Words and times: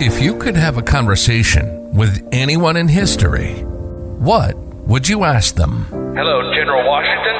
If 0.00 0.22
you 0.22 0.38
could 0.38 0.54
have 0.54 0.78
a 0.78 0.82
conversation 0.82 1.92
with 1.92 2.24
anyone 2.30 2.76
in 2.76 2.86
history, 2.86 3.54
what 3.64 4.56
would 4.86 5.08
you 5.08 5.24
ask 5.24 5.56
them? 5.56 5.86
Hello, 6.16 6.54
General 6.54 6.86
Washington. 6.86 7.34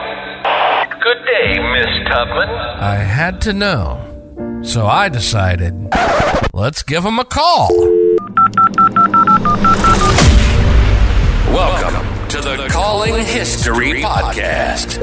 Good 1.01 1.25
day, 1.25 1.57
Miss 1.73 2.09
Tubman. 2.09 2.49
I 2.49 2.97
had 2.97 3.41
to 3.43 3.53
know. 3.53 4.61
So 4.65 4.89
I 4.89 5.09
decided, 5.09 5.73
let's 6.53 6.83
give 6.83 7.05
him 7.05 7.21
a 7.21 7.25
call. 7.25 7.69
Welcome 11.55 12.29
to 12.31 12.41
the 12.41 12.67
Calling 12.73 13.25
History 13.25 14.03
Podcast. 14.03 14.99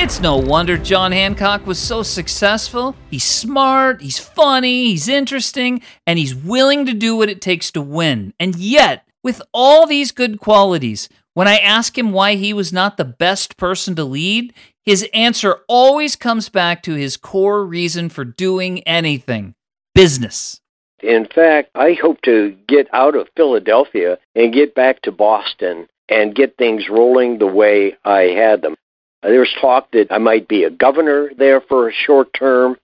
It's 0.00 0.20
no 0.20 0.36
wonder 0.36 0.78
John 0.78 1.10
Hancock 1.10 1.66
was 1.66 1.76
so 1.76 2.04
successful. 2.04 2.94
He's 3.10 3.24
smart, 3.24 4.00
he's 4.00 4.16
funny, 4.16 4.84
he's 4.84 5.08
interesting, 5.08 5.82
and 6.06 6.20
he's 6.20 6.36
willing 6.36 6.86
to 6.86 6.94
do 6.94 7.16
what 7.16 7.28
it 7.28 7.40
takes 7.40 7.72
to 7.72 7.82
win. 7.82 8.32
And 8.38 8.54
yet, 8.54 9.04
with 9.24 9.42
all 9.52 9.88
these 9.88 10.12
good 10.12 10.38
qualities, 10.38 11.08
when 11.34 11.48
I 11.48 11.56
ask 11.56 11.98
him 11.98 12.12
why 12.12 12.36
he 12.36 12.52
was 12.52 12.72
not 12.72 12.96
the 12.96 13.04
best 13.04 13.56
person 13.56 13.96
to 13.96 14.04
lead, 14.04 14.54
his 14.84 15.04
answer 15.12 15.62
always 15.66 16.14
comes 16.14 16.48
back 16.48 16.84
to 16.84 16.94
his 16.94 17.16
core 17.16 17.64
reason 17.64 18.08
for 18.08 18.24
doing 18.24 18.84
anything 18.84 19.56
business. 19.96 20.60
In 21.02 21.26
fact, 21.26 21.70
I 21.74 21.94
hope 21.94 22.22
to 22.22 22.56
get 22.68 22.86
out 22.92 23.16
of 23.16 23.26
Philadelphia 23.36 24.18
and 24.36 24.54
get 24.54 24.76
back 24.76 25.02
to 25.02 25.10
Boston 25.10 25.88
and 26.08 26.36
get 26.36 26.56
things 26.56 26.88
rolling 26.88 27.38
the 27.38 27.48
way 27.48 27.96
I 28.04 28.20
had 28.36 28.62
them. 28.62 28.76
Uh, 29.22 29.28
there's 29.28 29.54
talk 29.60 29.90
that 29.92 30.08
I 30.10 30.18
might 30.18 30.48
be 30.48 30.64
a 30.64 30.70
governor 30.70 31.30
there 31.36 31.60
for 31.60 31.88
a 31.88 31.92
short 31.92 32.32
term, 32.32 32.76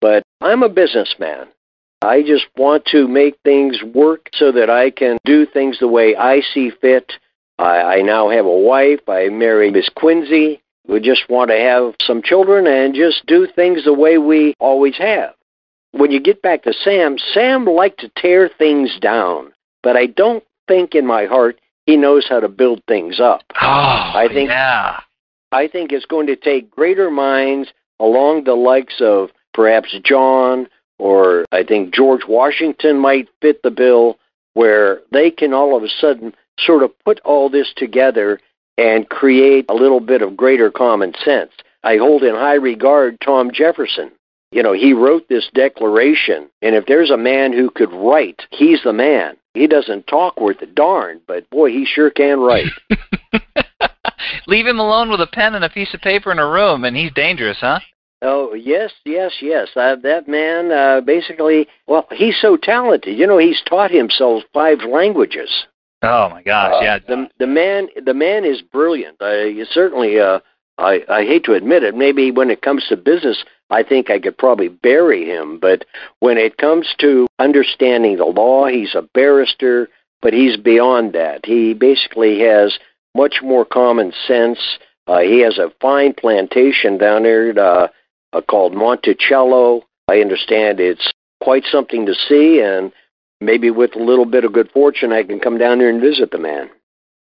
but 0.00 0.22
I'm 0.40 0.62
a 0.62 0.68
businessman. 0.68 1.48
I 2.02 2.22
just 2.22 2.46
want 2.56 2.84
to 2.86 3.08
make 3.08 3.36
things 3.44 3.82
work 3.94 4.28
so 4.34 4.52
that 4.52 4.68
I 4.68 4.90
can 4.90 5.18
do 5.24 5.46
things 5.46 5.78
the 5.78 5.88
way 5.88 6.14
I 6.14 6.40
see 6.52 6.70
fit. 6.80 7.12
I, 7.58 7.80
I 7.80 8.02
now 8.02 8.28
have 8.28 8.44
a 8.44 8.58
wife. 8.58 9.00
I 9.08 9.28
married 9.28 9.72
Miss 9.72 9.88
Quincy. 9.96 10.60
We 10.86 11.00
just 11.00 11.28
want 11.30 11.50
to 11.50 11.56
have 11.56 11.94
some 12.02 12.22
children 12.22 12.66
and 12.66 12.94
just 12.94 13.24
do 13.26 13.46
things 13.46 13.84
the 13.84 13.94
way 13.94 14.18
we 14.18 14.54
always 14.60 14.96
have. 14.98 15.34
When 15.92 16.10
you 16.10 16.20
get 16.20 16.42
back 16.42 16.64
to 16.64 16.74
Sam, 16.74 17.16
Sam 17.32 17.64
liked 17.64 18.00
to 18.00 18.10
tear 18.16 18.50
things 18.58 18.98
down, 19.00 19.54
but 19.82 19.96
I 19.96 20.06
don't 20.06 20.44
think 20.68 20.94
in 20.94 21.06
my 21.06 21.24
heart 21.24 21.58
he 21.86 21.96
knows 21.96 22.26
how 22.28 22.40
to 22.40 22.48
build 22.48 22.82
things 22.86 23.20
up. 23.20 23.42
Oh, 23.54 23.64
I 23.64 24.26
think 24.30 24.50
yeah. 24.50 25.00
I 25.54 25.68
think 25.68 25.92
it's 25.92 26.04
going 26.04 26.26
to 26.26 26.34
take 26.34 26.68
greater 26.68 27.12
minds 27.12 27.72
along 28.00 28.42
the 28.42 28.56
likes 28.56 29.00
of 29.00 29.30
perhaps 29.52 29.94
John 30.02 30.66
or 30.98 31.44
I 31.52 31.62
think 31.62 31.94
George 31.94 32.22
Washington 32.28 32.98
might 32.98 33.28
fit 33.40 33.62
the 33.62 33.70
bill 33.70 34.18
where 34.54 35.00
they 35.12 35.30
can 35.30 35.54
all 35.54 35.76
of 35.76 35.84
a 35.84 35.88
sudden 35.88 36.34
sort 36.58 36.82
of 36.82 36.90
put 37.04 37.20
all 37.20 37.48
this 37.48 37.72
together 37.76 38.40
and 38.78 39.08
create 39.08 39.66
a 39.68 39.74
little 39.74 40.00
bit 40.00 40.22
of 40.22 40.36
greater 40.36 40.72
common 40.72 41.14
sense. 41.24 41.52
I 41.84 41.98
hold 41.98 42.24
in 42.24 42.34
high 42.34 42.54
regard 42.54 43.20
Tom 43.20 43.52
Jefferson. 43.52 44.10
You 44.50 44.64
know, 44.64 44.72
he 44.72 44.92
wrote 44.92 45.28
this 45.28 45.48
declaration, 45.54 46.48
and 46.62 46.74
if 46.74 46.86
there's 46.86 47.10
a 47.10 47.16
man 47.16 47.52
who 47.52 47.70
could 47.70 47.92
write, 47.92 48.42
he's 48.50 48.82
the 48.82 48.92
man. 48.92 49.36
He 49.52 49.68
doesn't 49.68 50.08
talk 50.08 50.40
worth 50.40 50.62
a 50.62 50.66
darn, 50.66 51.20
but 51.28 51.48
boy, 51.50 51.70
he 51.70 51.84
sure 51.84 52.10
can 52.10 52.40
write. 52.40 52.66
Leave 54.46 54.66
him 54.66 54.78
alone 54.78 55.10
with 55.10 55.20
a 55.20 55.26
pen 55.26 55.54
and 55.54 55.64
a 55.64 55.70
piece 55.70 55.92
of 55.94 56.00
paper 56.00 56.32
in 56.32 56.38
a 56.38 56.48
room, 56.48 56.84
and 56.84 56.96
he's 56.96 57.12
dangerous, 57.12 57.58
huh? 57.60 57.80
Oh 58.22 58.54
yes, 58.54 58.90
yes, 59.04 59.32
yes. 59.42 59.68
Uh, 59.76 59.96
that 60.02 60.26
man, 60.28 60.72
uh, 60.72 61.02
basically, 61.02 61.68
well, 61.86 62.06
he's 62.10 62.40
so 62.40 62.56
talented. 62.56 63.18
You 63.18 63.26
know, 63.26 63.36
he's 63.36 63.60
taught 63.68 63.90
himself 63.90 64.44
five 64.54 64.78
languages. 64.88 65.50
Oh 66.02 66.30
my 66.30 66.42
gosh, 66.42 66.82
yeah. 66.82 66.98
The 67.06 67.28
the 67.38 67.46
man, 67.46 67.88
the 68.02 68.14
man 68.14 68.46
is 68.46 68.62
brilliant. 68.62 69.18
I 69.20 69.64
certainly, 69.70 70.18
uh, 70.18 70.40
I 70.78 71.02
I 71.08 71.24
hate 71.24 71.44
to 71.44 71.52
admit 71.52 71.82
it. 71.82 71.94
Maybe 71.94 72.30
when 72.30 72.50
it 72.50 72.62
comes 72.62 72.86
to 72.88 72.96
business, 72.96 73.44
I 73.68 73.82
think 73.82 74.08
I 74.08 74.18
could 74.18 74.38
probably 74.38 74.68
bury 74.68 75.26
him. 75.26 75.58
But 75.58 75.84
when 76.20 76.38
it 76.38 76.56
comes 76.56 76.94
to 77.00 77.26
understanding 77.38 78.16
the 78.16 78.24
law, 78.24 78.66
he's 78.66 78.94
a 78.94 79.02
barrister. 79.02 79.88
But 80.22 80.32
he's 80.32 80.56
beyond 80.56 81.12
that. 81.12 81.44
He 81.44 81.74
basically 81.74 82.40
has 82.40 82.78
much 83.14 83.36
more 83.42 83.64
common 83.64 84.12
sense. 84.26 84.58
Uh, 85.06 85.20
he 85.20 85.40
has 85.40 85.58
a 85.58 85.72
fine 85.80 86.14
plantation 86.14 86.98
down 86.98 87.22
there 87.22 87.58
uh, 87.58 87.88
uh, 88.32 88.40
called 88.40 88.74
Monticello. 88.74 89.82
I 90.08 90.20
understand 90.20 90.80
it's 90.80 91.10
quite 91.42 91.64
something 91.64 92.06
to 92.06 92.14
see, 92.14 92.60
and 92.60 92.92
maybe 93.40 93.70
with 93.70 93.94
a 93.96 94.02
little 94.02 94.24
bit 94.24 94.44
of 94.44 94.52
good 94.52 94.70
fortune, 94.70 95.12
I 95.12 95.22
can 95.22 95.40
come 95.40 95.58
down 95.58 95.78
there 95.78 95.90
and 95.90 96.00
visit 96.00 96.30
the 96.30 96.38
man. 96.38 96.70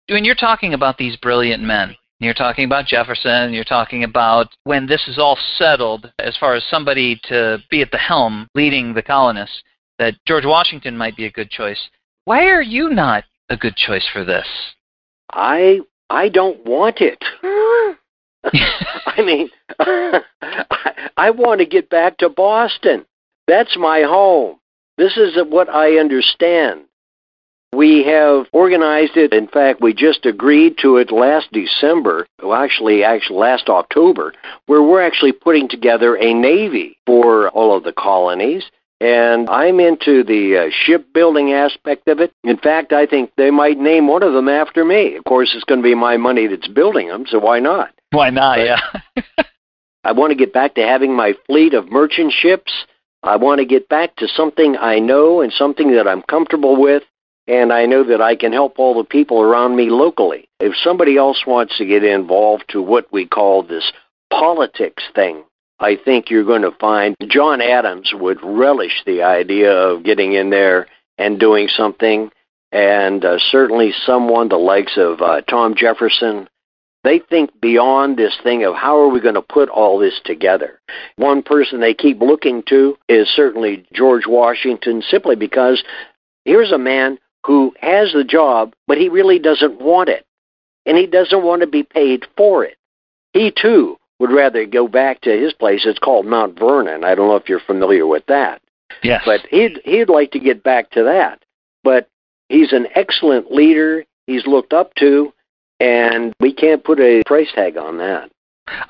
When 0.10 0.26
you're 0.26 0.36
talking 0.36 0.74
about 0.74 0.98
these 0.98 1.16
brilliant 1.18 1.64
men, 1.64 1.96
you're 2.20 2.34
talking 2.36 2.66
about 2.66 2.86
Jefferson, 2.86 3.54
you're 3.54 3.64
talking 3.64 4.04
about 4.04 4.48
when 4.64 4.86
this 4.86 5.08
is 5.08 5.18
all 5.18 5.38
settled, 5.58 6.12
as 6.20 6.38
far 6.38 6.54
as 6.54 6.64
somebody 6.70 7.20
to 7.24 7.58
be 7.70 7.82
at 7.82 7.92
the 7.92 7.98
helm 7.98 8.48
leading 8.54 8.94
the 8.94 9.02
colonists, 9.02 9.64
that 9.98 10.16
George 10.28 10.46
Washington 10.46 10.96
might 10.96 11.16
be 11.16 11.26
a 11.26 11.32
good 11.32 11.50
choice. 11.50 11.80
Why 12.26 12.46
are 12.46 12.62
you 12.62 12.90
not 12.90 13.24
a 13.50 13.58
good 13.58 13.76
choice 13.76 14.08
for 14.14 14.24
this? 14.24 14.46
I 15.32 15.80
I 16.10 16.30
don't 16.30 16.64
want 16.66 16.98
it. 17.00 17.24
I 18.44 19.22
mean, 19.22 19.50
I, 19.80 20.22
I 21.18 21.30
want 21.32 21.60
to 21.60 21.66
get 21.66 21.90
back 21.90 22.18
to 22.18 22.30
Boston. 22.30 23.06
That's 23.48 23.78
my 23.78 24.02
home. 24.02 24.58
This 24.98 25.18
is 25.18 25.38
what 25.48 25.70
I 25.70 25.98
understand. 25.98 26.82
We 27.74 28.04
have 28.04 28.48
organized 28.52 29.16
it. 29.16 29.34
In 29.34 29.48
fact, 29.48 29.80
we 29.82 29.94
just 29.94 30.26
agreed 30.26 30.78
to 30.80 30.98
it 30.98 31.12
last 31.12 31.48
December, 31.54 32.28
well, 32.44 32.54
actually, 32.54 33.04
actually 33.04 33.40
last 33.40 33.70
October, 33.70 34.34
where 34.66 34.84
we're 34.84 35.02
actually 35.02 35.32
putting 35.32 35.70
together 35.70 36.18
a 36.18 36.34
navy 36.34 36.98
for 37.06 37.50
all 37.50 37.76
of 37.76 37.84
the 37.84 37.94
colonies. 37.94 38.66
And 39.02 39.50
I'm 39.50 39.80
into 39.80 40.24
the 40.24 40.68
uh, 40.68 40.72
shipbuilding 40.72 41.54
aspect 41.54 42.08
of 42.08 42.20
it. 42.20 42.32
In 42.44 42.58
fact, 42.58 42.94
I 42.94 43.08
think 43.08 43.32
they 43.36 43.50
might 43.50 43.80
name 43.80 44.08
one 44.08 44.22
of 44.22 44.34
them 44.34 44.48
after 44.48 44.86
me. 44.86 45.16
Of 45.16 45.24
course, 45.24 45.54
it's 45.56 45.64
going 45.64 45.80
to 45.80 45.84
be 45.84 45.96
my 45.96 46.18
money 46.18 46.46
that's 46.46 46.68
building 46.68 47.08
them, 47.08 47.26
so 47.28 47.40
why 47.40 47.60
not? 47.60 47.90
Why 48.12 48.30
not? 48.30 48.58
But- 48.58 48.66
yeah. 48.68 49.44
I 50.04 50.12
want 50.12 50.32
to 50.32 50.36
get 50.36 50.54
back 50.54 50.76
to 50.76 50.82
having 50.82 51.16
my 51.16 51.34
fleet 51.48 51.74
of 51.74 51.92
merchant 51.92 52.32
ships. 52.32 52.72
I 53.24 53.38
want 53.38 53.58
to 53.60 53.66
get 53.66 53.90
back 53.90 54.16
to 54.18 54.28
something 54.28 54.78
I 54.78 55.00
know 55.00 55.42
and 55.42 55.52
something 55.52 55.94
that 55.94 56.08
I'm 56.08 56.22
comfortable 56.24 56.80
with, 56.80 57.04
and 57.48 57.74
I 57.74 57.88
know 57.88 58.04
that 58.04 58.22
I 58.22 58.36
can 58.36 58.54
help 58.54 58.78
all 58.78 58.96
the 58.96 59.08
people 59.08 59.42
around 59.42 59.76
me 59.76 59.90
locally. 59.90 60.48
If 60.60 60.76
somebody 60.76 61.18
else 61.18 61.44
wants 61.48 61.78
to 61.80 61.86
get 61.86 62.04
involved 62.04 62.66
to 62.70 62.82
what 62.82 63.12
we 63.12 63.26
call 63.28 63.64
this 63.64 63.92
politics 64.32 65.04
thing, 65.16 65.44
I 65.82 65.98
think 66.06 66.30
you're 66.30 66.46
going 66.46 66.62
to 66.62 66.78
find 66.80 67.16
John 67.28 67.60
Adams 67.60 68.14
would 68.14 68.38
relish 68.44 69.02
the 69.06 69.24
idea 69.24 69.72
of 69.72 70.04
getting 70.04 70.34
in 70.34 70.52
there 70.52 70.86
and 71.18 71.40
doing 71.40 71.68
something, 71.68 72.30
and 72.72 73.26
uh, 73.26 73.40
certainly 73.50 73.92
someone 74.06 74.48
the 74.48 74.58
likes 74.58 74.96
of 74.96 75.22
uh, 75.22 75.42
Tom 75.42 75.74
Jefferson. 75.76 76.48
They 77.04 77.18
think 77.18 77.50
beyond 77.60 78.16
this 78.16 78.38
thing 78.44 78.64
of 78.64 78.76
how 78.76 79.00
are 79.00 79.10
we 79.10 79.20
going 79.20 79.34
to 79.34 79.42
put 79.42 79.70
all 79.70 79.98
this 79.98 80.22
together. 80.24 80.80
One 81.16 81.42
person 81.42 81.80
they 81.80 81.96
keep 81.96 82.22
looking 82.22 82.62
to 82.70 82.96
is 83.10 83.28
certainly 83.36 83.88
George 83.92 84.28
Washington, 84.28 85.02
simply 85.02 85.36
because 85.36 85.84
here's 86.46 86.72
a 86.72 86.78
man 86.78 87.18
who 87.44 87.74
has 87.82 88.14
the 88.14 88.24
job, 88.24 88.74
but 88.86 89.00
he 89.00 89.10
really 89.10 89.40
doesn't 89.40 89.82
want 89.82 90.10
it. 90.10 90.28
And 90.86 90.96
he 90.96 91.08
doesn't 91.08 91.44
want 91.44 91.62
to 91.62 91.68
be 91.68 91.82
paid 91.82 92.26
for 92.38 92.64
it. 92.66 92.78
He, 93.34 93.52
too, 93.52 93.98
would 94.22 94.32
rather 94.32 94.68
go 94.68 94.88
back 94.88 95.20
to 95.22 95.32
his 95.32 95.52
place. 95.52 95.82
It's 95.84 95.98
called 95.98 96.28
Mount 96.28 96.58
Vernon. 96.58 97.04
I 97.04 97.16
don't 97.16 97.28
know 97.28 97.36
if 97.38 97.50
you're 97.50 97.60
familiar 97.60 98.06
with 98.06 98.24
that. 98.28 98.62
Yes. 99.02 99.24
But 99.26 99.42
he'd, 99.50 99.80
he'd 99.84 100.10
like 100.10 100.32
to 100.32 100.40
get 100.40 100.62
back 100.64 100.92
to 100.92 101.04
that. 101.04 101.44
But 101.84 102.08
he's 102.48 102.72
an 102.72 102.86
excellent 102.94 103.52
leader. 103.52 104.06
He's 104.28 104.46
looked 104.46 104.74
up 104.74 104.94
to, 104.96 105.34
and 105.80 106.34
we 106.40 106.54
can't 106.54 106.84
put 106.84 107.00
a 107.00 107.24
price 107.26 107.50
tag 107.56 107.78
on 107.78 107.98
that. 107.98 108.30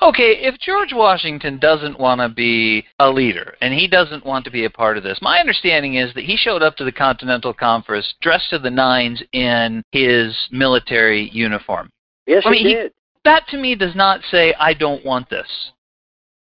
Okay, 0.02 0.36
if 0.42 0.58
George 0.60 0.92
Washington 0.92 1.58
doesn't 1.58 1.98
want 1.98 2.20
to 2.20 2.28
be 2.28 2.84
a 2.98 3.10
leader 3.10 3.54
and 3.62 3.72
he 3.72 3.88
doesn't 3.88 4.26
want 4.26 4.44
to 4.44 4.50
be 4.50 4.66
a 4.66 4.70
part 4.70 4.98
of 4.98 5.02
this, 5.02 5.18
my 5.22 5.40
understanding 5.40 5.94
is 5.94 6.12
that 6.12 6.24
he 6.24 6.36
showed 6.36 6.62
up 6.62 6.76
to 6.76 6.84
the 6.84 6.92
Continental 6.92 7.54
Conference 7.54 8.14
dressed 8.20 8.50
to 8.50 8.58
the 8.58 8.70
nines 8.70 9.22
in 9.32 9.82
his 9.92 10.36
military 10.50 11.30
uniform. 11.30 11.88
Yes, 12.26 12.42
I 12.44 12.50
mean, 12.50 12.66
he 12.66 12.68
he- 12.68 12.74
did. 12.74 12.92
That 13.24 13.46
to 13.48 13.56
me 13.56 13.74
does 13.74 13.94
not 13.94 14.20
say, 14.30 14.54
I 14.58 14.74
don't 14.74 15.04
want 15.04 15.30
this. 15.30 15.70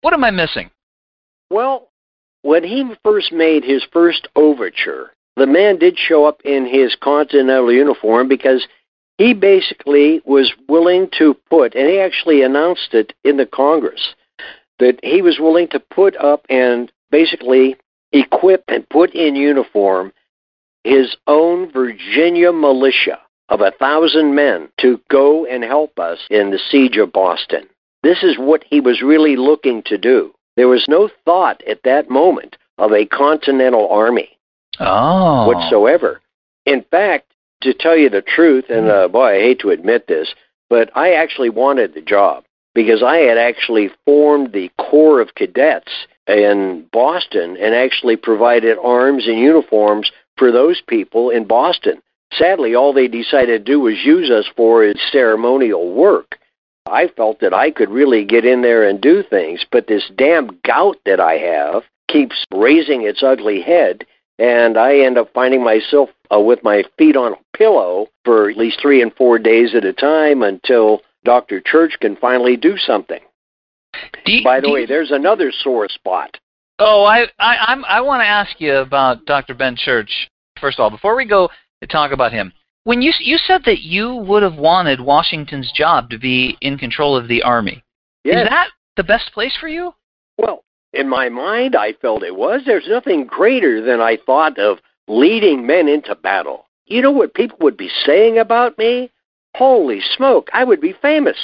What 0.01 0.13
am 0.13 0.23
I 0.23 0.31
missing? 0.31 0.71
Well, 1.49 1.89
when 2.41 2.63
he 2.63 2.95
first 3.03 3.31
made 3.31 3.63
his 3.63 3.83
first 3.91 4.27
overture, 4.35 5.11
the 5.35 5.45
man 5.45 5.77
did 5.77 5.97
show 5.97 6.25
up 6.25 6.41
in 6.43 6.65
his 6.65 6.95
Continental 6.95 7.71
uniform 7.71 8.27
because 8.27 8.67
he 9.17 9.33
basically 9.33 10.21
was 10.25 10.51
willing 10.67 11.07
to 11.19 11.35
put, 11.49 11.75
and 11.75 11.87
he 11.87 11.99
actually 11.99 12.41
announced 12.41 12.93
it 12.93 13.13
in 13.23 13.37
the 13.37 13.45
Congress, 13.45 14.15
that 14.79 14.99
he 15.03 15.21
was 15.21 15.39
willing 15.39 15.67
to 15.67 15.79
put 15.79 16.15
up 16.17 16.45
and 16.49 16.91
basically 17.11 17.75
equip 18.11 18.63
and 18.67 18.89
put 18.89 19.13
in 19.13 19.35
uniform 19.35 20.11
his 20.83 21.15
own 21.27 21.71
Virginia 21.71 22.51
militia 22.51 23.19
of 23.51 23.61
a 23.61 23.71
thousand 23.71 24.33
men 24.33 24.69
to 24.79 24.99
go 25.11 25.45
and 25.45 25.63
help 25.63 25.99
us 25.99 26.17
in 26.29 26.49
the 26.49 26.59
siege 26.71 26.97
of 26.97 27.13
Boston. 27.13 27.67
This 28.01 28.23
is 28.23 28.39
what 28.39 28.63
he 28.67 28.79
was 28.79 29.01
really 29.03 29.35
looking 29.35 29.83
to 29.83 29.97
do. 29.97 30.33
There 30.55 30.69
was 30.69 30.85
no 30.87 31.09
thought 31.25 31.61
at 31.67 31.83
that 31.83 32.09
moment 32.09 32.57
of 32.79 32.91
a 32.91 33.05
continental 33.05 33.87
army 33.89 34.37
Oh. 34.79 35.47
whatsoever. 35.47 36.21
In 36.65 36.83
fact, 36.89 37.25
to 37.61 37.73
tell 37.73 37.95
you 37.95 38.09
the 38.09 38.21
truth, 38.23 38.65
and 38.69 38.89
uh, 38.89 39.07
boy, 39.07 39.35
I 39.35 39.39
hate 39.39 39.59
to 39.59 39.69
admit 39.69 40.07
this, 40.07 40.33
but 40.69 40.89
I 40.95 41.13
actually 41.13 41.49
wanted 41.49 41.93
the 41.93 42.01
job 42.01 42.43
because 42.73 43.03
I 43.03 43.17
had 43.17 43.37
actually 43.37 43.91
formed 44.05 44.53
the 44.53 44.71
Corps 44.79 45.19
of 45.19 45.35
Cadets 45.35 45.91
in 46.25 46.85
Boston 46.91 47.57
and 47.57 47.75
actually 47.75 48.15
provided 48.15 48.77
arms 48.81 49.27
and 49.27 49.37
uniforms 49.37 50.09
for 50.37 50.51
those 50.51 50.81
people 50.87 51.29
in 51.29 51.43
Boston. 51.45 52.01
Sadly, 52.33 52.75
all 52.75 52.93
they 52.93 53.07
decided 53.07 53.65
to 53.65 53.71
do 53.71 53.79
was 53.79 54.05
use 54.05 54.29
us 54.29 54.49
for 54.55 54.83
is 54.83 54.95
ceremonial 55.11 55.93
work. 55.93 56.37
I 56.85 57.09
felt 57.09 57.39
that 57.41 57.53
I 57.53 57.71
could 57.71 57.89
really 57.89 58.25
get 58.25 58.45
in 58.45 58.61
there 58.61 58.87
and 58.87 58.99
do 58.99 59.23
things, 59.23 59.65
but 59.71 59.87
this 59.87 60.09
damn 60.15 60.59
gout 60.65 60.97
that 61.05 61.19
I 61.19 61.33
have 61.33 61.83
keeps 62.09 62.43
raising 62.53 63.03
its 63.03 63.21
ugly 63.21 63.61
head, 63.61 64.05
and 64.39 64.77
I 64.77 64.99
end 64.99 65.17
up 65.17 65.31
finding 65.33 65.63
myself 65.63 66.09
uh, 66.33 66.39
with 66.39 66.63
my 66.63 66.83
feet 66.97 67.15
on 67.15 67.33
a 67.33 67.57
pillow 67.57 68.07
for 68.25 68.49
at 68.49 68.57
least 68.57 68.79
three 68.81 69.01
and 69.01 69.13
four 69.15 69.37
days 69.37 69.75
at 69.75 69.85
a 69.85 69.93
time 69.93 70.41
until 70.41 71.01
Dr. 71.23 71.61
Church 71.61 71.97
can 71.99 72.15
finally 72.15 72.57
do 72.57 72.77
something. 72.77 73.19
Do 74.25 74.43
By 74.43 74.59
the 74.59 74.67
do 74.67 74.73
way, 74.73 74.85
there's 74.85 75.11
another 75.11 75.51
sore 75.51 75.89
spot. 75.89 76.37
Oh, 76.79 77.03
I 77.03 77.25
I 77.37 77.57
I'm, 77.67 77.85
I 77.85 78.01
want 78.01 78.21
to 78.21 78.27
ask 78.27 78.59
you 78.59 78.75
about 78.77 79.25
Dr. 79.25 79.53
Ben 79.53 79.75
Church 79.75 80.29
first 80.59 80.79
of 80.79 80.83
all 80.83 80.89
before 80.89 81.15
we 81.15 81.25
go 81.25 81.49
talk 81.87 82.11
about 82.11 82.31
him. 82.31 82.53
When 82.83 83.01
you 83.01 83.11
you 83.19 83.37
said 83.37 83.63
that 83.65 83.81
you 83.81 84.15
would 84.15 84.43
have 84.43 84.55
wanted 84.55 85.01
Washington's 85.01 85.71
job 85.71 86.09
to 86.09 86.17
be 86.17 86.57
in 86.61 86.77
control 86.77 87.15
of 87.15 87.27
the 87.27 87.43
army, 87.43 87.83
Yes. 88.23 88.43
is 88.43 88.49
that 88.49 88.67
the 88.97 89.03
best 89.03 89.31
place 89.33 89.55
for 89.59 89.67
you? 89.67 89.93
Well, 90.37 90.63
in 90.93 91.07
my 91.07 91.29
mind, 91.29 91.75
I 91.75 91.93
felt 91.93 92.23
it 92.23 92.35
was. 92.35 92.61
There's 92.65 92.87
nothing 92.87 93.25
greater 93.25 93.81
than 93.81 94.01
I 94.01 94.17
thought 94.25 94.57
of 94.57 94.79
leading 95.07 95.65
men 95.65 95.87
into 95.87 96.15
battle. 96.15 96.67
You 96.85 97.01
know 97.01 97.11
what 97.11 97.33
people 97.33 97.57
would 97.61 97.77
be 97.77 97.89
saying 98.05 98.37
about 98.37 98.77
me? 98.77 99.11
Holy 99.55 100.01
smoke, 100.01 100.49
I 100.53 100.63
would 100.63 100.81
be 100.81 100.93
famous. 101.01 101.37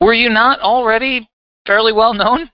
Were 0.00 0.14
you 0.14 0.28
not 0.28 0.60
already 0.60 1.28
fairly 1.66 1.92
well 1.92 2.14
known? 2.14 2.50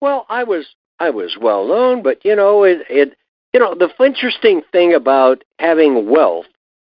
Well, 0.00 0.26
I 0.28 0.44
was 0.44 0.66
I 0.98 1.10
was 1.10 1.36
well 1.40 1.66
known, 1.66 2.02
but 2.02 2.24
you 2.24 2.36
know, 2.36 2.64
it, 2.64 2.78
it 2.88 3.16
you 3.56 3.60
know, 3.60 3.74
the 3.74 3.88
interesting 4.04 4.60
thing 4.70 4.92
about 4.92 5.42
having 5.58 6.10
wealth 6.10 6.44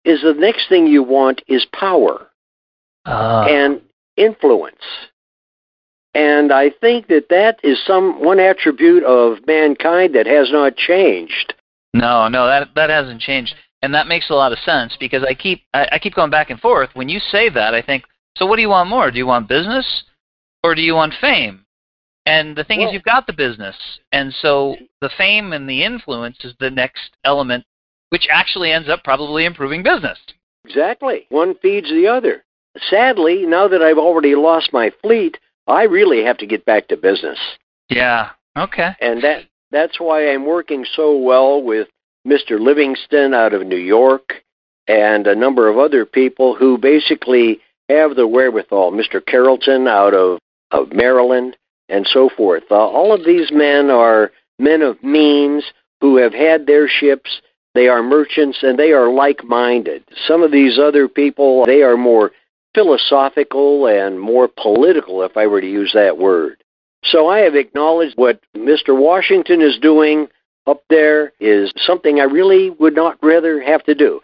is 0.04 0.20
the 0.20 0.34
next 0.34 0.68
thing 0.68 0.86
you 0.86 1.02
want 1.02 1.40
is 1.48 1.64
power. 1.72 2.26
Uh, 3.06 3.46
and 3.48 3.80
influence. 4.18 4.84
And 6.12 6.52
I 6.52 6.68
think 6.68 7.06
that 7.06 7.30
that 7.30 7.60
is 7.62 7.82
some 7.86 8.22
one 8.22 8.38
attribute 8.38 9.04
of 9.04 9.38
mankind 9.46 10.14
that 10.14 10.26
has 10.26 10.52
not 10.52 10.76
changed. 10.76 11.54
no, 11.94 12.28
no, 12.28 12.46
that 12.46 12.68
that 12.74 12.90
hasn't 12.90 13.22
changed, 13.22 13.54
and 13.80 13.94
that 13.94 14.06
makes 14.06 14.28
a 14.28 14.34
lot 14.34 14.52
of 14.52 14.58
sense 14.58 14.98
because 15.00 15.24
I 15.24 15.32
keep 15.32 15.62
I, 15.72 15.88
I 15.92 15.98
keep 15.98 16.14
going 16.14 16.30
back 16.30 16.50
and 16.50 16.60
forth. 16.60 16.90
When 16.92 17.08
you 17.08 17.20
say 17.20 17.48
that, 17.48 17.72
I 17.72 17.80
think, 17.80 18.04
so 18.36 18.44
what 18.44 18.56
do 18.56 18.62
you 18.62 18.68
want 18.68 18.90
more? 18.90 19.10
Do 19.10 19.16
you 19.16 19.26
want 19.26 19.48
business, 19.48 20.04
or 20.62 20.74
do 20.74 20.82
you 20.82 20.94
want 20.94 21.14
fame? 21.22 21.64
And 22.30 22.56
the 22.56 22.62
thing 22.62 22.82
is, 22.82 22.92
you've 22.92 23.02
got 23.02 23.26
the 23.26 23.32
business, 23.32 23.74
and 24.12 24.32
so 24.40 24.76
the 25.00 25.10
fame 25.18 25.52
and 25.52 25.68
the 25.68 25.82
influence 25.82 26.36
is 26.44 26.54
the 26.60 26.70
next 26.70 27.10
element, 27.24 27.64
which 28.10 28.28
actually 28.30 28.70
ends 28.70 28.88
up 28.88 29.02
probably 29.02 29.46
improving 29.46 29.82
business. 29.82 30.16
Exactly. 30.64 31.26
One 31.30 31.56
feeds 31.56 31.88
the 31.90 32.06
other. 32.06 32.44
Sadly, 32.88 33.46
now 33.46 33.66
that 33.66 33.82
I've 33.82 33.98
already 33.98 34.36
lost 34.36 34.72
my 34.72 34.92
fleet, 35.02 35.38
I 35.66 35.82
really 35.82 36.22
have 36.22 36.38
to 36.38 36.46
get 36.46 36.64
back 36.64 36.86
to 36.88 36.96
business. 36.96 37.38
Yeah. 37.88 38.30
Okay. 38.56 38.90
And 39.00 39.24
that 39.24 39.46
that's 39.72 39.98
why 39.98 40.30
I'm 40.30 40.46
working 40.46 40.86
so 40.94 41.16
well 41.16 41.60
with 41.60 41.88
Mr. 42.24 42.60
Livingston 42.60 43.34
out 43.34 43.54
of 43.54 43.66
New 43.66 43.76
York 43.76 44.34
and 44.86 45.26
a 45.26 45.34
number 45.34 45.68
of 45.68 45.78
other 45.78 46.06
people 46.06 46.54
who 46.54 46.78
basically 46.78 47.58
have 47.88 48.14
the 48.14 48.28
wherewithal. 48.28 48.92
Mr. 48.92 49.24
Carrollton 49.24 49.88
out 49.88 50.14
of, 50.14 50.38
of 50.70 50.92
Maryland 50.92 51.56
and 51.90 52.06
so 52.06 52.30
forth. 52.36 52.64
Uh, 52.70 52.76
all 52.76 53.12
of 53.12 53.24
these 53.24 53.50
men 53.52 53.90
are 53.90 54.32
men 54.58 54.82
of 54.82 55.02
means 55.02 55.64
who 56.00 56.16
have 56.16 56.32
had 56.32 56.66
their 56.66 56.88
ships. 56.88 57.40
They 57.74 57.88
are 57.88 58.02
merchants 58.02 58.58
and 58.62 58.78
they 58.78 58.92
are 58.92 59.10
like 59.10 59.44
minded. 59.44 60.04
Some 60.26 60.42
of 60.42 60.52
these 60.52 60.78
other 60.78 61.08
people, 61.08 61.66
they 61.66 61.82
are 61.82 61.96
more 61.96 62.32
philosophical 62.74 63.86
and 63.86 64.20
more 64.20 64.48
political, 64.48 65.22
if 65.22 65.36
I 65.36 65.46
were 65.46 65.60
to 65.60 65.70
use 65.70 65.92
that 65.94 66.18
word. 66.18 66.62
So 67.04 67.28
I 67.28 67.38
have 67.38 67.54
acknowledged 67.54 68.16
what 68.16 68.40
Mr. 68.56 68.96
Washington 68.96 69.60
is 69.60 69.78
doing 69.78 70.28
up 70.66 70.82
there 70.90 71.32
is 71.40 71.72
something 71.78 72.20
I 72.20 72.24
really 72.24 72.70
would 72.70 72.94
not 72.94 73.18
rather 73.22 73.62
have 73.62 73.82
to 73.84 73.94
do. 73.94 74.20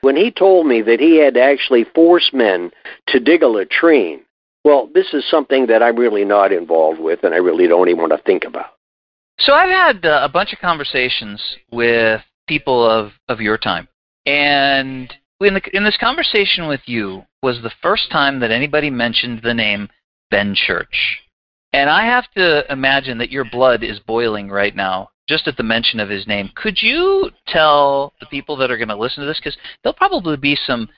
When 0.00 0.16
he 0.16 0.30
told 0.30 0.66
me 0.66 0.82
that 0.82 1.00
he 1.00 1.16
had 1.16 1.34
to 1.34 1.42
actually 1.42 1.84
force 1.94 2.30
men 2.32 2.70
to 3.08 3.20
dig 3.20 3.42
a 3.42 3.48
latrine, 3.48 4.20
well, 4.64 4.88
this 4.92 5.12
is 5.12 5.28
something 5.30 5.66
that 5.66 5.82
I'm 5.82 5.96
really 5.96 6.24
not 6.24 6.52
involved 6.52 7.00
with 7.00 7.24
and 7.24 7.34
I 7.34 7.38
really 7.38 7.66
don't 7.66 7.88
even 7.88 8.00
want 8.00 8.12
to 8.12 8.22
think 8.22 8.44
about. 8.44 8.66
So 9.38 9.52
I've 9.52 9.70
had 9.70 10.04
uh, 10.04 10.20
a 10.22 10.28
bunch 10.28 10.52
of 10.52 10.58
conversations 10.58 11.42
with 11.70 12.20
people 12.48 12.88
of, 12.88 13.12
of 13.28 13.40
your 13.40 13.56
time, 13.56 13.86
and 14.26 15.12
in 15.40 15.54
the, 15.54 15.62
in 15.72 15.84
this 15.84 15.96
conversation 15.96 16.66
with 16.66 16.80
you 16.86 17.24
was 17.42 17.62
the 17.62 17.72
first 17.80 18.10
time 18.10 18.40
that 18.40 18.50
anybody 18.50 18.90
mentioned 18.90 19.40
the 19.42 19.54
name 19.54 19.88
Ben 20.30 20.56
Church, 20.56 21.20
and 21.72 21.88
I 21.88 22.04
have 22.06 22.28
to 22.36 22.70
imagine 22.70 23.18
that 23.18 23.30
your 23.30 23.44
blood 23.44 23.84
is 23.84 24.00
boiling 24.00 24.50
right 24.50 24.74
now 24.74 25.10
just 25.28 25.46
at 25.46 25.56
the 25.56 25.62
mention 25.62 26.00
of 26.00 26.08
his 26.08 26.26
name. 26.26 26.50
Could 26.56 26.82
you 26.82 27.30
tell 27.46 28.14
the 28.18 28.26
people 28.26 28.56
that 28.56 28.70
are 28.70 28.78
going 28.78 28.88
to 28.88 28.96
listen 28.96 29.22
to 29.22 29.28
this 29.28 29.38
because 29.38 29.56
there'll 29.82 29.94
probably 29.94 30.36
be 30.36 30.56
some 30.56 30.88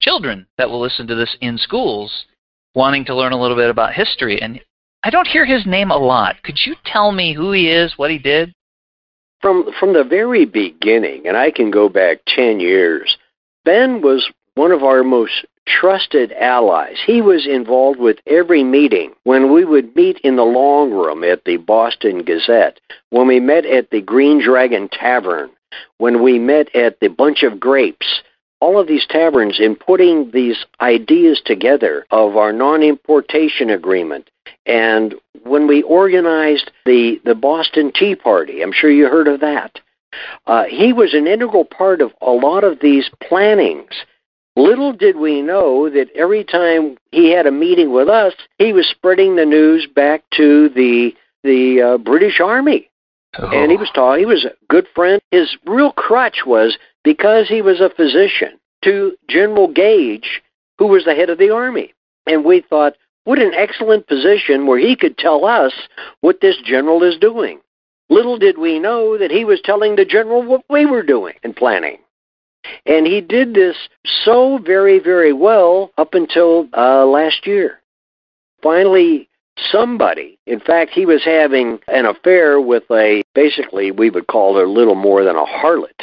children 0.00 0.46
that 0.56 0.70
will 0.70 0.80
listen 0.80 1.06
to 1.08 1.14
this 1.14 1.36
in 1.40 1.58
schools 1.58 2.24
wanting 2.74 3.04
to 3.06 3.14
learn 3.14 3.32
a 3.32 3.40
little 3.40 3.56
bit 3.56 3.70
about 3.70 3.92
history 3.92 4.40
and 4.40 4.60
I 5.04 5.10
don't 5.10 5.26
hear 5.26 5.44
his 5.44 5.66
name 5.66 5.90
a 5.90 5.96
lot. 5.96 6.42
Could 6.44 6.58
you 6.64 6.76
tell 6.84 7.10
me 7.10 7.34
who 7.34 7.52
he 7.52 7.68
is, 7.68 7.94
what 7.96 8.10
he 8.10 8.18
did? 8.18 8.54
From 9.40 9.72
from 9.80 9.92
the 9.92 10.04
very 10.04 10.44
beginning, 10.44 11.26
and 11.26 11.36
I 11.36 11.50
can 11.50 11.72
go 11.72 11.88
back 11.88 12.18
10 12.28 12.60
years, 12.60 13.16
Ben 13.64 14.00
was 14.00 14.30
one 14.54 14.70
of 14.70 14.84
our 14.84 15.02
most 15.02 15.44
trusted 15.66 16.32
allies. 16.32 16.96
He 17.04 17.20
was 17.20 17.46
involved 17.46 17.98
with 17.98 18.18
every 18.26 18.62
meeting. 18.62 19.12
When 19.24 19.52
we 19.52 19.64
would 19.64 19.94
meet 19.96 20.18
in 20.20 20.36
the 20.36 20.44
long 20.44 20.92
room 20.92 21.24
at 21.24 21.44
the 21.44 21.56
Boston 21.56 22.22
Gazette, 22.22 22.80
when 23.10 23.26
we 23.26 23.40
met 23.40 23.64
at 23.64 23.90
the 23.90 24.00
Green 24.00 24.40
Dragon 24.40 24.88
Tavern, 24.88 25.50
when 25.98 26.22
we 26.22 26.38
met 26.38 26.74
at 26.74 27.00
the 27.00 27.08
Bunch 27.08 27.42
of 27.42 27.58
Grapes, 27.58 28.22
all 28.62 28.78
of 28.78 28.86
these 28.86 29.06
taverns 29.08 29.58
in 29.60 29.74
putting 29.74 30.30
these 30.30 30.64
ideas 30.80 31.42
together 31.44 32.06
of 32.10 32.36
our 32.36 32.52
non-importation 32.52 33.70
agreement 33.70 34.30
and 34.66 35.14
when 35.42 35.66
we 35.66 35.82
organized 35.82 36.70
the, 36.84 37.20
the 37.24 37.34
Boston 37.34 37.92
Tea 37.94 38.14
Party, 38.14 38.62
I'm 38.62 38.72
sure 38.72 38.90
you 38.90 39.08
heard 39.08 39.28
of 39.28 39.40
that. 39.40 39.80
Uh, 40.46 40.64
he 40.64 40.92
was 40.92 41.14
an 41.14 41.26
integral 41.26 41.64
part 41.64 42.00
of 42.00 42.12
a 42.20 42.30
lot 42.30 42.64
of 42.64 42.78
these 42.80 43.10
plannings. 43.26 43.94
Little 44.54 44.92
did 44.92 45.16
we 45.16 45.40
know 45.40 45.88
that 45.88 46.10
every 46.14 46.44
time 46.44 46.98
he 47.10 47.32
had 47.32 47.46
a 47.46 47.50
meeting 47.50 47.92
with 47.92 48.08
us, 48.08 48.34
he 48.58 48.72
was 48.72 48.86
spreading 48.86 49.34
the 49.34 49.46
news 49.46 49.86
back 49.94 50.22
to 50.36 50.68
the 50.68 51.14
the 51.42 51.82
uh, 51.82 51.98
British 51.98 52.38
Army, 52.38 52.88
and 53.36 53.70
he 53.72 53.76
was 53.76 53.90
tall. 53.92 54.14
he 54.14 54.26
was 54.26 54.44
a 54.44 54.52
good 54.68 54.86
friend. 54.94 55.20
His 55.32 55.56
real 55.66 55.90
crutch 55.90 56.42
was 56.46 56.78
because 57.04 57.48
he 57.48 57.62
was 57.62 57.80
a 57.80 57.90
physician 57.90 58.58
to 58.84 59.16
General 59.28 59.68
Gage, 59.68 60.42
who 60.78 60.86
was 60.86 61.04
the 61.04 61.14
head 61.14 61.30
of 61.30 61.38
the 61.38 61.50
army, 61.50 61.94
and 62.26 62.44
we 62.44 62.60
thought, 62.60 62.94
what 63.24 63.38
an 63.38 63.54
excellent 63.54 64.06
position 64.08 64.66
where 64.66 64.78
he 64.78 64.96
could 64.96 65.16
tell 65.16 65.44
us 65.44 65.72
what 66.20 66.40
this 66.40 66.56
general 66.64 67.02
is 67.02 67.16
doing. 67.18 67.60
Little 68.10 68.36
did 68.36 68.58
we 68.58 68.78
know 68.78 69.16
that 69.16 69.30
he 69.30 69.44
was 69.44 69.60
telling 69.62 69.96
the 69.96 70.04
general 70.04 70.42
what 70.42 70.62
we 70.68 70.86
were 70.86 71.02
doing 71.02 71.34
and 71.44 71.54
planning. 71.54 71.98
And 72.84 73.06
he 73.06 73.20
did 73.20 73.54
this 73.54 73.76
so 74.24 74.58
very, 74.58 74.98
very 74.98 75.32
well 75.32 75.92
up 75.98 76.14
until 76.14 76.68
uh, 76.76 77.06
last 77.06 77.46
year. 77.46 77.80
Finally, 78.62 79.28
somebody, 79.56 80.38
in 80.46 80.60
fact, 80.60 80.92
he 80.92 81.06
was 81.06 81.24
having 81.24 81.78
an 81.88 82.06
affair 82.06 82.60
with 82.60 82.84
a, 82.90 83.22
basically, 83.34 83.90
we 83.90 84.10
would 84.10 84.26
call 84.26 84.56
her 84.56 84.66
little 84.66 84.94
more 84.94 85.24
than 85.24 85.36
a 85.36 85.44
harlot. 85.44 86.02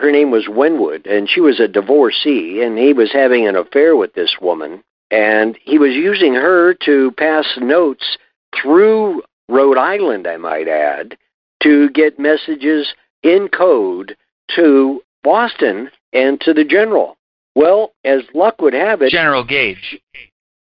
Her 0.00 0.10
name 0.10 0.30
was 0.30 0.48
Winwood, 0.48 1.06
and 1.06 1.28
she 1.28 1.40
was 1.40 1.60
a 1.60 1.68
divorcee, 1.68 2.62
and 2.62 2.78
he 2.78 2.92
was 2.92 3.12
having 3.12 3.46
an 3.46 3.56
affair 3.56 3.96
with 3.96 4.14
this 4.14 4.36
woman 4.40 4.82
and 5.10 5.58
he 5.62 5.78
was 5.78 5.92
using 5.92 6.34
her 6.34 6.74
to 6.84 7.12
pass 7.12 7.46
notes 7.60 8.16
through 8.60 9.22
Rhode 9.48 9.78
Island, 9.78 10.26
I 10.26 10.36
might 10.36 10.68
add, 10.68 11.16
to 11.62 11.90
get 11.90 12.18
messages 12.18 12.94
in 13.22 13.48
code 13.48 14.16
to 14.56 15.02
Boston 15.22 15.90
and 16.12 16.40
to 16.42 16.54
the 16.54 16.64
general. 16.64 17.16
Well, 17.54 17.92
as 18.04 18.22
luck 18.34 18.60
would 18.60 18.74
have 18.74 19.02
it, 19.02 19.10
General 19.10 19.44
Gage. 19.44 19.98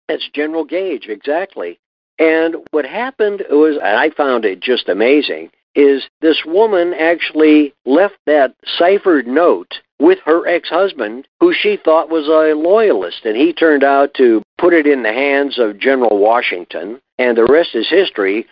that's 0.08 0.28
General 0.34 0.64
Gage, 0.64 1.06
exactly. 1.08 1.78
And 2.18 2.56
what 2.72 2.84
happened 2.84 3.44
was, 3.50 3.76
and 3.76 3.96
I 3.96 4.10
found 4.10 4.44
it 4.44 4.60
just 4.60 4.88
amazing, 4.88 5.50
is 5.74 6.04
this 6.20 6.42
woman 6.44 6.94
actually 6.94 7.74
left 7.84 8.16
that 8.26 8.54
ciphered 8.78 9.26
note 9.26 9.80
with 9.98 10.18
her 10.24 10.46
ex 10.46 10.68
husband, 10.68 11.26
who 11.40 11.52
she 11.52 11.76
thought 11.76 12.10
was 12.10 12.26
a 12.26 12.54
loyalist. 12.54 13.24
And 13.24 13.36
he 13.36 13.52
turned 13.52 13.84
out 13.84 14.14
to 14.14 14.42
put 14.58 14.74
it 14.74 14.86
in 14.86 15.02
the 15.02 15.12
hands 15.12 15.58
of 15.58 15.78
General 15.78 16.18
Washington, 16.18 17.00
and 17.18 17.36
the 17.36 17.44
rest 17.44 17.74
is 17.74 17.88
history. 17.88 18.46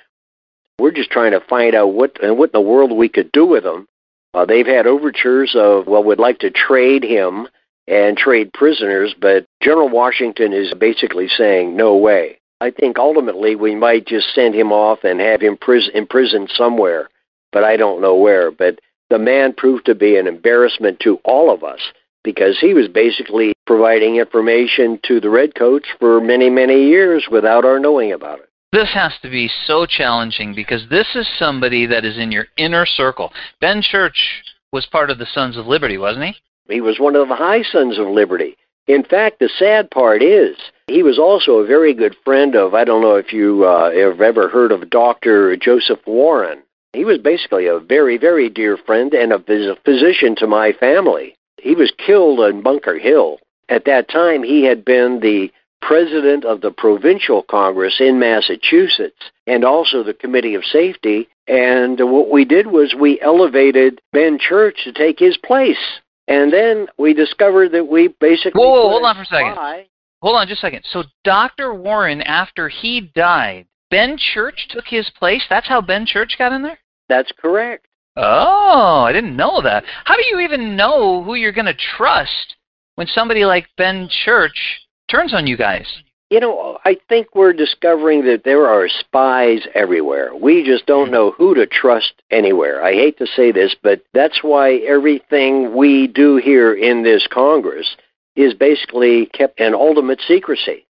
We're 0.78 0.92
just 0.92 1.10
trying 1.10 1.32
to 1.32 1.40
find 1.40 1.74
out 1.74 1.88
what, 1.88 2.22
and 2.22 2.38
what 2.38 2.50
in 2.50 2.52
the 2.52 2.60
world 2.60 2.92
we 2.92 3.08
could 3.08 3.30
do 3.32 3.46
with 3.46 3.64
him. 3.64 3.86
Uh, 4.34 4.46
they've 4.46 4.66
had 4.66 4.86
overtures 4.86 5.54
of, 5.54 5.86
well, 5.86 6.02
we'd 6.02 6.18
like 6.18 6.38
to 6.38 6.50
trade 6.50 7.04
him 7.04 7.48
and 7.86 8.16
trade 8.16 8.52
prisoners, 8.52 9.14
but 9.20 9.44
General 9.62 9.88
Washington 9.88 10.52
is 10.52 10.72
basically 10.74 11.28
saying, 11.28 11.76
no 11.76 11.96
way. 11.96 12.38
I 12.62 12.70
think 12.70 12.96
ultimately 12.96 13.56
we 13.56 13.74
might 13.74 14.06
just 14.06 14.32
send 14.36 14.54
him 14.54 14.70
off 14.70 15.02
and 15.02 15.18
have 15.18 15.40
him 15.40 15.56
pris- 15.56 15.90
imprisoned 15.94 16.48
somewhere, 16.54 17.08
but 17.50 17.64
I 17.64 17.76
don't 17.76 18.00
know 18.00 18.14
where. 18.14 18.52
But 18.52 18.78
the 19.10 19.18
man 19.18 19.52
proved 19.52 19.84
to 19.86 19.96
be 19.96 20.16
an 20.16 20.28
embarrassment 20.28 21.00
to 21.00 21.16
all 21.24 21.52
of 21.52 21.64
us 21.64 21.80
because 22.22 22.60
he 22.60 22.72
was 22.72 22.86
basically 22.86 23.52
providing 23.66 24.14
information 24.14 25.00
to 25.06 25.18
the 25.18 25.28
Redcoats 25.28 25.88
for 25.98 26.20
many, 26.20 26.48
many 26.48 26.86
years 26.86 27.26
without 27.28 27.64
our 27.64 27.80
knowing 27.80 28.12
about 28.12 28.38
it. 28.38 28.48
This 28.70 28.94
has 28.94 29.12
to 29.22 29.28
be 29.28 29.50
so 29.66 29.84
challenging 29.84 30.54
because 30.54 30.88
this 30.88 31.08
is 31.16 31.28
somebody 31.40 31.84
that 31.86 32.04
is 32.04 32.16
in 32.16 32.30
your 32.30 32.46
inner 32.58 32.86
circle. 32.86 33.32
Ben 33.60 33.82
Church 33.82 34.44
was 34.72 34.86
part 34.86 35.10
of 35.10 35.18
the 35.18 35.26
Sons 35.34 35.56
of 35.56 35.66
Liberty, 35.66 35.98
wasn't 35.98 36.26
he? 36.26 36.36
He 36.72 36.80
was 36.80 37.00
one 37.00 37.16
of 37.16 37.26
the 37.26 37.34
high 37.34 37.62
sons 37.62 37.98
of 37.98 38.06
liberty. 38.06 38.56
In 38.86 39.04
fact, 39.04 39.38
the 39.38 39.48
sad 39.48 39.90
part 39.90 40.22
is 40.22 40.56
he 40.88 41.02
was 41.02 41.18
also 41.18 41.58
a 41.58 41.66
very 41.66 41.94
good 41.94 42.16
friend 42.24 42.56
of, 42.56 42.74
I 42.74 42.84
don't 42.84 43.02
know 43.02 43.14
if 43.14 43.32
you 43.32 43.64
uh, 43.64 43.90
have 43.92 44.20
ever 44.20 44.48
heard 44.48 44.72
of 44.72 44.90
Dr. 44.90 45.56
Joseph 45.56 46.00
Warren. 46.06 46.62
He 46.92 47.04
was 47.04 47.18
basically 47.18 47.66
a 47.66 47.78
very, 47.78 48.18
very 48.18 48.48
dear 48.48 48.76
friend 48.76 49.14
and 49.14 49.32
a 49.32 49.76
physician 49.84 50.34
to 50.36 50.46
my 50.46 50.72
family. 50.72 51.34
He 51.58 51.74
was 51.74 51.92
killed 51.96 52.40
on 52.40 52.62
Bunker 52.62 52.98
Hill. 52.98 53.38
At 53.68 53.84
that 53.86 54.08
time, 54.08 54.42
he 54.42 54.64
had 54.64 54.84
been 54.84 55.20
the 55.20 55.50
president 55.80 56.44
of 56.44 56.60
the 56.60 56.70
Provincial 56.70 57.42
Congress 57.42 58.00
in 58.00 58.18
Massachusetts 58.18 59.30
and 59.46 59.64
also 59.64 60.02
the 60.02 60.12
Committee 60.12 60.54
of 60.54 60.64
Safety. 60.64 61.28
And 61.46 61.98
what 61.98 62.30
we 62.30 62.44
did 62.44 62.66
was 62.66 62.94
we 62.94 63.20
elevated 63.20 64.00
Ben 64.12 64.38
Church 64.38 64.84
to 64.84 64.92
take 64.92 65.18
his 65.18 65.36
place. 65.36 66.00
And 66.32 66.50
then 66.50 66.86
we 66.98 67.12
discovered 67.12 67.72
that 67.72 67.86
we 67.86 68.08
basically. 68.08 68.58
Whoa, 68.58 68.70
whoa, 68.70 68.88
hold 68.88 69.04
on 69.04 69.14
for 69.16 69.22
a 69.22 69.26
second. 69.26 69.52
spy- 69.52 69.86
Hold 70.22 70.36
on 70.36 70.46
just 70.46 70.62
a 70.62 70.66
second. 70.66 70.84
So 70.90 71.02
Dr. 71.24 71.74
Warren, 71.74 72.22
after 72.22 72.68
he 72.68 73.00
died, 73.14 73.66
Ben 73.90 74.16
Church 74.16 74.68
took 74.70 74.86
his 74.86 75.10
place? 75.18 75.42
That's 75.50 75.68
how 75.68 75.80
Ben 75.82 76.06
Church 76.06 76.36
got 76.38 76.52
in 76.52 76.62
there? 76.62 76.78
That's 77.08 77.30
correct. 77.36 77.86
Oh, 78.16 79.04
I 79.06 79.12
didn't 79.12 79.36
know 79.36 79.60
that. 79.62 79.84
How 80.04 80.14
do 80.16 80.22
you 80.30 80.40
even 80.40 80.76
know 80.76 81.22
who 81.22 81.34
you're 81.34 81.52
going 81.52 81.66
to 81.66 81.74
trust 81.96 82.56
when 82.94 83.06
somebody 83.08 83.44
like 83.44 83.66
Ben 83.76 84.08
Church 84.24 84.80
turns 85.10 85.34
on 85.34 85.46
you 85.46 85.56
guys? 85.56 85.86
You 86.32 86.40
know, 86.40 86.78
I 86.86 86.96
think 87.10 87.34
we're 87.34 87.52
discovering 87.52 88.24
that 88.24 88.42
there 88.42 88.66
are 88.66 88.88
spies 88.88 89.66
everywhere. 89.74 90.34
We 90.34 90.64
just 90.64 90.86
don't 90.86 91.10
know 91.10 91.32
who 91.32 91.54
to 91.54 91.66
trust 91.66 92.14
anywhere. 92.30 92.82
I 92.82 92.94
hate 92.94 93.18
to 93.18 93.26
say 93.26 93.52
this, 93.52 93.76
but 93.82 94.02
that's 94.14 94.42
why 94.42 94.76
everything 94.76 95.76
we 95.76 96.06
do 96.06 96.36
here 96.36 96.72
in 96.72 97.02
this 97.02 97.26
Congress 97.30 97.98
is 98.34 98.54
basically 98.54 99.26
kept 99.26 99.60
in 99.60 99.74
ultimate 99.74 100.22
secrecy. 100.26 100.86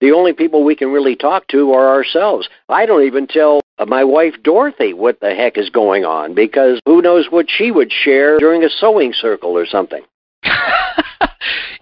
The 0.00 0.12
only 0.12 0.32
people 0.32 0.62
we 0.62 0.76
can 0.76 0.92
really 0.92 1.16
talk 1.16 1.48
to 1.48 1.72
are 1.72 1.88
ourselves. 1.88 2.48
I 2.68 2.86
don't 2.86 3.02
even 3.02 3.26
tell 3.26 3.62
my 3.88 4.04
wife 4.04 4.34
Dorothy 4.44 4.94
what 4.94 5.18
the 5.18 5.34
heck 5.34 5.58
is 5.58 5.68
going 5.68 6.04
on 6.04 6.32
because 6.32 6.78
who 6.86 7.02
knows 7.02 7.26
what 7.28 7.46
she 7.50 7.72
would 7.72 7.90
share 7.90 8.38
during 8.38 8.62
a 8.62 8.70
sewing 8.70 9.12
circle 9.12 9.58
or 9.58 9.66
something. 9.66 10.04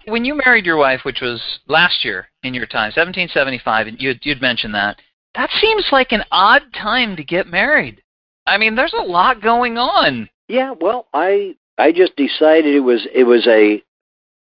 When 0.07 0.25
you 0.25 0.39
married 0.45 0.65
your 0.65 0.77
wife, 0.77 1.01
which 1.03 1.21
was 1.21 1.41
last 1.67 2.03
year 2.05 2.27
in 2.43 2.53
your 2.53 2.65
time, 2.65 2.87
1775, 2.95 3.87
and 3.87 4.01
you'd, 4.01 4.19
you'd 4.23 4.41
mentioned 4.41 4.73
that, 4.73 5.01
that 5.35 5.49
seems 5.59 5.85
like 5.91 6.11
an 6.11 6.23
odd 6.31 6.63
time 6.73 7.15
to 7.15 7.23
get 7.23 7.47
married. 7.47 8.01
I 8.47 8.57
mean, 8.57 8.75
there's 8.75 8.93
a 8.93 9.01
lot 9.01 9.41
going 9.41 9.77
on. 9.77 10.29
Yeah, 10.47 10.73
well, 10.79 11.07
I 11.13 11.55
I 11.77 11.91
just 11.91 12.15
decided 12.15 12.75
it 12.75 12.81
was 12.81 13.07
it 13.13 13.23
was 13.23 13.47
a 13.47 13.81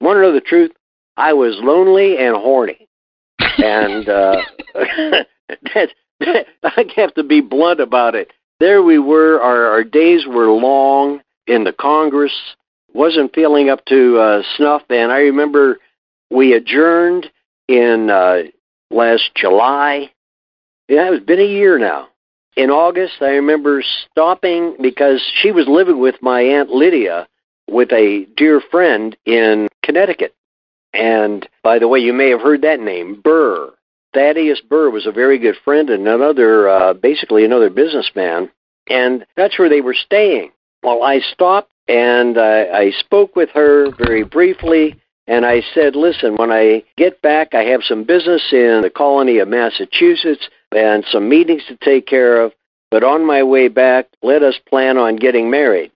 want 0.01 0.17
to 0.17 0.23
know 0.23 0.33
the 0.33 0.41
truth? 0.41 0.73
I 1.17 1.33
was 1.33 1.59
lonely 1.61 2.19
and 2.19 2.37
horny, 2.37 2.87
and 3.39 4.09
uh, 4.09 4.41
that, 4.75 5.89
that 6.21 6.47
I 6.63 6.85
have 6.97 7.15
to 7.15 7.25
be 7.25 7.41
blunt 7.41 7.81
about 7.81 8.15
it. 8.15 8.31
There 8.61 8.83
we 8.83 8.99
were. 8.99 9.41
Our 9.41 9.67
our 9.67 9.85
days 9.85 10.27
were 10.27 10.51
long 10.51 11.23
in 11.47 11.65
the 11.65 11.73
Congress. 11.73 12.35
Wasn't 12.93 13.35
feeling 13.35 13.71
up 13.71 13.85
to 13.87 14.19
uh, 14.19 14.43
snuff, 14.57 14.83
and 14.91 15.13
I 15.13 15.19
remember 15.19 15.79
we 16.31 16.53
adjourned 16.53 17.31
in 17.69 18.11
uh, 18.11 18.43
last 18.91 19.31
July. 19.35 20.11
Yeah, 20.89 21.13
it's 21.13 21.25
been 21.25 21.41
a 21.41 21.45
year 21.45 21.79
now 21.79 22.09
in 22.59 22.71
August, 22.71 23.15
I 23.21 23.37
remember 23.37 23.85
stopping 24.11 24.75
because 24.83 25.23
she 25.41 25.53
was 25.53 25.69
living 25.69 26.01
with 26.01 26.17
my 26.21 26.41
Aunt 26.41 26.71
Lydia 26.71 27.29
with 27.71 27.93
a 27.93 28.27
dear 28.37 28.61
friend 28.61 29.17
in 29.27 29.69
Connecticut. 29.85 30.35
And 30.93 31.49
by 31.63 31.79
the 31.79 31.87
way, 31.87 32.01
you 32.01 32.13
may 32.13 32.31
have 32.31 32.41
heard 32.41 32.63
that 32.63 32.81
name, 32.81 33.21
Burr. 33.23 33.73
Thaddeus 34.13 34.61
Burr 34.61 34.91
was 34.91 35.07
a 35.07 35.13
very 35.13 35.39
good 35.39 35.55
friend 35.65 35.89
and 35.89 36.09
another, 36.09 36.69
uh, 36.69 36.95
basically 36.95 37.45
another 37.45 37.71
businessman. 37.71 38.51
And 38.91 39.25
that's 39.37 39.57
where 39.57 39.69
they 39.69 39.81
were 39.81 39.95
staying. 39.95 40.51
Well, 40.83 41.05
I 41.05 41.21
stopped 41.21 41.71
and 41.89 42.39
I, 42.39 42.67
I 42.67 42.91
spoke 42.91 43.35
with 43.35 43.49
her 43.51 43.91
very 43.97 44.23
briefly. 44.23 45.01
And 45.27 45.45
I 45.45 45.63
said, 45.75 45.95
listen, 45.95 46.37
when 46.37 46.51
I 46.51 46.83
get 46.97 47.21
back, 47.21 47.55
I 47.55 47.65
have 47.65 47.83
some 47.83 48.05
business 48.05 48.43
in 48.51 48.81
the 48.83 48.91
colony 48.95 49.39
of 49.39 49.49
Massachusetts 49.49 50.49
and 50.75 51.05
some 51.11 51.29
meetings 51.29 51.63
to 51.69 51.77
take 51.77 52.07
care 52.07 52.41
of. 52.41 52.53
But 52.91 53.05
on 53.05 53.27
my 53.27 53.43
way 53.43 53.69
back, 53.69 54.07
let 54.23 54.43
us 54.43 54.59
plan 54.69 54.97
on 54.97 55.17
getting 55.17 55.51
married. 55.51 55.93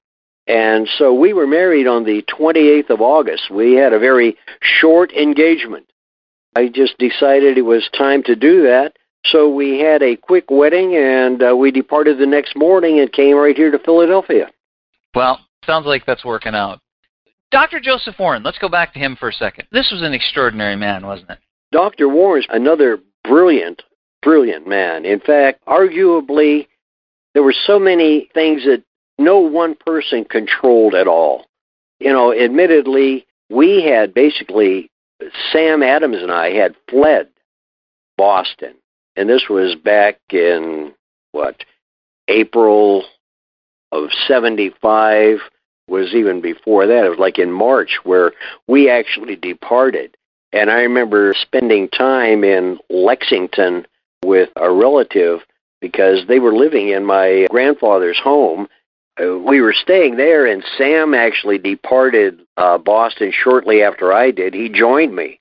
And 0.47 0.87
so 0.99 1.15
we 1.15 1.33
were 1.33 1.47
married 1.47 1.87
on 1.87 2.05
the 2.05 2.23
28th 2.23 2.91
of 2.91 3.01
August. 3.01 3.51
We 3.51 3.73
had 3.73 3.95
a 3.95 3.99
very 3.99 4.37
short 4.61 5.13
engagement. 5.13 5.87
I 6.55 6.69
just 6.69 6.99
decided 6.99 7.57
it 7.57 7.63
was 7.63 7.89
time 7.97 8.23
to 8.25 8.37
do 8.37 8.63
that. 8.65 8.97
So 9.27 9.49
we 9.49 9.79
had 9.79 10.03
a 10.03 10.17
quick 10.17 10.51
wedding 10.51 10.97
and 10.97 11.43
uh, 11.43 11.57
we 11.57 11.71
departed 11.71 12.19
the 12.19 12.27
next 12.27 12.57
morning 12.57 12.99
and 12.99 13.11
came 13.11 13.37
right 13.37 13.57
here 13.57 13.71
to 13.71 13.79
Philadelphia. 13.79 14.51
Well, 15.15 15.41
sounds 15.65 15.87
like 15.87 16.05
that's 16.07 16.25
working 16.25 16.55
out. 16.55 16.81
Dr. 17.51 17.81
Joseph 17.81 18.19
Warren, 18.19 18.43
let's 18.43 18.59
go 18.59 18.69
back 18.69 18.93
to 18.95 18.99
him 18.99 19.17
for 19.17 19.29
a 19.29 19.33
second. 19.33 19.69
This 19.71 19.91
was 19.93 20.03
an 20.03 20.15
extraordinary 20.15 20.77
man, 20.77 21.07
wasn't 21.07 21.31
it? 21.31 21.39
Dr. 21.71 22.09
Warren's 22.09 22.47
another 22.51 22.99
brilliant, 23.25 23.83
brilliant 24.23 24.67
man. 24.67 25.05
In 25.05 25.21
fact, 25.21 25.63
arguably, 25.67 26.67
there 27.35 27.43
were 27.43 27.55
so 27.67 27.79
many 27.79 28.29
things 28.35 28.65
that 28.65 28.83
no 29.19 29.39
one 29.39 29.75
person 29.75 30.25
controlled 30.25 30.95
at 30.95 31.07
all. 31.07 31.47
You 32.01 32.13
know, 32.13 32.35
admittedly, 32.35 33.27
we 33.51 33.83
had 33.83 34.15
basically, 34.15 34.91
Sam 35.53 35.83
Adams 35.83 36.23
and 36.23 36.33
I 36.33 36.51
had 36.53 36.75
fled 36.89 37.29
Boston. 38.17 38.75
And 39.15 39.29
this 39.29 39.45
was 39.49 39.75
back 39.75 40.19
in, 40.31 40.95
what, 41.33 41.65
April 42.29 43.05
of 43.93 44.11
75, 44.27 45.39
was 45.89 46.15
even 46.15 46.41
before 46.41 46.87
that. 46.87 47.05
It 47.05 47.11
was 47.11 47.19
like 47.19 47.39
in 47.39 47.53
March 47.53 47.99
where 48.05 48.33
we 48.67 48.91
actually 48.91 49.37
departed. 49.37 50.17
And 50.53 50.71
I 50.71 50.81
remember 50.81 51.35
spending 51.41 51.89
time 51.89 52.45
in 52.45 52.79
Lexington 52.91 53.87
with 54.25 54.51
a 54.57 54.71
relative 54.71 55.41
because 55.81 56.27
they 56.29 56.39
were 56.39 56.55
living 56.55 56.89
in 56.89 57.05
my 57.05 57.47
grandfather's 57.51 58.19
home. 58.19 58.69
Uh, 59.21 59.39
we 59.39 59.61
were 59.61 59.75
staying 59.75 60.17
there, 60.17 60.47
and 60.47 60.65
Sam 60.79 61.13
actually 61.13 61.59
departed 61.59 62.41
uh, 62.57 62.79
Boston 62.79 63.33
shortly 63.33 63.83
after 63.83 64.13
I 64.13 64.31
did. 64.31 64.55
He 64.55 64.69
joined 64.69 65.15
me. 65.15 65.41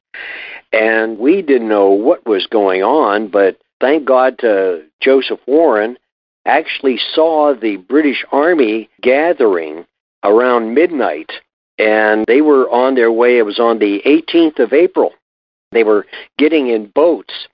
And 0.74 1.18
we 1.20 1.42
didn't 1.42 1.70
know 1.70 1.90
what 1.90 2.26
was 2.26 2.48
going 2.48 2.84
on, 2.84 3.28
but 3.28 3.58
thank 3.80 4.06
God 4.06 4.40
to 4.40 4.84
Joseph 5.02 5.40
Warren, 5.46 5.98
actually 6.46 7.00
saw 7.14 7.54
the 7.54 7.78
British 7.78 8.26
Army 8.32 8.90
gathering 9.02 9.86
around 10.24 10.74
midnight, 10.74 11.32
and 11.78 12.26
they 12.28 12.42
were 12.42 12.70
on 12.70 12.96
their 12.96 13.12
way. 13.12 13.38
It 13.38 13.46
was 13.46 13.60
on 13.60 13.80
the 13.80 14.02
18th 14.06 14.60
of 14.60 14.74
April. 14.74 15.14
They 15.72 15.84
were 15.84 16.06
getting 16.38 16.68
in 16.68 16.88
boats, 16.88 17.48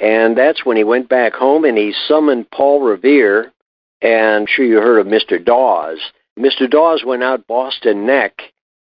and 0.00 0.36
that's 0.36 0.64
when 0.64 0.76
he 0.76 0.84
went 0.84 1.08
back 1.08 1.34
home 1.34 1.64
and 1.64 1.78
he 1.78 1.94
summoned 2.08 2.50
Paul 2.50 2.80
Revere, 2.80 3.52
and 4.02 4.42
I'm 4.42 4.46
sure 4.46 4.64
you 4.64 4.78
heard 4.78 4.98
of 4.98 5.06
Mr. 5.06 5.42
Dawes. 5.42 5.98
Mr. 6.38 6.68
Dawes 6.68 7.04
went 7.04 7.22
out 7.22 7.46
Boston 7.46 8.06
Neck, 8.06 8.40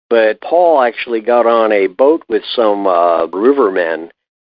but 0.09 0.41
Paul 0.41 0.81
actually 0.81 1.21
got 1.21 1.45
on 1.45 1.71
a 1.71 1.87
boat 1.87 2.23
with 2.29 2.43
some 2.53 2.85
uh, 2.85 3.27
rivermen, 3.27 4.11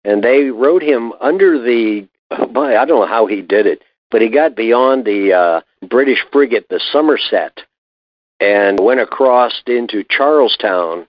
and 0.04 0.22
they 0.22 0.44
rowed 0.44 0.82
him 0.82 1.12
under 1.20 1.60
the. 1.60 2.06
I 2.30 2.84
don't 2.84 2.88
know 2.88 3.06
how 3.06 3.26
he 3.26 3.40
did 3.40 3.66
it, 3.66 3.82
but 4.10 4.22
he 4.22 4.28
got 4.28 4.56
beyond 4.56 5.04
the 5.04 5.32
uh, 5.32 5.60
British 5.86 6.24
frigate, 6.32 6.68
the 6.68 6.80
Somerset, 6.92 7.60
and 8.40 8.78
went 8.80 9.00
across 9.00 9.62
into 9.66 10.04
Charlestown 10.08 11.06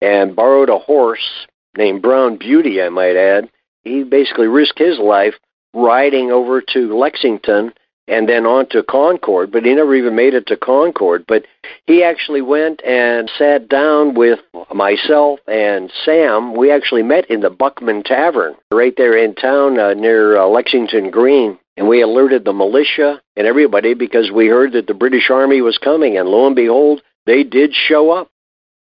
and 0.00 0.36
borrowed 0.36 0.68
a 0.68 0.78
horse 0.78 1.46
named 1.76 2.02
Brown 2.02 2.36
Beauty, 2.36 2.82
I 2.82 2.88
might 2.88 3.16
add. 3.16 3.50
He 3.82 4.02
basically 4.02 4.46
risked 4.46 4.78
his 4.78 4.98
life 4.98 5.34
riding 5.74 6.30
over 6.30 6.60
to 6.60 6.96
Lexington 6.96 7.72
and 8.08 8.28
then 8.28 8.46
on 8.46 8.66
to 8.70 8.82
Concord, 8.82 9.52
but 9.52 9.64
he 9.64 9.74
never 9.74 9.94
even 9.94 10.16
made 10.16 10.34
it 10.34 10.46
to 10.46 10.56
Concord. 10.56 11.24
But 11.28 11.44
he 11.86 12.02
actually 12.02 12.40
went 12.40 12.82
and 12.84 13.30
sat 13.36 13.68
down 13.68 14.14
with 14.14 14.40
myself 14.74 15.40
and 15.46 15.92
Sam. 16.04 16.54
We 16.54 16.72
actually 16.72 17.02
met 17.02 17.30
in 17.30 17.40
the 17.40 17.50
Buckman 17.50 18.02
Tavern 18.02 18.54
right 18.72 18.94
there 18.96 19.16
in 19.16 19.34
town 19.34 19.78
uh, 19.78 19.94
near 19.94 20.38
uh, 20.38 20.46
Lexington 20.46 21.10
Green. 21.10 21.58
And 21.76 21.86
we 21.86 22.02
alerted 22.02 22.44
the 22.44 22.52
militia 22.52 23.20
and 23.36 23.46
everybody 23.46 23.94
because 23.94 24.32
we 24.32 24.48
heard 24.48 24.72
that 24.72 24.88
the 24.88 24.94
British 24.94 25.30
Army 25.30 25.60
was 25.60 25.78
coming. 25.78 26.16
And 26.16 26.28
lo 26.28 26.46
and 26.46 26.56
behold, 26.56 27.02
they 27.26 27.44
did 27.44 27.72
show 27.74 28.10
up. 28.10 28.30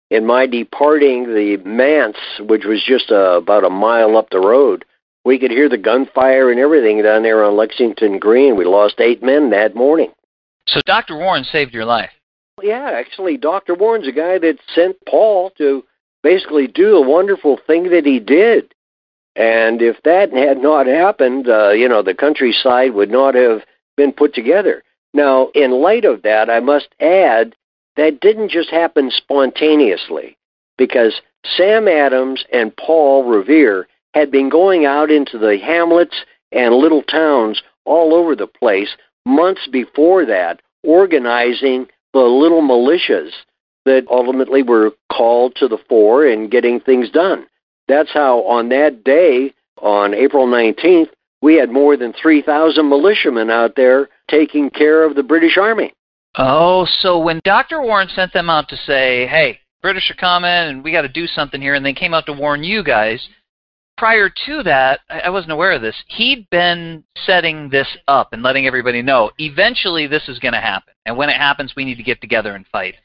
In 0.10 0.26
my 0.26 0.46
departing 0.46 1.24
the 1.24 1.56
manse, 1.64 2.18
which 2.40 2.66
was 2.66 2.84
just 2.84 3.12
uh, 3.12 3.38
about 3.38 3.64
a 3.64 3.70
mile 3.70 4.18
up 4.18 4.30
the 4.30 4.40
road, 4.40 4.84
we 5.24 5.38
could 5.38 5.52
hear 5.52 5.70
the 5.70 5.78
gunfire 5.78 6.52
and 6.52 6.60
everything 6.60 7.02
down 7.02 7.24
there 7.24 7.44
on 7.44 7.56
Lexington 7.56 8.20
Green. 8.20 8.56
We 8.56 8.66
lost 8.66 9.00
eight 9.00 9.22
men 9.22 9.50
that 9.52 9.76
morning. 9.76 10.12
So 10.68 10.82
Dr. 10.86 11.18
Warren 11.18 11.44
saved 11.44 11.74
your 11.74 11.86
life. 11.86 12.12
Yeah, 12.62 12.92
actually, 12.94 13.38
Dr. 13.38 13.76
Warren's 13.76 14.08
a 14.08 14.12
guy 14.12 14.38
that 14.40 14.60
sent 14.74 14.98
Paul 15.08 15.52
to 15.58 15.84
basically 16.24 16.68
do 16.68 16.92
the 16.92 17.02
wonderful 17.02 17.60
thing 17.66 17.90
that 17.90 18.06
he 18.06 18.20
did. 18.20 18.74
And 19.36 19.82
if 19.82 20.02
that 20.04 20.34
had 20.34 20.58
not 20.58 20.88
happened, 20.88 21.48
uh, 21.48 21.70
you 21.70 21.88
know, 21.88 22.04
the 22.04 22.14
countryside 22.14 22.94
would 22.94 23.10
not 23.10 23.34
have 23.34 23.62
been 23.96 24.12
put 24.12 24.34
together. 24.34 24.84
Now, 25.14 25.50
in 25.56 25.72
light 25.72 26.06
of 26.06 26.22
that, 26.24 26.50
I 26.50 26.60
must 26.60 26.90
add 27.00 27.56
that 27.96 28.20
didn't 28.22 28.50
just 28.50 28.70
happen 28.70 29.12
spontaneously 29.12 30.38
because 30.78 31.22
Sam 31.46 31.88
Adams 31.88 32.44
and 32.52 32.76
Paul 32.76 33.24
Revere 33.24 33.88
had 34.14 34.32
been 34.32 34.50
going 34.50 34.86
out 34.86 35.12
into 35.12 35.38
the 35.38 35.58
hamlets 35.58 36.16
and 36.52 36.76
little 36.76 37.04
towns 37.04 37.62
all 37.86 38.14
over 38.14 38.36
the 38.36 38.48
place 38.48 38.96
months 39.26 39.68
before 39.72 40.26
that, 40.26 40.62
organizing 40.84 41.88
the 42.14 42.20
little 42.20 42.62
militias 42.62 43.32
that 43.86 44.06
ultimately 44.10 44.64
were 44.64 44.92
called 45.12 45.56
to 45.56 45.68
the 45.68 45.78
fore 45.90 46.26
in 46.26 46.50
getting 46.50 46.80
things 46.80 47.10
done. 47.10 47.46
That's 47.88 48.12
how 48.12 48.44
on 48.44 48.70
that 48.70 49.04
day, 49.04 49.54
on 49.82 50.14
April 50.14 50.48
19th, 50.48 51.10
we 51.42 51.56
had 51.56 51.72
more 51.72 51.98
than 51.98 52.14
3,000 52.14 52.88
militiamen 52.88 53.50
out 53.50 53.76
there 53.76 54.10
taking 54.30 54.70
care 54.70 55.04
of 55.04 55.16
the 55.16 55.24
British 55.24 55.58
Army. 55.58 55.94
Oh, 56.38 56.86
so 57.00 57.20
when 57.20 57.42
Dr. 57.44 57.82
Warren 57.82 58.08
sent 58.10 58.32
them 58.34 58.50
out 58.50 58.70
to 58.70 58.78
say, 58.78 59.28
hey, 59.28 59.60
British 59.82 60.10
are 60.12 60.16
coming 60.16 60.50
and 60.50 60.84
we 60.84 60.92
got 60.92 61.02
to 61.02 61.10
do 61.10 61.26
something 61.28 61.60
here, 61.60 61.74
and 61.74 61.86
they 61.86 61.94
came 61.94 62.14
out 62.14 62.28
to 62.28 62.34
warn 62.34 62.64
you 62.64 62.84
guys, 62.84 63.28
prior 64.02 64.32
to 64.48 64.64
that, 64.64 65.02
I 65.12 65.30
wasn't 65.30 65.52
aware 65.52 65.74
of 65.74 65.84
this. 65.84 65.96
He'd 66.08 66.50
been 66.50 67.04
setting 67.28 67.70
this 67.70 67.88
up 68.08 68.34
and 68.34 68.42
letting 68.42 68.66
everybody 68.66 69.04
know 69.04 69.30
eventually 69.38 70.08
this 70.08 70.28
is 70.28 70.40
going 70.40 70.56
to 70.56 70.60
happen. 70.60 70.96
And 71.06 71.16
when 71.16 71.30
it 71.30 71.36
happens, 71.36 71.76
we 71.76 71.86
need 71.86 71.98
to 71.98 72.04
get 72.04 72.20
together 72.20 72.56
and 72.56 72.66
fight. 72.66 72.96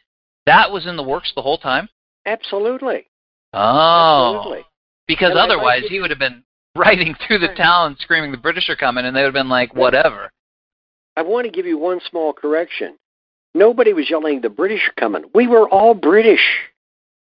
That 0.47 0.73
was 0.73 0.87
in 0.87 0.97
the 0.97 1.03
works 1.03 1.31
the 1.37 1.43
whole 1.43 1.59
time? 1.59 1.91
Absolutely. 2.25 3.09
Oh. 3.53 4.37
Absolutely. 4.39 4.65
Because 5.07 5.33
And 5.33 5.39
otherwise, 5.39 5.83
he 5.87 6.01
would 6.01 6.09
have 6.09 6.19
been 6.19 6.43
riding 6.75 7.15
through 7.27 7.41
the 7.41 7.55
town 7.55 7.99
screaming 8.01 8.33
the 8.33 8.39
British 8.39 8.71
are 8.71 8.77
coming, 8.77 9.05
and 9.05 9.15
they 9.15 9.21
would 9.21 9.35
have 9.35 9.35
been 9.35 9.51
like, 9.51 9.75
whatever. 9.75 10.31
I 11.15 11.21
want 11.21 11.45
to 11.45 11.53
give 11.53 11.67
you 11.67 11.77
one 11.77 12.01
small 12.09 12.33
correction. 12.33 12.97
Nobody 13.55 13.93
was 13.93 14.09
yelling, 14.09 14.41
the 14.41 14.49
British 14.49 14.89
are 14.89 14.99
coming. 14.99 15.25
We 15.35 15.47
were 15.47 15.69
all 15.69 15.93
British. 15.93 16.41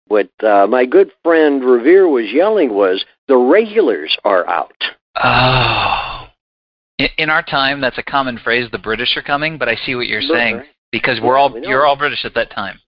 What 0.09 0.29
uh, 0.43 0.67
my 0.67 0.85
good 0.85 1.11
friend 1.23 1.63
Revere 1.63 2.07
was 2.07 2.25
yelling 2.31 2.73
was, 2.73 3.05
the 3.27 3.37
regulars 3.37 4.17
are 4.25 4.47
out. 4.49 4.83
Oh. 5.15 6.27
In, 7.17 7.29
our 7.29 7.43
time, 7.43 7.79
that's 7.79 7.97
a 7.97 8.03
common 8.03 8.37
phrase, 8.37 8.69
the 8.71 8.79
British 8.79 9.15
are 9.15 9.21
coming, 9.21 9.57
but 9.57 9.69
I 9.69 9.75
see 9.85 9.95
what 9.95 10.07
you're 10.07 10.21
saying. 10.21 10.63
Because 10.91 11.21
we're 11.21 11.37
all 11.37 11.57
you're 11.57 11.85
all 11.85 11.95
British 11.95 12.25
at 12.25 12.33
that 12.33 12.51
time. 12.51 12.79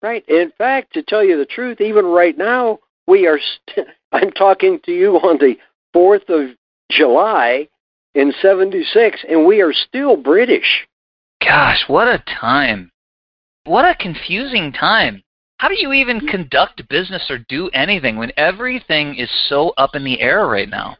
Right. 0.00 0.24
In 0.28 0.52
fact, 0.56 0.94
to 0.94 1.02
tell 1.02 1.24
you 1.24 1.36
the 1.36 1.44
truth, 1.44 1.80
even 1.80 2.06
right 2.06 2.38
now, 2.38 2.78
we 3.08 3.26
are. 3.26 3.38
St- 3.68 3.88
I'm 4.12 4.30
talking 4.30 4.78
to 4.84 4.92
you 4.92 5.16
on 5.16 5.38
the 5.38 5.56
4th 5.94 6.28
of 6.28 6.56
July 6.90 7.68
in 8.14 8.32
76, 8.40 9.24
and 9.28 9.44
we 9.44 9.60
are 9.60 9.72
still 9.72 10.16
British. 10.16 10.86
Gosh, 11.44 11.82
what 11.88 12.06
a 12.06 12.22
time. 12.40 12.92
What 13.64 13.84
a 13.84 13.96
confusing 13.96 14.72
time. 14.72 15.24
How 15.58 15.68
do 15.68 15.76
you 15.78 15.92
even 15.92 16.20
hmm. 16.20 16.28
conduct 16.28 16.88
business 16.88 17.30
or 17.30 17.38
do 17.38 17.70
anything 17.70 18.16
when 18.16 18.32
everything 18.36 19.14
is 19.14 19.30
so 19.48 19.72
up 19.78 19.94
in 19.94 20.04
the 20.04 20.20
air 20.20 20.46
right 20.46 20.68
now? 20.68 20.96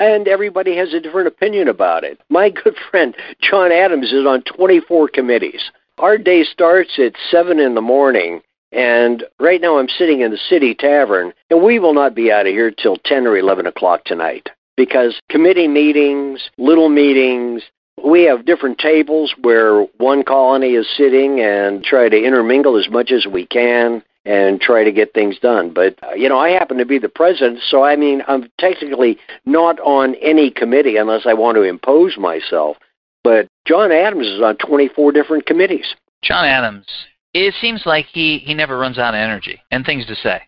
And 0.00 0.28
everybody 0.28 0.76
has 0.76 0.94
a 0.94 1.00
different 1.00 1.28
opinion 1.28 1.68
about 1.68 2.04
it. 2.04 2.20
My 2.28 2.50
good 2.64 2.76
friend 2.90 3.14
John 3.40 3.72
Adams 3.72 4.12
is 4.12 4.26
on 4.26 4.42
24 4.42 5.08
committees. 5.08 5.70
Our 5.98 6.16
day 6.16 6.44
starts 6.44 6.98
at 6.98 7.14
7 7.30 7.58
in 7.58 7.74
the 7.74 7.80
morning, 7.80 8.40
and 8.70 9.24
right 9.40 9.60
now 9.60 9.78
I'm 9.78 9.88
sitting 9.88 10.20
in 10.20 10.30
the 10.30 10.38
city 10.48 10.74
tavern, 10.74 11.32
and 11.50 11.62
we 11.62 11.80
will 11.80 11.94
not 11.94 12.14
be 12.14 12.30
out 12.30 12.46
of 12.46 12.52
here 12.52 12.70
till 12.70 12.96
10 13.04 13.26
or 13.26 13.36
11 13.36 13.66
o'clock 13.66 14.04
tonight. 14.04 14.48
Because 14.76 15.20
committee 15.28 15.66
meetings, 15.66 16.48
little 16.56 16.88
meetings, 16.88 17.62
we 18.04 18.24
have 18.24 18.46
different 18.46 18.78
tables 18.78 19.34
where 19.40 19.82
one 19.98 20.22
colony 20.22 20.74
is 20.74 20.86
sitting 20.96 21.40
and 21.40 21.82
try 21.82 22.08
to 22.08 22.16
intermingle 22.16 22.76
as 22.76 22.88
much 22.90 23.10
as 23.12 23.26
we 23.26 23.46
can 23.46 24.02
and 24.24 24.60
try 24.60 24.84
to 24.84 24.92
get 24.92 25.14
things 25.14 25.38
done. 25.38 25.72
But, 25.72 25.96
uh, 26.02 26.14
you 26.14 26.28
know, 26.28 26.38
I 26.38 26.50
happen 26.50 26.76
to 26.78 26.84
be 26.84 26.98
the 26.98 27.08
president, 27.08 27.60
so 27.66 27.82
I 27.82 27.96
mean, 27.96 28.22
I'm 28.28 28.50
technically 28.58 29.18
not 29.46 29.80
on 29.80 30.14
any 30.16 30.50
committee 30.50 30.96
unless 30.96 31.24
I 31.26 31.34
want 31.34 31.56
to 31.56 31.62
impose 31.62 32.18
myself. 32.18 32.76
But 33.24 33.48
John 33.66 33.90
Adams 33.90 34.26
is 34.26 34.42
on 34.42 34.56
24 34.56 35.12
different 35.12 35.46
committees. 35.46 35.94
John 36.22 36.44
Adams, 36.44 36.86
it 37.32 37.54
seems 37.60 37.82
like 37.86 38.06
he, 38.06 38.38
he 38.38 38.54
never 38.54 38.78
runs 38.78 38.98
out 38.98 39.14
of 39.14 39.18
energy 39.18 39.60
and 39.70 39.84
things 39.84 40.06
to 40.06 40.14
say. 40.16 40.42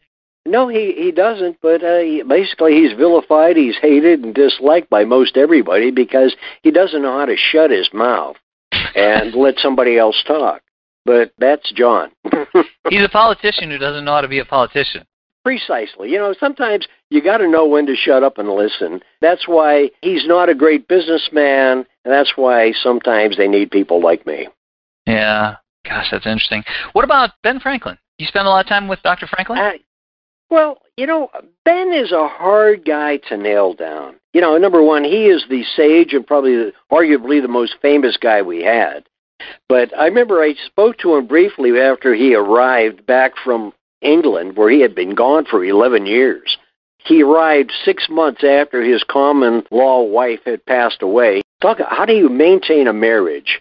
No, 0.46 0.68
he, 0.68 0.92
he 0.96 1.12
doesn't, 1.12 1.59
but 1.61 1.85
uh, 1.85 1.98
he, 1.98 2.22
basically 2.22 2.72
he's 2.72 2.92
vilified, 2.92 3.57
he's 3.57 3.76
hated 3.76 4.24
and 4.24 4.35
disliked 4.35 4.88
by 4.88 5.05
most 5.05 5.37
everybody 5.37 5.90
because 5.90 6.35
he 6.62 6.70
doesn't 6.70 7.03
know 7.03 7.18
how 7.18 7.26
to 7.26 7.37
shut 7.37 7.70
his 7.70 7.90
mouth 7.92 8.37
and 8.94 9.35
let 9.35 9.59
somebody 9.59 9.98
else 9.98 10.22
talk. 10.26 10.62
But 11.05 11.33
that's 11.38 11.72
John. 11.72 12.11
He's 12.90 13.03
a 13.03 13.09
politician 13.09 13.70
who 13.70 13.79
doesn't 13.79 14.05
know 14.05 14.12
how 14.12 14.20
to 14.20 14.29
be 14.29 14.38
a 14.38 14.44
politician. 14.44 15.07
Precisely. 15.42 16.11
You 16.11 16.18
know, 16.18 16.35
sometimes 16.38 16.87
you 17.09 17.22
got 17.22 17.38
to 17.38 17.48
know 17.48 17.66
when 17.66 17.87
to 17.87 17.96
shut 17.96 18.22
up 18.22 18.37
and 18.37 18.50
listen. 18.50 19.00
That's 19.22 19.48
why 19.48 19.90
he's 20.03 20.26
not 20.26 20.50
a 20.50 20.55
great 20.55 20.87
businessman, 20.88 21.87
and 22.05 22.12
that's 22.12 22.35
why 22.37 22.72
sometimes 22.83 23.38
they 23.38 23.48
need 23.48 23.70
people 23.70 24.03
like 24.03 24.26
me. 24.26 24.48
Yeah. 25.07 25.57
Gosh, 25.85 26.09
that's 26.11 26.26
interesting. 26.26 26.62
What 26.92 27.07
about 27.07 27.31
Ben 27.42 27.59
Franklin? 27.59 27.96
You 28.18 28.26
spend 28.26 28.46
a 28.46 28.50
lot 28.50 28.64
of 28.64 28.68
time 28.68 28.87
with 28.87 29.00
Dr. 29.03 29.26
Franklin? 29.26 29.59
Uh, 29.59 29.72
well, 30.51 30.79
you 30.97 31.07
know, 31.07 31.31
Ben 31.65 31.93
is 31.93 32.13
a 32.13 32.29
hard 32.29 32.85
guy 32.85 33.19
to 33.29 33.37
nail 33.37 33.75
down. 33.75 34.17
You 34.33 34.41
know, 34.41 34.59
number 34.59 34.83
one, 34.83 35.05
he 35.05 35.27
is 35.27 35.45
the 35.49 35.65
sage 35.77 36.13
and 36.13 36.27
probably 36.27 36.57
the, 36.57 36.73
arguably 36.93 37.41
the 37.41 37.49
most 37.49 37.77
famous 37.81 38.17
guy 38.17 38.43
we 38.43 38.63
had. 38.63 39.05
But 39.69 39.97
I 39.97 40.07
remember 40.07 40.43
I 40.43 40.55
spoke 40.67 40.99
to 40.99 41.15
him 41.15 41.27
briefly 41.27 41.79
after 41.81 42.15
he 42.15 42.35
arrived 42.35 43.07
back 43.07 43.33
from 43.43 43.73
England, 44.03 44.57
where 44.57 44.71
he 44.71 44.81
had 44.81 44.95
been 44.95 45.15
gone 45.15 45.47
for 45.47 45.65
11 45.65 46.07
years. 46.07 46.59
He 46.99 47.23
arrived 47.23 47.73
six 47.85 48.09
months 48.11 48.45
after 48.45 48.83
his 48.83 49.03
common 49.05 49.65
law 49.71 50.03
wife 50.03 50.41
had 50.45 50.67
passed 50.67 51.03
away. 51.03 51.43
Talk, 51.63 51.79
how 51.89 52.05
do 52.05 52.13
you 52.13 52.29
maintain 52.29 52.87
a 52.87 52.93
marriage 52.93 53.61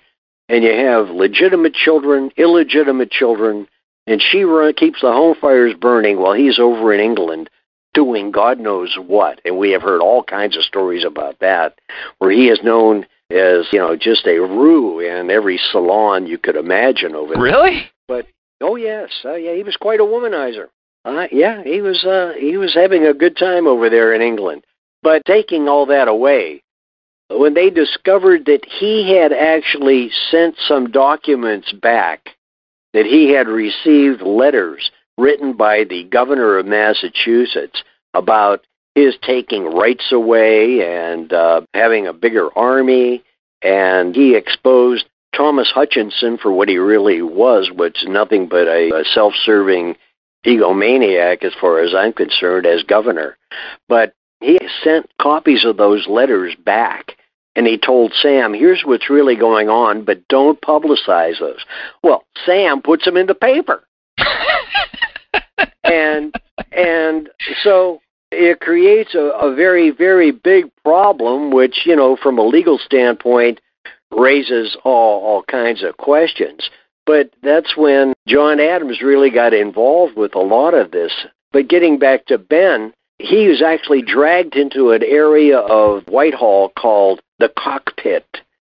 and 0.49 0.63
you 0.63 0.71
have 0.71 1.09
legitimate 1.09 1.73
children, 1.73 2.31
illegitimate 2.35 3.11
children, 3.11 3.67
and 4.09 4.21
she 4.21 4.43
run, 4.43 4.73
keeps 4.73 5.01
the 5.01 5.11
home 5.11 5.35
fires 5.39 5.73
burning 5.79 6.19
while 6.19 6.33
he's 6.33 6.59
over 6.59 6.91
in 6.91 6.99
England 6.99 7.49
doing 7.93 8.31
God 8.31 8.59
knows 8.59 8.97
what. 9.07 9.39
And 9.45 9.57
we 9.57 9.71
have 9.71 9.81
heard 9.81 10.01
all 10.01 10.23
kinds 10.23 10.57
of 10.57 10.63
stories 10.63 11.03
about 11.03 11.39
that, 11.39 11.79
where 12.17 12.31
he 12.31 12.47
is 12.49 12.59
known 12.63 13.05
as, 13.31 13.67
you 13.71 13.79
know, 13.79 13.95
just 13.95 14.25
a 14.27 14.39
roux 14.39 14.99
in 14.99 15.29
every 15.29 15.59
salon 15.71 16.27
you 16.27 16.37
could 16.37 16.55
imagine 16.55 17.15
over 17.15 17.33
there. 17.33 17.43
Really? 17.43 17.89
But 18.07 18.27
oh 18.61 18.75
yes, 18.75 19.11
uh, 19.23 19.35
yeah, 19.35 19.53
he 19.53 19.63
was 19.63 19.77
quite 19.77 19.99
a 19.99 20.03
womanizer. 20.03 20.67
Uh, 21.05 21.27
yeah, 21.31 21.63
he 21.63 21.81
was. 21.81 22.03
Uh, 22.03 22.33
he 22.37 22.57
was 22.57 22.73
having 22.73 23.05
a 23.05 23.13
good 23.13 23.37
time 23.37 23.67
over 23.67 23.89
there 23.89 24.13
in 24.13 24.21
England. 24.21 24.65
But 25.01 25.23
taking 25.25 25.69
all 25.69 25.85
that 25.85 26.09
away, 26.09 26.61
when 27.29 27.53
they 27.53 27.69
discovered 27.69 28.45
that 28.45 28.65
he 28.65 29.15
had 29.15 29.31
actually 29.31 30.11
sent 30.29 30.55
some 30.67 30.91
documents 30.91 31.71
back, 31.71 32.35
that 32.93 33.05
he 33.05 33.31
had 33.31 33.47
received 33.47 34.21
letters 34.21 34.91
written 35.17 35.53
by 35.53 35.83
the 35.83 36.05
governor 36.05 36.57
of 36.57 36.65
Massachusetts 36.65 37.83
about 38.13 38.65
his 38.95 39.15
taking 39.21 39.65
rights 39.65 40.11
away 40.11 40.81
and 40.81 41.31
uh, 41.31 41.61
having 41.73 42.07
a 42.07 42.13
bigger 42.13 42.49
army, 42.57 43.23
and 43.61 44.15
he 44.15 44.35
exposed 44.35 45.05
Thomas 45.35 45.71
Hutchinson 45.71 46.37
for 46.37 46.51
what 46.51 46.69
he 46.69 46.77
really 46.77 47.21
was, 47.21 47.69
which 47.73 48.01
is 48.01 48.09
nothing 48.09 48.47
but 48.47 48.67
a, 48.67 48.89
a 48.89 49.03
self-serving 49.03 49.95
egomaniac, 50.45 51.43
as 51.43 51.53
far 51.59 51.79
as 51.79 51.93
I'm 51.93 52.13
concerned, 52.13 52.65
as 52.65 52.83
governor. 52.83 53.37
But 53.87 54.13
he 54.41 54.57
sent 54.83 55.11
copies 55.21 55.65
of 55.65 55.77
those 55.77 56.07
letters 56.07 56.55
back. 56.55 57.17
And 57.59 57.67
he 57.67 57.77
told 57.77 58.13
Sam, 58.13 58.53
here's 58.53 58.83
what's 58.85 59.09
really 59.09 59.35
going 59.35 59.67
on, 59.67 60.05
but 60.05 60.25
don't 60.29 60.61
publicize 60.61 61.41
those. 61.41 61.65
Well, 62.01 62.23
Sam 62.45 62.81
puts 62.81 63.03
them 63.03 63.17
in 63.17 63.27
the 63.27 63.35
paper. 63.35 63.83
and 65.83 66.33
and 66.71 67.29
so 67.61 67.99
it 68.31 68.61
creates 68.61 69.13
a, 69.13 69.31
a 69.41 69.53
very, 69.53 69.89
very 69.89 70.31
big 70.31 70.71
problem, 70.85 71.51
which, 71.51 71.81
you 71.83 71.97
know, 71.97 72.15
from 72.15 72.39
a 72.39 72.47
legal 72.47 72.77
standpoint, 72.77 73.59
raises 74.09 74.77
all, 74.85 75.21
all 75.21 75.43
kinds 75.43 75.83
of 75.83 75.97
questions. 75.97 76.69
But 77.05 77.29
that's 77.43 77.75
when 77.75 78.13
John 78.25 78.61
Adams 78.61 79.01
really 79.01 79.31
got 79.31 79.53
involved 79.53 80.15
with 80.15 80.33
a 80.33 80.39
lot 80.39 80.73
of 80.73 80.91
this. 80.91 81.11
But 81.51 81.67
getting 81.67 81.99
back 81.99 82.25
to 82.27 82.37
Ben, 82.37 82.93
he 83.19 83.47
was 83.47 83.61
actually 83.61 84.01
dragged 84.01 84.55
into 84.55 84.91
an 84.91 85.03
area 85.03 85.59
of 85.59 86.07
Whitehall 86.07 86.69
called 86.69 87.21
the 87.37 87.51
cockpit. 87.57 88.25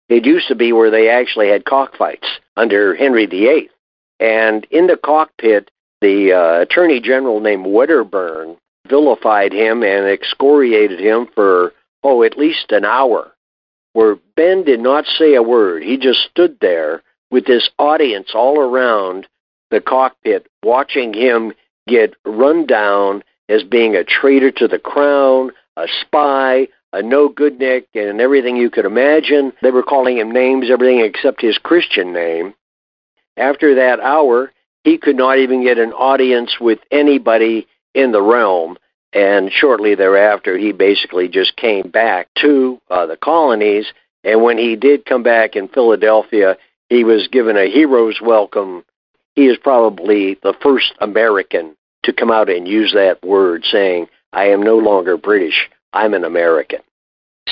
It 0.10 0.26
used 0.26 0.48
to 0.48 0.56
be 0.56 0.72
where 0.72 0.90
they 0.90 1.10
actually 1.10 1.50
had 1.50 1.66
cockfights 1.66 2.28
under 2.56 2.96
Henry 2.96 3.26
VIII. 3.26 3.70
And 4.20 4.66
in 4.72 4.88
the 4.88 4.98
cockpit, 4.98 5.70
the 6.00 6.32
uh, 6.34 6.62
attorney 6.62 7.02
general 7.02 7.42
named 7.42 7.66
Wedderburn 7.68 8.58
vilified 8.88 9.52
him 9.52 9.84
and 9.84 10.08
excoriated 10.08 11.00
him 11.00 11.28
for, 11.36 11.74
oh, 12.04 12.24
at 12.24 12.38
least 12.38 12.72
an 12.72 12.86
hour, 12.86 13.34
where 13.94 14.18
Ben 14.36 14.64
did 14.64 14.80
not 14.80 15.06
say 15.06 15.36
a 15.36 15.44
word. 15.44 15.84
He 15.84 15.98
just 15.98 16.22
stood 16.32 16.58
there 16.62 17.04
with 17.30 17.46
this 17.46 17.70
audience 17.78 18.30
all 18.34 18.60
around 18.60 19.28
the 19.72 19.82
cockpit 19.82 20.48
watching 20.64 21.14
him 21.14 21.52
get 21.88 22.14
run 22.26 22.66
down 22.66 23.24
as 23.50 23.64
being 23.64 23.96
a 23.96 24.04
traitor 24.04 24.52
to 24.52 24.68
the 24.68 24.80
crown, 24.80 25.52
a 25.76 25.88
spy, 26.02 26.68
a 26.94 27.02
no 27.02 27.30
good 27.30 27.60
Nick, 27.60 27.88
and 27.94 28.20
everything 28.22 28.56
you 28.56 28.70
could 28.70 28.86
imagine. 28.86 29.54
They 29.62 29.72
were 29.72 29.84
calling 29.84 30.18
him 30.18 30.32
names, 30.32 30.70
everything 30.70 31.00
except 31.00 31.42
his 31.42 31.58
Christian 31.58 32.14
name. 32.14 32.54
After 33.36 33.76
that 33.76 34.00
hour, 34.00 34.52
he 34.84 34.98
could 34.98 35.18
not 35.18 35.38
even 35.38 35.64
get 35.64 35.78
an 35.78 35.94
audience 35.94 36.60
with 36.60 36.80
anybody 36.92 37.68
in 37.94 38.12
the 38.12 38.22
realm. 38.22 38.78
And 39.14 39.52
shortly 39.52 39.96
thereafter, 39.96 40.58
he 40.58 40.72
basically 40.72 41.28
just 41.28 41.56
came 41.56 41.90
back 41.90 42.28
to 42.40 42.82
uh, 42.90 43.06
the 43.06 43.18
colonies. 43.18 43.86
And 44.24 44.44
when 44.44 44.58
he 44.58 44.76
did 44.76 45.06
come 45.06 45.24
back 45.24 45.56
in 45.56 45.68
Philadelphia, 45.68 46.58
he 46.90 47.04
was 47.04 47.28
given 47.28 47.58
a 47.58 47.70
hero's 47.70 48.20
welcome. 48.22 48.84
He 49.36 49.46
is 49.48 49.58
probably 49.58 50.38
the 50.42 50.54
first 50.62 50.94
American 51.00 51.76
to 52.08 52.14
come 52.14 52.32
out 52.32 52.50
and 52.50 52.68
use 52.68 52.92
that 52.94 53.24
word, 53.24 53.64
saying, 53.72 54.08
I 54.34 54.46
am 54.46 54.64
no 54.64 54.78
longer 54.78 55.16
British, 55.16 55.70
I'm 55.94 56.16
an 56.16 56.24
American. 56.24 56.80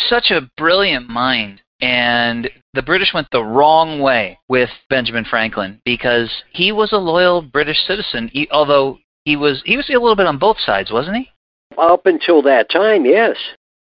Such 0.09 0.31
a 0.31 0.49
brilliant 0.57 1.07
mind. 1.07 1.61
And 1.81 2.49
the 2.73 2.81
British 2.81 3.13
went 3.13 3.27
the 3.31 3.43
wrong 3.43 3.99
way 3.99 4.39
with 4.49 4.69
Benjamin 4.89 5.25
Franklin 5.25 5.81
because 5.85 6.31
he 6.51 6.71
was 6.71 6.91
a 6.93 6.97
loyal 6.97 7.41
British 7.41 7.85
citizen, 7.85 8.31
although 8.51 8.97
he 9.25 9.35
was 9.35 9.61
he 9.65 9.75
was 9.75 9.89
a 9.89 9.93
little 9.93 10.15
bit 10.15 10.25
on 10.25 10.37
both 10.37 10.57
sides, 10.59 10.91
wasn't 10.91 11.17
he? 11.17 11.29
Up 11.77 12.05
until 12.05 12.41
that 12.43 12.69
time, 12.69 13.05
yes. 13.05 13.35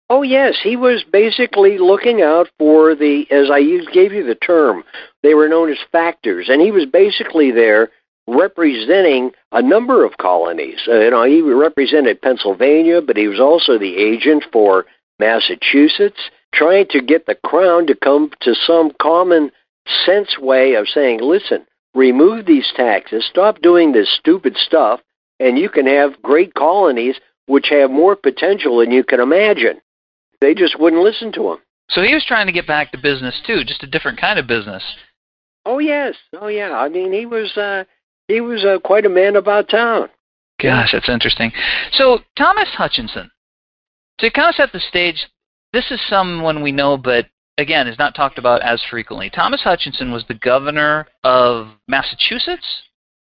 Oh, 0.10 0.22
yes, 0.22 0.58
he 0.62 0.76
was 0.76 1.04
basically 1.12 1.78
looking 1.78 2.22
out 2.22 2.50
for 2.60 2.94
the, 2.94 3.26
as 3.32 3.50
I 3.50 3.62
gave 3.94 4.12
you 4.12 4.24
the 4.24 4.36
term, 4.36 4.84
they 5.24 5.34
were 5.34 5.48
known 5.48 5.72
as 5.72 5.78
factors, 5.92 6.50
and 6.50 6.62
he 6.62 6.72
was 6.72 6.86
basically 6.86 7.52
there 7.52 7.90
representing 8.28 9.32
a 9.52 9.62
number 9.62 10.06
of 10.06 10.18
colonies. 10.18 10.80
Uh, 10.88 11.00
you 11.00 11.10
know, 11.12 11.24
he 11.24 11.42
represented 11.42 12.22
Pennsylvania, 12.22 13.02
but 13.02 13.18
he 13.18 13.28
was 13.28 13.40
also 13.40 13.78
the 13.78 13.98
agent 13.98 14.46
for 14.52 14.86
Massachusetts, 15.20 16.30
trying 16.54 16.88
to 16.90 17.02
get 17.02 17.26
the 17.26 17.36
crown 17.36 17.88
to 17.88 17.96
come 17.96 18.32
to 18.42 18.56
some 18.56 18.92
common 19.02 19.52
sense 20.06 20.38
way 20.40 20.76
of 20.76 20.88
saying, 20.88 21.20
listen, 21.22 21.66
remove 21.94 22.46
these 22.46 22.72
taxes, 22.76 23.26
stop 23.30 23.62
doing 23.62 23.92
this 23.92 24.10
stupid 24.20 24.56
stuff, 24.58 25.02
and 25.40 25.58
you 25.58 25.70
can 25.70 25.86
have 25.86 26.22
great 26.22 26.54
colonies 26.54 27.20
which 27.48 27.68
have 27.70 27.92
more 27.92 28.16
potential 28.16 28.78
than 28.78 28.92
you 28.92 29.04
can 29.04 29.20
imagine. 29.20 29.82
They 30.40 30.54
just 30.54 30.80
wouldn't 30.80 31.04
listen 31.04 31.32
to 31.34 31.52
him. 31.52 31.58
So 31.90 32.02
he 32.02 32.14
was 32.14 32.26
trying 32.26 32.48
to 32.48 32.54
get 32.54 32.68
back 32.68 32.92
to 32.92 32.98
business 32.98 33.42
too, 33.46 33.64
just 33.66 33.84
a 33.84 33.88
different 33.88 34.20
kind 34.20 34.40
of 34.40 34.48
business. 34.48 34.84
Oh 35.66 35.80
yes, 35.80 36.16
oh 36.40 36.48
yeah. 36.48 36.72
I 36.72 36.90
mean, 36.90 37.12
he 37.14 37.26
was 37.26 37.56
uh, 37.58 37.84
he 38.34 38.42
was 38.42 38.66
uh, 38.66 38.80
quite 38.80 39.06
a 39.06 39.10
man 39.10 39.36
about 39.36 39.70
town. 39.70 40.10
Gosh, 40.62 40.92
that's 40.92 41.10
interesting. 41.10 41.52
So 41.94 42.20
Thomas 42.38 42.70
Hutchinson. 42.70 43.30
To 44.20 44.30
kind 44.30 44.50
of 44.50 44.56
set 44.56 44.72
the 44.72 44.80
stage, 44.80 45.28
this 45.74 45.90
is 45.90 46.00
someone 46.08 46.62
we 46.62 46.72
know, 46.72 46.98
but 46.98 47.26
again, 47.58 47.88
is 47.88 47.98
not 47.98 48.16
talked 48.16 48.38
about 48.38 48.62
as 48.62 48.82
frequently. 48.90 49.30
Thomas 49.30 49.62
Hutchinson 49.62 50.12
was 50.12 50.24
the 50.28 50.36
governor 50.36 51.08
of 51.24 51.70
Massachusetts. 51.88 52.66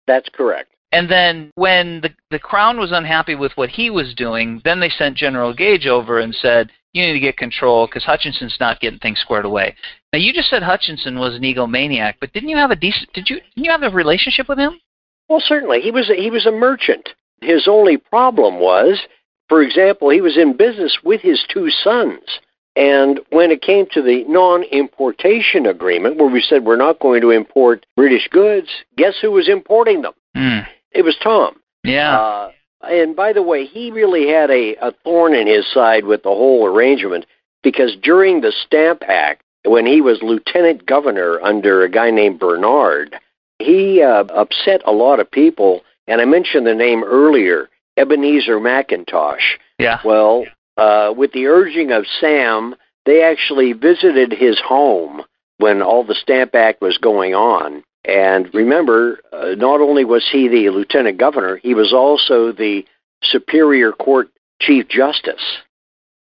That's 0.06 0.30
correct. 0.30 0.72
And 0.92 1.10
then 1.10 1.52
when 1.56 2.02
the, 2.02 2.12
the 2.32 2.40
crown 2.40 2.80
was 2.80 2.92
unhappy 2.92 3.36
with 3.36 3.52
what 3.56 3.70
he 3.70 3.90
was 3.90 4.14
doing, 4.14 4.62
then 4.64 4.80
they 4.80 4.90
sent 4.90 5.18
General 5.18 5.54
Gage 5.54 5.88
over 5.88 6.20
and 6.20 6.34
said, 6.34 6.70
you 6.96 7.06
need 7.06 7.14
to 7.14 7.20
get 7.20 7.36
control 7.36 7.88
because 7.88 8.06
Hutchinson's 8.06 8.56
not 8.60 8.80
getting 8.80 9.00
things 9.00 9.20
squared 9.20 9.44
away. 9.44 9.76
Now 10.14 10.20
you 10.20 10.32
just 10.32 10.50
said 10.50 10.64
Hutchinson 10.64 11.20
was 11.20 11.36
an 11.36 11.42
egomaniac, 11.42 12.16
but 12.22 12.32
didn't 12.32 12.48
you 12.48 12.56
have 12.56 12.72
a 12.72 12.76
decent 12.76 13.12
did 13.12 13.30
you 13.30 13.42
didn't 13.54 13.66
you 13.66 13.72
have 13.72 13.84
a 13.84 13.90
relationship 13.90 14.48
with 14.48 14.58
him? 14.58 14.80
Well, 15.30 15.42
certainly. 15.44 15.82
He 15.82 15.92
was 15.92 16.10
a, 16.10 16.16
he 16.16 16.30
was 16.30 16.46
a 16.46 16.52
merchant. 16.52 17.10
His 17.42 17.68
only 17.68 17.98
problem 17.98 18.60
was, 18.60 19.02
for 19.50 19.62
example, 19.62 20.10
he 20.10 20.22
was 20.22 20.38
in 20.38 20.58
business 20.58 21.00
with 21.04 21.22
his 21.22 21.44
two 21.50 21.70
sons. 21.70 22.40
And 22.76 23.22
when 23.30 23.52
it 23.52 23.62
came 23.62 23.86
to 23.94 24.02
the 24.02 24.26
non 24.26 24.64
importation 24.64 25.66
agreement, 25.66 26.18
where 26.18 26.30
we 26.30 26.42
said 26.42 26.66
we're 26.66 26.76
not 26.76 27.00
going 27.00 27.22
to 27.22 27.32
import 27.32 27.86
British 27.96 28.28
goods, 28.30 28.68
guess 28.98 29.16
who 29.22 29.32
was 29.32 29.48
importing 29.48 30.02
them? 30.02 30.14
Mm. 30.36 30.68
It 30.92 31.04
was 31.04 31.16
Tom. 31.24 31.56
Yeah. 31.84 32.18
Uh, 32.18 32.52
and 32.84 33.16
by 33.16 33.32
the 33.34 33.44
way, 33.44 33.66
he 33.66 33.92
really 33.92 34.28
had 34.28 34.52
a, 34.52 34.76
a 34.76 34.92
thorn 35.04 35.34
in 35.34 35.48
his 35.48 35.66
side 35.74 36.06
with 36.06 36.24
the 36.24 36.30
whole 36.30 36.66
arrangement 36.66 37.26
because 37.64 37.96
during 38.02 38.42
the 38.42 38.52
Stamp 38.66 39.04
Act, 39.08 39.42
when 39.64 39.86
he 39.86 40.02
was 40.02 40.22
lieutenant 40.22 40.86
governor 40.86 41.42
under 41.42 41.84
a 41.84 41.90
guy 41.90 42.12
named 42.12 42.40
Bernard, 42.40 43.16
he 43.60 44.02
uh, 44.02 44.26
upset 44.26 44.82
a 44.86 44.92
lot 44.92 45.20
of 45.20 45.30
people. 45.30 45.82
And 46.08 46.22
I 46.22 46.26
mentioned 46.26 46.68
the 46.68 46.76
name 46.76 47.04
earlier, 47.04 47.70
Ebenezer 47.98 48.60
McIntosh. 48.60 49.58
Yeah. 49.80 50.00
Well, 50.06 50.46
uh, 50.78 51.14
with 51.16 51.32
the 51.32 51.48
urging 51.48 51.92
of 51.92 52.06
Sam, 52.20 52.76
they 53.06 53.24
actually 53.24 53.74
visited 53.74 54.32
his 54.32 54.60
home 54.60 55.24
when 55.58 55.82
all 55.82 56.04
the 56.04 56.16
Stamp 56.16 56.54
Act 56.56 56.82
was 56.82 56.98
going 56.98 57.34
on. 57.34 57.84
And 58.04 58.54
remember, 58.54 59.20
uh, 59.34 59.56
not 59.58 59.82
only 59.82 60.06
was 60.06 60.28
he 60.32 60.48
the 60.48 60.70
lieutenant 60.70 61.18
governor, 61.18 61.58
he 61.58 61.74
was 61.74 61.94
also 61.94 62.52
the 62.52 62.86
Superior 63.24 63.92
Court 63.92 64.30
Chief 64.62 64.88
Justice. 64.88 65.44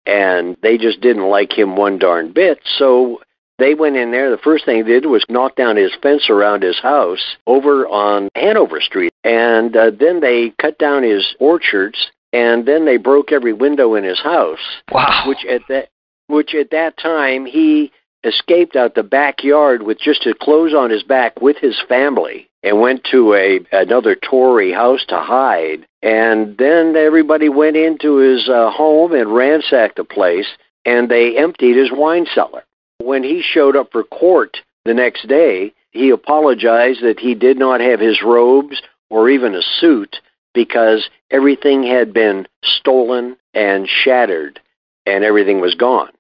And 0.05 0.57
they 0.63 0.79
just 0.79 1.01
didn't 1.01 1.29
like 1.29 1.53
him 1.53 1.77
one 1.77 1.99
darn 1.99 2.33
bit. 2.33 2.61
So 2.79 3.21
they 3.59 3.75
went 3.75 3.97
in 3.97 4.11
there. 4.11 4.31
The 4.31 4.39
first 4.39 4.65
thing 4.65 4.85
they 4.85 4.89
did 4.89 5.07
was 5.07 5.25
knock 5.29 5.57
down 5.57 5.77
his 5.77 5.93
fence 6.03 6.29
around 6.29 6.63
his 6.63 6.79
house 6.79 7.37
over 7.47 7.87
on 7.89 8.29
Hanover 8.35 8.81
Street. 8.81 9.13
And 9.25 9.77
uh, 9.77 9.91
then 9.99 10.21
they 10.21 10.53
cut 10.61 10.79
down 10.79 11.03
his 11.03 11.35
orchards. 11.41 12.11
And 12.33 12.67
then 12.67 12.85
they 12.85 12.99
broke 12.99 13.33
every 13.33 13.53
window 13.53 13.95
in 13.95 14.05
his 14.05 14.21
house. 14.21 14.59
Wow. 14.93 15.25
Which 15.27 15.45
at 15.49 15.63
that, 15.69 15.89
which 16.27 16.55
at 16.55 16.71
that 16.71 16.99
time 16.99 17.47
he 17.47 17.93
escaped 18.25 18.77
out 18.77 18.95
the 18.95 19.03
backyard 19.03 19.83
with 19.83 19.99
just 19.99 20.25
his 20.25 20.35
clothes 20.41 20.75
on 20.75 20.91
his 20.91 21.03
back 21.03 21.41
with 21.41 21.57
his 21.59 21.81
family 21.89 22.49
and 22.63 22.81
went 22.81 23.05
to 23.05 23.35
a 23.35 23.61
another 23.73 24.17
Tory 24.17 24.73
house 24.73 25.05
to 25.09 25.19
hide. 25.19 25.87
And 26.03 26.59
then 26.59 26.95
everybody 26.97 27.49
went 27.49 27.77
into 27.77 28.17
his 28.17 28.49
uh, 28.49 28.71
home 28.71 29.13
and 29.13 29.35
ransacked 29.35 29.97
the 29.97 30.05
place, 30.05 30.49
and 30.85 31.09
they 31.09 31.39
emptied 31.39 31.77
his 31.77 31.93
wine 31.93 32.27
cellar. 32.35 32.65
When 33.03 33.23
he 33.23 33.43
showed 33.43 33.77
up 33.77 33.93
for 33.93 34.05
court 34.05 34.59
the 34.85 34.95
next 34.95 35.29
day, 35.29 35.73
he 35.91 36.11
apologized 36.11 37.03
that 37.03 37.21
he 37.21 37.35
did 37.35 37.59
not 37.59 37.81
have 37.81 38.01
his 38.01 38.23
robes 38.23 38.83
or 39.11 39.29
even 39.31 39.55
a 39.55 39.63
suit 39.63 40.17
because 40.55 41.09
everything 41.31 41.83
had 41.83 42.13
been 42.13 42.47
stolen 42.63 43.37
and 43.55 43.89
shattered 43.89 44.61
and 45.07 45.25
everything 45.25 45.61
was 45.61 45.75
gone. 45.75 46.11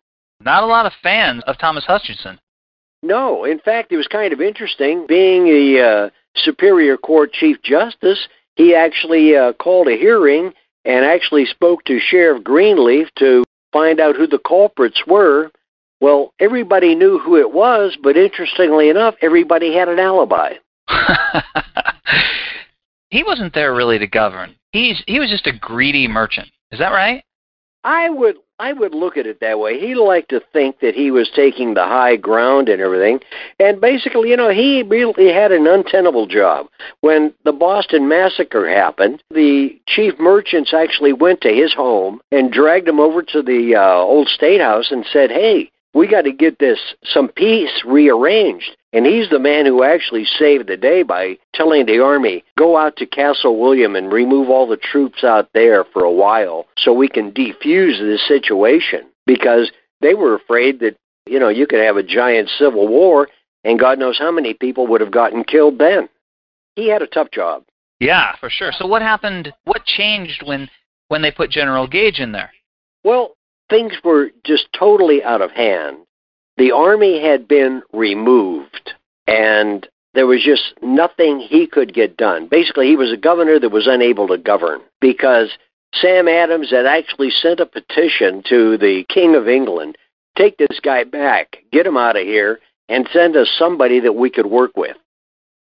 Not 0.40 0.62
a 0.62 0.66
lot 0.66 0.86
of 0.86 0.92
fans 1.02 1.42
of 1.46 1.58
Thomas 1.58 1.84
Hutchinson. 1.84 2.38
No, 3.02 3.44
in 3.44 3.58
fact, 3.58 3.92
it 3.92 3.96
was 3.96 4.06
kind 4.06 4.32
of 4.32 4.40
interesting. 4.40 5.06
Being 5.06 5.44
the 5.44 5.80
uh, 5.80 6.10
Superior 6.36 6.96
Court 6.96 7.32
Chief 7.32 7.60
Justice, 7.62 8.28
he 8.56 8.74
actually 8.74 9.36
uh, 9.36 9.52
called 9.54 9.88
a 9.88 9.96
hearing 9.96 10.52
and 10.84 11.04
actually 11.04 11.46
spoke 11.46 11.84
to 11.84 11.98
Sheriff 11.98 12.42
Greenleaf 12.42 13.08
to 13.18 13.44
find 13.72 14.00
out 14.00 14.16
who 14.16 14.26
the 14.26 14.38
culprits 14.38 15.02
were. 15.06 15.50
Well, 16.00 16.34
everybody 16.38 16.94
knew 16.94 17.18
who 17.18 17.36
it 17.36 17.52
was, 17.52 17.96
but 18.02 18.16
interestingly 18.16 18.90
enough, 18.90 19.14
everybody 19.22 19.74
had 19.74 19.88
an 19.88 19.98
alibi. 19.98 20.54
he 23.10 23.22
wasn't 23.22 23.54
there 23.54 23.74
really 23.74 23.98
to 23.98 24.06
govern. 24.06 24.54
He's 24.72 25.02
he 25.06 25.18
was 25.18 25.30
just 25.30 25.46
a 25.46 25.58
greedy 25.58 26.06
merchant. 26.06 26.48
Is 26.70 26.78
that 26.78 26.92
right? 26.92 27.24
I 27.82 28.10
would 28.10 28.36
I 28.58 28.72
would 28.72 28.94
look 28.94 29.16
at 29.16 29.26
it 29.26 29.40
that 29.40 29.58
way. 29.58 29.78
He 29.78 29.94
liked 29.94 30.30
to 30.30 30.40
think 30.52 30.80
that 30.80 30.94
he 30.94 31.10
was 31.10 31.30
taking 31.34 31.74
the 31.74 31.84
high 31.84 32.16
ground 32.16 32.68
and 32.68 32.80
everything. 32.80 33.20
And 33.60 33.80
basically, 33.80 34.30
you 34.30 34.36
know, 34.36 34.50
he 34.50 34.82
really 34.82 35.32
had 35.32 35.52
an 35.52 35.66
untenable 35.66 36.26
job. 36.26 36.66
When 37.00 37.34
the 37.44 37.52
Boston 37.52 38.08
Massacre 38.08 38.68
happened, 38.68 39.22
the 39.30 39.78
chief 39.86 40.18
merchants 40.18 40.72
actually 40.72 41.12
went 41.12 41.42
to 41.42 41.50
his 41.52 41.74
home 41.74 42.20
and 42.32 42.52
dragged 42.52 42.88
him 42.88 42.98
over 42.98 43.22
to 43.22 43.42
the 43.42 43.76
uh, 43.76 43.96
old 43.96 44.28
state 44.28 44.60
house 44.60 44.90
and 44.90 45.04
said, 45.12 45.30
hey, 45.30 45.70
we 45.96 46.06
got 46.06 46.22
to 46.22 46.32
get 46.32 46.58
this 46.58 46.78
some 47.04 47.28
peace 47.28 47.82
rearranged. 47.86 48.76
And 48.92 49.06
he's 49.06 49.30
the 49.30 49.38
man 49.38 49.64
who 49.64 49.82
actually 49.82 50.26
saved 50.26 50.68
the 50.68 50.76
day 50.76 51.02
by 51.02 51.38
telling 51.54 51.86
the 51.86 52.02
army, 52.02 52.44
go 52.58 52.76
out 52.76 52.96
to 52.96 53.06
Castle 53.06 53.58
William 53.58 53.96
and 53.96 54.12
remove 54.12 54.50
all 54.50 54.68
the 54.68 54.76
troops 54.76 55.24
out 55.24 55.48
there 55.54 55.84
for 55.84 56.04
a 56.04 56.12
while 56.12 56.66
so 56.76 56.92
we 56.92 57.08
can 57.08 57.32
defuse 57.32 57.98
this 57.98 58.26
situation. 58.28 59.06
Because 59.26 59.72
they 60.02 60.12
were 60.12 60.34
afraid 60.34 60.80
that, 60.80 60.96
you 61.26 61.38
know, 61.38 61.48
you 61.48 61.66
could 61.66 61.80
have 61.80 61.96
a 61.96 62.02
giant 62.02 62.50
civil 62.58 62.86
war 62.86 63.28
and 63.64 63.80
God 63.80 63.98
knows 63.98 64.18
how 64.18 64.30
many 64.30 64.52
people 64.52 64.86
would 64.88 65.00
have 65.00 65.10
gotten 65.10 65.44
killed 65.44 65.78
then. 65.78 66.10
He 66.74 66.88
had 66.88 67.00
a 67.00 67.06
tough 67.06 67.30
job. 67.32 67.64
Yeah, 68.00 68.36
for 68.38 68.50
sure. 68.50 68.70
So 68.78 68.86
what 68.86 69.00
happened? 69.00 69.52
What 69.64 69.84
changed 69.86 70.42
when 70.44 70.68
when 71.08 71.22
they 71.22 71.30
put 71.30 71.50
General 71.50 71.86
Gage 71.86 72.20
in 72.20 72.32
there? 72.32 72.52
Well, 73.02 73.35
things 73.68 73.94
were 74.04 74.30
just 74.44 74.68
totally 74.78 75.22
out 75.22 75.42
of 75.42 75.50
hand. 75.50 75.98
The 76.56 76.72
army 76.72 77.22
had 77.22 77.46
been 77.48 77.82
removed, 77.92 78.94
and 79.26 79.86
there 80.14 80.26
was 80.26 80.42
just 80.42 80.74
nothing 80.82 81.40
he 81.40 81.66
could 81.66 81.92
get 81.92 82.16
done. 82.16 82.48
Basically, 82.48 82.88
he 82.88 82.96
was 82.96 83.12
a 83.12 83.16
governor 83.18 83.58
that 83.58 83.70
was 83.70 83.86
unable 83.86 84.28
to 84.28 84.38
govern 84.38 84.80
because 85.00 85.50
Sam 85.94 86.28
Adams 86.28 86.70
had 86.70 86.86
actually 86.86 87.30
sent 87.30 87.60
a 87.60 87.66
petition 87.66 88.42
to 88.48 88.78
the 88.78 89.04
King 89.08 89.34
of 89.34 89.48
England 89.48 89.96
take 90.36 90.58
this 90.58 90.80
guy 90.82 91.04
back, 91.04 91.58
get 91.72 91.86
him 91.86 91.96
out 91.96 92.16
of 92.16 92.22
here, 92.22 92.60
and 92.88 93.08
send 93.12 93.36
us 93.36 93.50
somebody 93.58 94.00
that 94.00 94.14
we 94.14 94.30
could 94.30 94.46
work 94.46 94.76
with. 94.76 94.96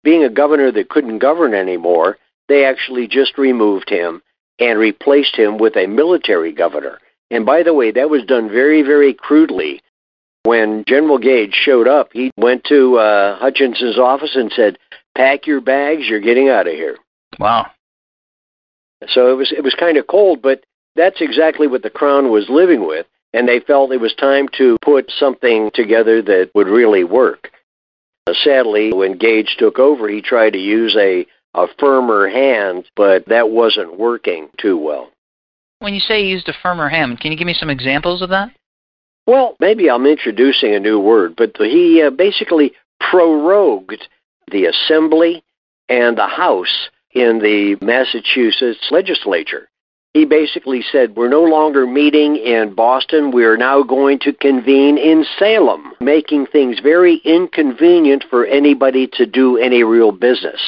Being 0.03 0.23
a 0.23 0.29
governor 0.29 0.71
that 0.71 0.89
couldn't 0.89 1.19
govern 1.19 1.53
anymore, 1.53 2.17
they 2.47 2.65
actually 2.65 3.08
just 3.08 3.38
removed 3.38 3.89
him 3.89 4.21
and 4.60 4.79
replaced 4.79 5.36
him 5.36 5.58
with 5.58 5.75
a 5.75 5.88
military 5.88 6.51
governor. 6.51 6.99
And 7.32 7.46
by 7.46 7.64
the 7.64 7.74
way, 7.74 7.92
that 7.92 8.10
was 8.10 8.24
done 8.26 8.50
very, 8.50 8.82
very 8.82 9.14
crudely. 9.14 9.82
When 10.44 10.84
General 10.88 11.18
Gage 11.18 11.54
showed 11.54 11.88
up, 11.88 12.10
he 12.12 12.32
went 12.38 12.64
to 12.66 12.98
uh, 12.98 13.38
Hutchinson's 13.40 13.98
office 13.98 14.36
and 14.36 14.52
said, 14.52 14.78
"Pack 15.16 15.48
your 15.48 15.62
bags. 15.62 16.08
You're 16.08 16.20
getting 16.20 16.50
out 16.50 16.68
of 16.68 16.74
here." 16.74 16.98
Wow. 17.40 17.68
So 19.08 19.32
it 19.32 19.36
was 19.36 19.52
it 19.52 19.64
was 19.64 19.76
kind 19.76 19.98
of 19.98 20.08
cold, 20.08 20.42
but 20.42 20.64
that's 20.96 21.22
exactly 21.22 21.68
what 21.68 21.82
the 21.82 21.90
Crown 21.90 22.30
was 22.30 22.50
living 22.50 22.86
with, 22.86 23.08
and 23.34 23.48
they 23.48 23.60
felt 23.60 23.92
it 23.92 24.02
was 24.02 24.14
time 24.16 24.48
to 24.58 24.78
put 24.82 25.10
something 25.12 25.72
together 25.74 26.22
that 26.22 26.52
would 26.54 26.68
really 26.68 27.04
work. 27.04 27.50
Uh, 28.28 28.34
sadly, 28.44 28.94
when 28.94 29.18
Gage 29.18 29.56
took 29.58 29.80
over, 29.80 30.08
he 30.08 30.22
tried 30.22 30.54
to 30.54 30.60
use 30.60 30.96
a 31.00 31.26
a 31.56 31.68
firmer 31.80 32.28
hand, 32.28 32.86
but 32.96 33.26
that 33.28 33.50
wasn't 33.50 34.00
working 34.00 34.50
too 34.58 34.78
well. 34.78 35.12
When 35.84 35.93
you 35.93 36.00
say 36.00 36.24
he 36.24 36.30
used 36.30 36.48
a 36.48 36.54
firmer 36.63 36.88
hand, 36.88 37.19
can 37.19 37.34
you 37.34 37.38
give 37.38 37.46
me 37.46 37.54
some 37.54 37.69
examples 37.69 38.22
of 38.22 38.30
that? 38.30 38.52
Well, 39.28 39.58
maybe 39.60 39.89
I'm 39.89 40.06
introducing 40.06 40.74
a 40.74 40.80
new 40.80 40.98
word, 40.98 41.36
but 41.36 41.58
he 41.58 42.02
uh, 42.02 42.10
basically 42.10 42.72
prorogued 43.02 44.08
the 44.50 44.67
Assembly 44.67 45.43
and 45.89 46.17
the 46.17 46.26
House 46.26 46.88
in 47.12 47.39
the 47.39 47.76
Massachusetts 47.82 48.88
legislature. 48.91 49.67
He 50.13 50.24
basically 50.24 50.86
said, 50.89 51.17
We're 51.17 51.28
no 51.28 51.43
longer 51.43 51.86
meeting 51.86 52.38
in 52.38 52.76
Boston. 52.76 53.32
We 53.32 53.43
are 53.43 53.58
now 53.58 53.84
going 53.84 54.19
to 54.19 54.32
convene 54.32 54.98
in 54.98 55.26
Salem, 55.38 55.91
making 56.00 56.46
things 56.46 56.80
very 56.80 57.17
inconvenient 57.26 58.24
for 58.30 58.46
anybody 58.46 59.10
to 59.15 59.26
do 59.26 59.58
any 59.58 59.84
real 59.84 60.13
business. 60.13 60.62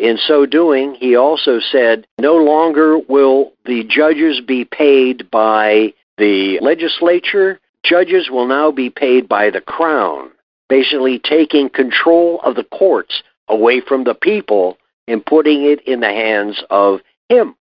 In 0.00 0.16
so 0.16 0.46
doing, 0.46 0.94
he 0.94 1.14
also 1.14 1.60
said, 1.60 2.06
no 2.18 2.36
longer 2.36 2.98
will 2.98 3.52
the 3.66 3.84
judges 3.84 4.40
be 4.40 4.64
paid 4.64 5.30
by 5.30 5.92
the 6.16 6.58
legislature. 6.62 7.60
Judges 7.82 8.30
will 8.30 8.46
now 8.46 8.70
be 8.70 8.88
paid 8.88 9.28
by 9.28 9.50
the 9.50 9.60
crown, 9.60 10.30
basically 10.70 11.18
taking 11.18 11.68
control 11.68 12.40
of 12.42 12.56
the 12.56 12.64
courts 12.64 13.22
away 13.48 13.82
from 13.86 14.04
the 14.04 14.14
people 14.14 14.78
and 15.06 15.24
putting 15.26 15.66
it 15.66 15.82
in 15.82 16.00
the 16.00 16.08
hands 16.08 16.64
of 16.70 17.00
him. 17.28 17.54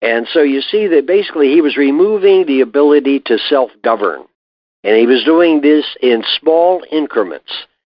And 0.00 0.26
so 0.32 0.40
you 0.40 0.62
see 0.62 0.86
that 0.86 1.06
basically 1.06 1.52
he 1.52 1.60
was 1.60 1.76
removing 1.76 2.46
the 2.46 2.62
ability 2.62 3.20
to 3.26 3.36
self 3.36 3.70
govern. 3.84 4.22
And 4.82 4.96
he 4.96 5.06
was 5.06 5.24
doing 5.24 5.60
this 5.60 5.84
in 6.00 6.24
small 6.40 6.82
increments. 6.90 7.52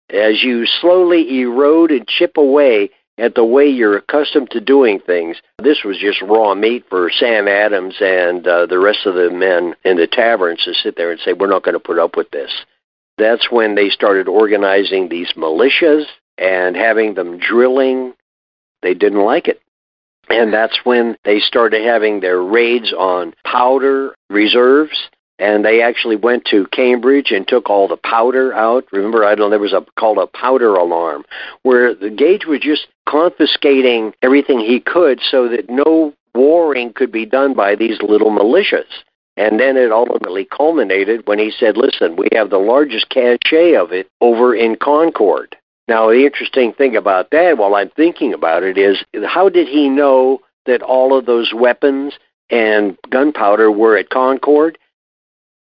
As 0.08 0.42
you 0.42 0.64
slowly 0.80 1.40
erode 1.40 1.90
and 1.90 2.08
chip 2.08 2.38
away 2.38 2.90
at 3.18 3.34
the 3.34 3.44
way 3.44 3.66
you're 3.66 3.98
accustomed 3.98 4.50
to 4.50 4.60
doing 4.60 4.98
things. 4.98 5.36
This 5.58 5.82
was 5.84 5.98
just 5.98 6.22
raw 6.22 6.54
meat 6.54 6.84
for 6.88 7.10
Sam 7.10 7.46
Adams 7.46 7.94
and 8.00 8.46
uh, 8.46 8.66
the 8.66 8.78
rest 8.78 9.06
of 9.06 9.14
the 9.14 9.30
men 9.30 9.74
in 9.84 9.96
the 9.96 10.06
taverns 10.06 10.62
to 10.64 10.74
sit 10.74 10.96
there 10.96 11.10
and 11.10 11.20
say, 11.20 11.32
We're 11.32 11.46
not 11.48 11.62
going 11.62 11.74
to 11.74 11.80
put 11.80 11.98
up 11.98 12.16
with 12.16 12.30
this. 12.30 12.52
That's 13.18 13.50
when 13.50 13.74
they 13.74 13.90
started 13.90 14.28
organizing 14.28 15.08
these 15.08 15.32
militias 15.36 16.04
and 16.38 16.74
having 16.74 17.14
them 17.14 17.38
drilling. 17.38 18.14
They 18.82 18.94
didn't 18.94 19.22
like 19.24 19.48
it. 19.48 19.60
And 20.28 20.52
that's 20.52 20.78
when 20.84 21.16
they 21.24 21.40
started 21.40 21.84
having 21.84 22.20
their 22.20 22.40
raids 22.40 22.92
on 22.92 23.34
powder 23.44 24.14
reserves 24.30 24.98
and 25.42 25.64
they 25.64 25.82
actually 25.82 26.14
went 26.14 26.44
to 26.44 26.66
Cambridge 26.68 27.32
and 27.32 27.46
took 27.46 27.68
all 27.68 27.88
the 27.88 27.96
powder 27.96 28.54
out. 28.54 28.86
Remember, 28.92 29.24
I 29.24 29.34
don't 29.34 29.50
there 29.50 29.58
was 29.58 29.72
a 29.72 29.84
called 29.98 30.18
a 30.18 30.28
powder 30.28 30.74
alarm, 30.76 31.24
where 31.64 31.94
the 31.94 32.10
Gage 32.10 32.46
was 32.46 32.60
just 32.60 32.86
confiscating 33.08 34.14
everything 34.22 34.60
he 34.60 34.78
could 34.78 35.20
so 35.20 35.48
that 35.48 35.68
no 35.68 36.14
warring 36.34 36.92
could 36.92 37.10
be 37.10 37.26
done 37.26 37.54
by 37.54 37.74
these 37.74 38.00
little 38.00 38.30
militias. 38.30 38.84
And 39.36 39.58
then 39.58 39.76
it 39.76 39.90
ultimately 39.90 40.44
culminated 40.44 41.26
when 41.26 41.38
he 41.38 41.50
said, 41.50 41.76
listen, 41.76 42.16
we 42.16 42.28
have 42.34 42.50
the 42.50 42.58
largest 42.58 43.08
cache 43.08 43.74
of 43.76 43.90
it 43.90 44.08
over 44.20 44.54
in 44.54 44.76
Concord. 44.76 45.56
Now, 45.88 46.08
the 46.10 46.24
interesting 46.24 46.72
thing 46.72 46.94
about 46.96 47.30
that, 47.32 47.58
while 47.58 47.74
I'm 47.74 47.90
thinking 47.90 48.32
about 48.32 48.62
it, 48.62 48.78
is 48.78 49.02
how 49.26 49.48
did 49.48 49.66
he 49.66 49.88
know 49.88 50.40
that 50.66 50.82
all 50.82 51.18
of 51.18 51.26
those 51.26 51.52
weapons 51.52 52.14
and 52.50 52.96
gunpowder 53.10 53.72
were 53.72 53.96
at 53.96 54.10
Concord? 54.10 54.78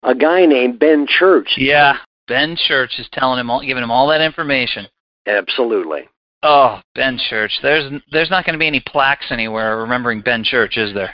A 0.03 0.15
guy 0.15 0.45
named 0.45 0.79
Ben 0.79 1.05
Church. 1.07 1.55
Yeah, 1.57 1.97
Ben 2.27 2.55
Church 2.55 2.99
is 2.99 3.09
telling 3.11 3.39
him 3.39 3.49
all, 3.49 3.65
giving 3.65 3.83
him 3.83 3.91
all 3.91 4.07
that 4.09 4.21
information. 4.21 4.87
Absolutely. 5.25 6.07
Oh, 6.43 6.79
Ben 6.95 7.19
Church. 7.29 7.51
There's 7.61 7.91
there's 8.11 8.29
not 8.29 8.45
going 8.45 8.53
to 8.53 8.59
be 8.59 8.67
any 8.67 8.79
plaques 8.85 9.27
anywhere 9.31 9.77
remembering 9.77 10.21
Ben 10.21 10.43
Church, 10.43 10.77
is 10.77 10.93
there? 10.93 11.13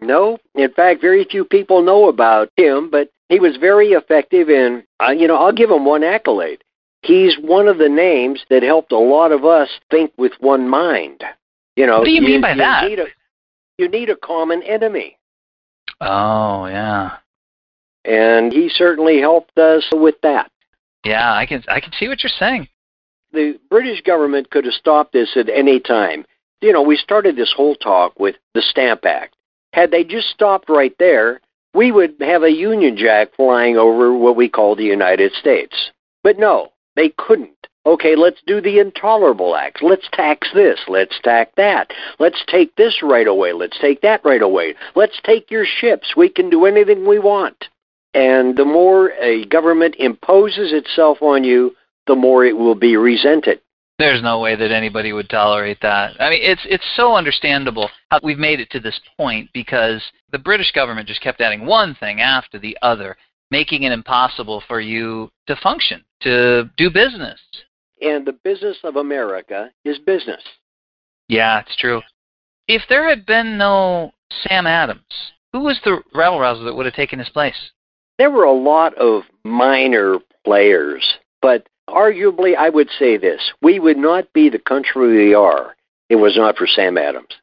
No. 0.00 0.38
In 0.54 0.72
fact, 0.72 1.00
very 1.00 1.24
few 1.24 1.44
people 1.44 1.82
know 1.82 2.08
about 2.08 2.50
him, 2.56 2.90
but 2.90 3.08
he 3.28 3.38
was 3.38 3.56
very 3.56 3.88
effective 3.88 4.50
in 4.50 4.84
uh, 5.00 5.12
you 5.12 5.28
know, 5.28 5.36
I'll 5.36 5.52
give 5.52 5.70
him 5.70 5.84
one 5.84 6.02
accolade. 6.02 6.64
He's 7.02 7.36
one 7.38 7.68
of 7.68 7.78
the 7.78 7.88
names 7.88 8.44
that 8.48 8.62
helped 8.62 8.90
a 8.90 8.98
lot 8.98 9.30
of 9.30 9.44
us 9.44 9.68
think 9.90 10.10
with 10.16 10.32
one 10.40 10.68
mind. 10.68 11.22
You 11.76 11.86
know, 11.86 11.98
what 11.98 12.06
do 12.06 12.10
you, 12.10 12.22
you 12.22 12.26
mean 12.26 12.40
by 12.40 12.52
you 12.52 12.58
that? 12.58 12.84
Need 12.88 12.98
a, 12.98 13.06
you 13.78 13.88
need 13.88 14.10
a 14.10 14.16
common 14.16 14.62
enemy. 14.62 15.18
Oh, 16.00 16.66
yeah 16.66 17.18
and 18.04 18.52
he 18.52 18.68
certainly 18.68 19.20
helped 19.20 19.58
us 19.58 19.84
with 19.92 20.20
that. 20.22 20.50
Yeah, 21.04 21.34
I 21.34 21.46
can 21.46 21.62
I 21.68 21.80
can 21.80 21.92
see 21.92 22.08
what 22.08 22.22
you're 22.22 22.30
saying. 22.38 22.68
The 23.32 23.58
British 23.68 24.00
government 24.02 24.50
could 24.50 24.64
have 24.64 24.74
stopped 24.74 25.12
this 25.12 25.36
at 25.36 25.48
any 25.48 25.80
time. 25.80 26.24
You 26.60 26.72
know, 26.72 26.82
we 26.82 26.96
started 26.96 27.36
this 27.36 27.52
whole 27.54 27.74
talk 27.74 28.18
with 28.18 28.36
the 28.54 28.62
Stamp 28.62 29.04
Act. 29.04 29.36
Had 29.72 29.90
they 29.90 30.04
just 30.04 30.28
stopped 30.28 30.68
right 30.68 30.94
there, 30.98 31.40
we 31.74 31.90
would 31.90 32.14
have 32.20 32.42
a 32.42 32.50
Union 32.50 32.96
Jack 32.96 33.34
flying 33.34 33.76
over 33.76 34.16
what 34.16 34.36
we 34.36 34.48
call 34.48 34.76
the 34.76 34.84
United 34.84 35.32
States. 35.32 35.90
But 36.22 36.38
no, 36.38 36.72
they 36.96 37.12
couldn't. 37.18 37.50
Okay, 37.86 38.16
let's 38.16 38.40
do 38.46 38.62
the 38.62 38.78
intolerable 38.78 39.56
acts. 39.56 39.82
Let's 39.82 40.08
tax 40.12 40.48
this. 40.54 40.80
Let's 40.88 41.18
tax 41.22 41.52
that. 41.56 41.90
Let's 42.18 42.42
take 42.46 42.74
this 42.76 43.02
right 43.02 43.26
away. 43.26 43.52
Let's 43.52 43.78
take 43.78 44.00
that 44.00 44.24
right 44.24 44.40
away. 44.40 44.74
Let's 44.94 45.20
take 45.22 45.50
your 45.50 45.66
ships. 45.66 46.14
We 46.16 46.30
can 46.30 46.48
do 46.48 46.64
anything 46.64 47.06
we 47.06 47.18
want. 47.18 47.68
And 48.14 48.56
the 48.56 48.64
more 48.64 49.10
a 49.20 49.44
government 49.46 49.96
imposes 49.98 50.72
itself 50.72 51.18
on 51.20 51.42
you, 51.42 51.74
the 52.06 52.14
more 52.14 52.44
it 52.44 52.56
will 52.56 52.76
be 52.76 52.96
resented. 52.96 53.60
There's 53.98 54.22
no 54.22 54.40
way 54.40 54.56
that 54.56 54.72
anybody 54.72 55.12
would 55.12 55.28
tolerate 55.28 55.80
that. 55.82 56.20
I 56.20 56.30
mean, 56.30 56.40
it's 56.42 56.62
it's 56.64 56.84
so 56.96 57.14
understandable 57.14 57.90
how 58.10 58.18
we've 58.22 58.38
made 58.38 58.58
it 58.58 58.70
to 58.70 58.80
this 58.80 58.98
point 59.16 59.50
because 59.52 60.02
the 60.32 60.38
British 60.38 60.72
government 60.72 61.06
just 61.06 61.22
kept 61.22 61.40
adding 61.40 61.64
one 61.64 61.94
thing 61.94 62.20
after 62.20 62.58
the 62.58 62.76
other, 62.82 63.16
making 63.52 63.84
it 63.84 63.92
impossible 63.92 64.62
for 64.66 64.80
you 64.80 65.30
to 65.46 65.54
function, 65.56 66.04
to 66.22 66.70
do 66.76 66.90
business. 66.90 67.40
And 68.00 68.26
the 68.26 68.32
business 68.32 68.78
of 68.82 68.96
America 68.96 69.70
is 69.84 69.98
business. 70.00 70.42
Yeah, 71.28 71.60
it's 71.60 71.76
true. 71.76 72.02
If 72.66 72.82
there 72.88 73.08
had 73.08 73.26
been 73.26 73.56
no 73.56 74.12
Sam 74.42 74.66
Adams, 74.66 75.02
who 75.52 75.60
was 75.60 75.78
the 75.84 76.02
rabble 76.14 76.40
rouser 76.40 76.64
that 76.64 76.74
would 76.74 76.86
have 76.86 76.96
taken 76.96 77.20
his 77.20 77.28
place? 77.28 77.70
There 78.18 78.30
were 78.30 78.44
a 78.44 78.52
lot 78.52 78.94
of 78.94 79.22
minor 79.44 80.18
players, 80.44 81.04
but 81.42 81.66
arguably 81.88 82.56
I 82.56 82.70
would 82.70 82.88
say 82.98 83.16
this 83.16 83.52
we 83.60 83.78
would 83.78 83.98
not 83.98 84.32
be 84.32 84.48
the 84.48 84.58
country 84.58 85.26
we 85.26 85.34
are 85.34 85.74
if 86.08 86.16
it 86.16 86.16
was 86.16 86.36
not 86.36 86.56
for 86.56 86.66
Sam 86.66 86.96
Adams. 86.96 87.34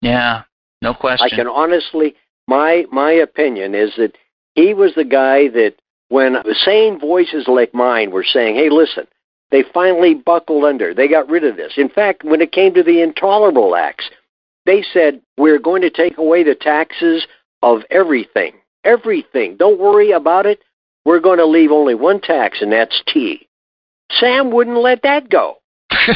Yeah, 0.00 0.42
no 0.80 0.94
question. 0.94 1.28
I 1.30 1.36
can 1.36 1.48
honestly 1.48 2.14
my 2.48 2.84
my 2.90 3.12
opinion 3.12 3.74
is 3.74 3.92
that 3.96 4.16
he 4.54 4.74
was 4.74 4.94
the 4.94 5.04
guy 5.04 5.48
that 5.48 5.74
when 6.08 6.36
sane 6.64 6.98
voices 6.98 7.46
like 7.48 7.72
mine 7.72 8.10
were 8.10 8.24
saying, 8.24 8.56
Hey, 8.56 8.68
listen, 8.68 9.06
they 9.50 9.64
finally 9.72 10.14
buckled 10.14 10.64
under. 10.64 10.92
They 10.92 11.08
got 11.08 11.28
rid 11.28 11.44
of 11.44 11.56
this. 11.56 11.72
In 11.76 11.88
fact, 11.88 12.24
when 12.24 12.40
it 12.40 12.52
came 12.52 12.74
to 12.74 12.82
the 12.82 13.00
intolerable 13.00 13.74
acts, 13.74 14.10
they 14.66 14.82
said, 14.82 15.22
We're 15.38 15.58
going 15.58 15.82
to 15.82 15.90
take 15.90 16.18
away 16.18 16.42
the 16.42 16.54
taxes 16.54 17.26
of 17.62 17.80
everything. 17.90 18.54
Everything. 18.84 19.56
Don't 19.56 19.78
worry 19.78 20.12
about 20.12 20.46
it. 20.46 20.60
We're 21.04 21.20
going 21.20 21.38
to 21.38 21.46
leave 21.46 21.70
only 21.70 21.94
one 21.94 22.20
tax, 22.20 22.60
and 22.60 22.72
that's 22.72 23.02
tea. 23.06 23.46
Sam 24.12 24.50
wouldn't 24.50 24.76
let 24.78 25.02
that 25.02 25.28
go. 25.30 25.56
and 25.90 26.08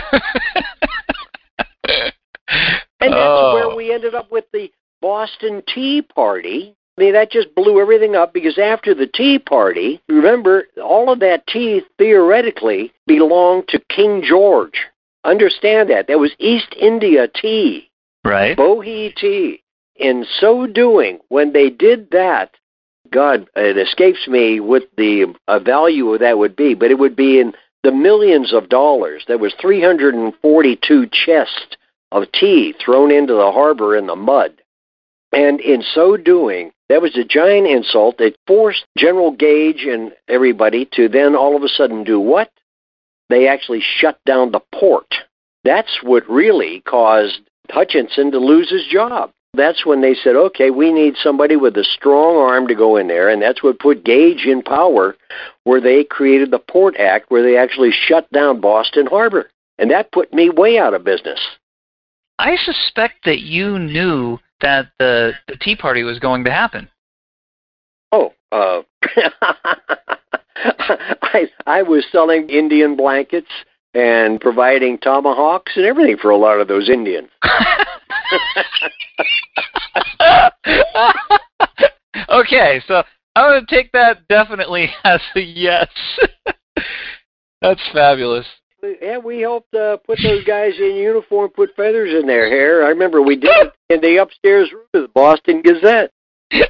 that's 3.12 3.14
Oh. 3.14 3.54
where 3.54 3.76
we 3.76 3.92
ended 3.92 4.14
up 4.14 4.30
with 4.30 4.44
the 4.52 4.70
Boston 5.00 5.62
Tea 5.72 6.02
Party. 6.02 6.74
I 6.96 7.00
mean, 7.00 7.12
that 7.14 7.30
just 7.30 7.54
blew 7.54 7.80
everything 7.80 8.14
up 8.14 8.32
because 8.32 8.56
after 8.56 8.94
the 8.94 9.08
Tea 9.08 9.38
Party, 9.38 10.00
remember, 10.08 10.68
all 10.82 11.10
of 11.12 11.18
that 11.20 11.46
tea 11.48 11.82
theoretically 11.98 12.92
belonged 13.06 13.66
to 13.68 13.80
King 13.88 14.22
George. 14.22 14.78
Understand 15.24 15.90
that. 15.90 16.06
That 16.06 16.18
was 16.20 16.32
East 16.38 16.74
India 16.78 17.26
tea, 17.28 17.90
right? 18.24 18.56
Bohea 18.56 19.10
tea. 19.16 19.62
In 19.96 20.26
so 20.40 20.66
doing, 20.66 21.20
when 21.28 21.52
they 21.52 21.70
did 21.70 22.10
that, 22.10 22.50
God, 23.10 23.48
it 23.54 23.78
escapes 23.78 24.26
me 24.26 24.60
what 24.60 24.88
the 24.96 25.34
uh, 25.46 25.58
value 25.60 26.12
of 26.12 26.20
that 26.20 26.38
would 26.38 26.56
be, 26.56 26.74
but 26.74 26.90
it 26.90 26.98
would 26.98 27.14
be 27.14 27.38
in 27.38 27.52
the 27.84 27.92
millions 27.92 28.52
of 28.52 28.68
dollars. 28.68 29.24
There 29.28 29.38
was 29.38 29.54
342 29.60 31.06
chests 31.12 31.76
of 32.10 32.30
tea 32.32 32.74
thrown 32.84 33.10
into 33.10 33.34
the 33.34 33.52
harbor 33.52 33.96
in 33.96 34.06
the 34.06 34.16
mud. 34.16 34.54
And 35.32 35.60
in 35.60 35.82
so 35.82 36.16
doing, 36.16 36.72
that 36.88 37.02
was 37.02 37.16
a 37.16 37.24
giant 37.24 37.66
insult. 37.66 38.20
It 38.20 38.36
forced 38.46 38.84
General 38.96 39.32
Gage 39.32 39.84
and 39.84 40.12
everybody 40.28 40.88
to 40.92 41.08
then 41.08 41.34
all 41.34 41.56
of 41.56 41.62
a 41.62 41.68
sudden 41.68 42.04
do 42.04 42.20
what? 42.20 42.50
They 43.28 43.48
actually 43.48 43.80
shut 43.80 44.18
down 44.24 44.52
the 44.52 44.60
port. 44.72 45.14
That's 45.64 45.98
what 46.02 46.28
really 46.28 46.80
caused 46.80 47.40
Hutchinson 47.70 48.30
to 48.32 48.38
lose 48.38 48.70
his 48.70 48.86
job. 48.86 49.30
That's 49.54 49.86
when 49.86 50.00
they 50.00 50.14
said, 50.14 50.36
okay, 50.36 50.70
we 50.70 50.92
need 50.92 51.14
somebody 51.16 51.56
with 51.56 51.76
a 51.76 51.84
strong 51.84 52.36
arm 52.36 52.66
to 52.68 52.74
go 52.74 52.96
in 52.96 53.06
there. 53.08 53.28
And 53.28 53.40
that's 53.40 53.62
what 53.62 53.78
put 53.78 54.04
Gage 54.04 54.46
in 54.46 54.62
power, 54.62 55.16
where 55.64 55.80
they 55.80 56.04
created 56.04 56.50
the 56.50 56.58
Port 56.58 56.96
Act, 56.98 57.30
where 57.30 57.42
they 57.42 57.56
actually 57.56 57.90
shut 57.92 58.30
down 58.32 58.60
Boston 58.60 59.06
Harbor. 59.06 59.50
And 59.78 59.90
that 59.90 60.12
put 60.12 60.32
me 60.32 60.50
way 60.50 60.78
out 60.78 60.94
of 60.94 61.04
business. 61.04 61.40
I 62.38 62.56
suspect 62.56 63.24
that 63.24 63.40
you 63.40 63.78
knew 63.78 64.38
that 64.60 64.90
the, 64.98 65.32
the 65.46 65.56
Tea 65.56 65.76
Party 65.76 66.02
was 66.02 66.18
going 66.18 66.44
to 66.44 66.50
happen. 66.50 66.88
Oh, 68.12 68.32
uh, 68.52 68.82
I 71.22 71.48
I 71.66 71.82
was 71.82 72.06
selling 72.10 72.48
Indian 72.48 72.96
blankets 72.96 73.50
and 73.92 74.40
providing 74.40 74.98
tomahawks 74.98 75.72
and 75.76 75.84
everything 75.84 76.16
for 76.16 76.30
a 76.30 76.36
lot 76.36 76.60
of 76.60 76.68
those 76.68 76.88
Indians. 76.88 77.28
okay, 82.28 82.80
so 82.86 83.02
I'm 83.36 83.50
going 83.50 83.66
to 83.66 83.74
take 83.74 83.92
that 83.92 84.26
definitely 84.28 84.88
as 85.04 85.20
a 85.36 85.40
yes. 85.40 85.88
That's 87.60 87.80
fabulous. 87.92 88.46
Yeah, 89.00 89.18
we 89.18 89.40
helped 89.40 89.74
uh, 89.74 89.96
put 89.98 90.18
those 90.22 90.44
guys 90.44 90.72
in 90.78 90.96
uniform, 90.96 91.50
put 91.50 91.74
feathers 91.74 92.12
in 92.20 92.26
their 92.26 92.48
hair. 92.48 92.84
I 92.84 92.88
remember 92.88 93.22
we 93.22 93.36
did 93.36 93.50
it 93.56 93.72
in 93.88 94.00
the 94.02 94.18
upstairs 94.18 94.70
room 94.72 94.84
of 94.92 95.02
the 95.02 95.08
Boston 95.08 95.62
Gazette. 95.62 96.10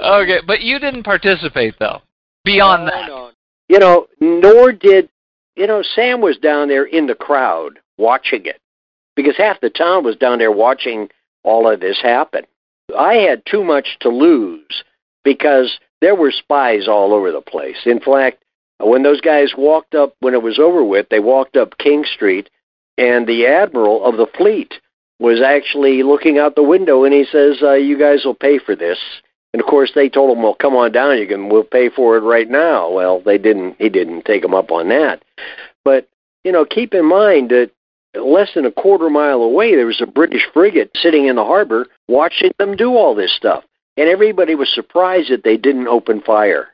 Okay, 0.00 0.38
but 0.46 0.62
you 0.62 0.78
didn't 0.78 1.02
participate 1.02 1.74
though. 1.78 2.00
Beyond 2.44 2.86
No, 2.86 2.90
that. 2.90 3.08
no. 3.08 3.30
You 3.68 3.78
know, 3.78 4.06
nor 4.20 4.72
did 4.72 5.08
you 5.56 5.66
know 5.66 5.82
Sam 5.94 6.20
was 6.20 6.38
down 6.38 6.68
there 6.68 6.84
in 6.84 7.06
the 7.06 7.14
crowd 7.14 7.78
watching 7.98 8.46
it 8.46 8.60
because 9.22 9.36
half 9.36 9.60
the 9.60 9.70
town 9.70 10.04
was 10.04 10.16
down 10.16 10.38
there 10.38 10.52
watching 10.52 11.08
all 11.42 11.68
of 11.68 11.80
this 11.80 12.00
happen. 12.02 12.44
I 12.96 13.14
had 13.14 13.44
too 13.46 13.64
much 13.64 13.98
to 14.00 14.08
lose 14.08 14.84
because 15.24 15.78
there 16.00 16.14
were 16.14 16.30
spies 16.30 16.88
all 16.88 17.12
over 17.12 17.30
the 17.30 17.40
place. 17.40 17.78
In 17.86 18.00
fact, 18.00 18.42
when 18.78 19.02
those 19.02 19.20
guys 19.20 19.52
walked 19.56 19.94
up 19.94 20.14
when 20.20 20.34
it 20.34 20.42
was 20.42 20.58
over 20.58 20.82
with, 20.82 21.08
they 21.10 21.20
walked 21.20 21.56
up 21.56 21.78
King 21.78 22.04
Street 22.04 22.50
and 22.96 23.26
the 23.26 23.46
admiral 23.46 24.04
of 24.04 24.16
the 24.16 24.26
fleet 24.36 24.74
was 25.18 25.40
actually 25.42 26.02
looking 26.02 26.38
out 26.38 26.54
the 26.54 26.62
window 26.62 27.04
and 27.04 27.12
he 27.12 27.24
says, 27.24 27.62
uh, 27.62 27.72
"You 27.72 27.98
guys 27.98 28.24
will 28.24 28.34
pay 28.34 28.58
for 28.58 28.74
this." 28.74 28.98
And 29.52 29.60
of 29.60 29.66
course, 29.66 29.92
they 29.94 30.08
told 30.08 30.36
him, 30.36 30.42
"Well, 30.42 30.54
come 30.54 30.74
on 30.74 30.92
down. 30.92 31.18
You 31.18 31.26
can. 31.26 31.48
We'll 31.48 31.64
pay 31.64 31.88
for 31.90 32.16
it 32.16 32.20
right 32.20 32.48
now." 32.48 32.90
Well, 32.90 33.20
they 33.20 33.36
didn't. 33.36 33.76
He 33.78 33.88
didn't 33.88 34.24
take 34.24 34.42
them 34.42 34.54
up 34.54 34.70
on 34.70 34.88
that. 34.88 35.22
But 35.84 36.08
you 36.44 36.52
know, 36.52 36.64
keep 36.64 36.94
in 36.94 37.04
mind 37.04 37.50
that 37.50 37.70
less 38.14 38.52
than 38.54 38.66
a 38.66 38.72
quarter 38.72 39.10
mile 39.10 39.42
away, 39.42 39.74
there 39.74 39.86
was 39.86 40.00
a 40.00 40.06
British 40.06 40.46
frigate 40.52 40.90
sitting 40.94 41.26
in 41.26 41.36
the 41.36 41.44
harbor 41.44 41.86
watching 42.08 42.52
them 42.58 42.76
do 42.76 42.96
all 42.96 43.14
this 43.14 43.34
stuff, 43.34 43.64
and 43.96 44.08
everybody 44.08 44.54
was 44.54 44.72
surprised 44.74 45.30
that 45.30 45.44
they 45.44 45.56
didn't 45.56 45.88
open 45.88 46.20
fire. 46.20 46.68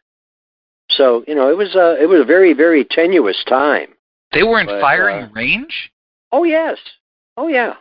So 0.91 1.25
you 1.27 1.35
know, 1.35 1.51
it 1.51 1.57
was 1.57 1.75
a 1.75 2.01
it 2.01 2.09
was 2.09 2.21
a 2.21 2.25
very 2.25 2.53
very 2.53 2.85
tenuous 2.85 3.43
time. 3.49 3.89
They 4.33 4.43
were 4.43 4.61
in 4.61 4.67
But, 4.67 4.81
firing 4.81 5.25
uh, 5.25 5.29
range? 5.33 5.91
Oh 6.33 6.45
yes. 6.45 6.79
Oh 7.37 7.49
yeah. 7.49 7.75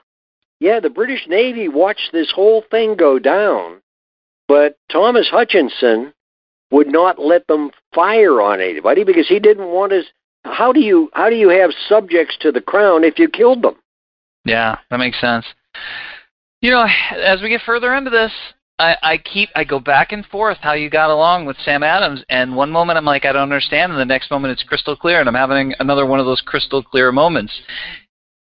Yeah, 0.59 0.79
the 0.79 0.89
British 0.89 1.27
Navy 1.27 1.67
watched 1.67 2.11
this 2.11 2.31
whole 2.31 2.63
thing 2.71 2.95
go 2.95 3.19
down, 3.19 3.81
but 4.47 4.77
Thomas 4.89 5.27
Hutchinson 5.29 6.13
would 6.71 6.87
not 6.87 7.19
let 7.19 7.45
them 7.47 7.71
fire 7.93 8.41
on 8.41 8.61
anybody 8.61 9.03
because 9.03 9.27
he 9.27 9.39
didn't 9.39 9.67
want 9.67 9.91
his 9.91 10.05
how 10.45 10.71
do 10.71 10.79
you 10.79 11.09
how 11.13 11.29
do 11.29 11.35
you 11.35 11.49
have 11.49 11.71
subjects 11.89 12.37
to 12.41 12.51
the 12.51 12.61
crown 12.61 13.03
if 13.03 13.19
you 13.19 13.27
killed 13.27 13.63
them? 13.63 13.75
Yeah, 14.45 14.77
that 14.89 14.99
makes 14.99 15.19
sense. 15.19 15.45
You 16.61 16.71
know, 16.71 16.87
as 17.15 17.41
we 17.41 17.49
get 17.49 17.61
further 17.65 17.95
into 17.95 18.09
this, 18.09 18.31
I, 18.77 18.95
I 19.01 19.17
keep 19.17 19.49
I 19.55 19.63
go 19.63 19.79
back 19.79 20.11
and 20.11 20.25
forth 20.25 20.57
how 20.61 20.73
you 20.73 20.89
got 20.89 21.09
along 21.09 21.45
with 21.45 21.57
Sam 21.63 21.83
Adams, 21.83 22.23
and 22.29 22.55
one 22.55 22.71
moment 22.71 22.97
I'm 22.97 23.05
like 23.05 23.25
I 23.25 23.31
don't 23.31 23.43
understand, 23.43 23.91
and 23.91 23.99
the 23.99 24.05
next 24.05 24.31
moment 24.31 24.51
it's 24.51 24.63
crystal 24.63 24.95
clear, 24.95 25.19
and 25.19 25.27
I'm 25.27 25.35
having 25.35 25.73
another 25.79 26.05
one 26.05 26.19
of 26.19 26.25
those 26.25 26.41
crystal 26.41 26.83
clear 26.83 27.11
moments. 27.11 27.53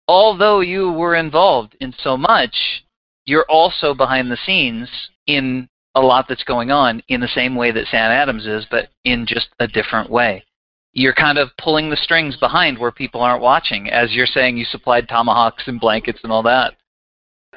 Although 0.08 0.60
you 0.60 0.92
were 0.92 1.16
involved 1.16 1.76
in 1.80 1.94
so 2.04 2.16
much, 2.16 2.84
you're 3.26 3.46
also 3.50 3.94
behind 3.94 4.30
the 4.30 4.38
scenes 4.46 4.88
in 5.26 5.68
a 5.96 6.02
lot 6.02 6.26
that's 6.28 6.44
going 6.44 6.72
on 6.72 7.02
in 7.08 7.22
the 7.22 7.28
same 7.30 7.56
way 7.56 7.72
that 7.72 7.88
Sam 7.88 8.12
Adams 8.12 8.46
is, 8.46 8.66
but 8.70 8.90
in 9.06 9.26
just 9.26 9.48
a 9.60 9.68
different 9.68 10.10
way. 10.10 10.44
You're 10.96 11.14
kind 11.14 11.38
of 11.38 11.50
pulling 11.62 11.90
the 11.90 11.98
strings 11.98 12.36
behind 12.38 12.80
where 12.80 12.92
people 12.92 13.22
aren't 13.22 13.42
watching, 13.42 13.90
as 13.90 14.14
you're 14.14 14.26
saying 14.26 14.58
you 14.58 14.66
supplied 14.66 15.08
tomahawks 15.08 15.68
and 15.68 15.80
blankets 15.80 16.20
and 16.24 16.32
all 16.32 16.44
that. 16.44 16.74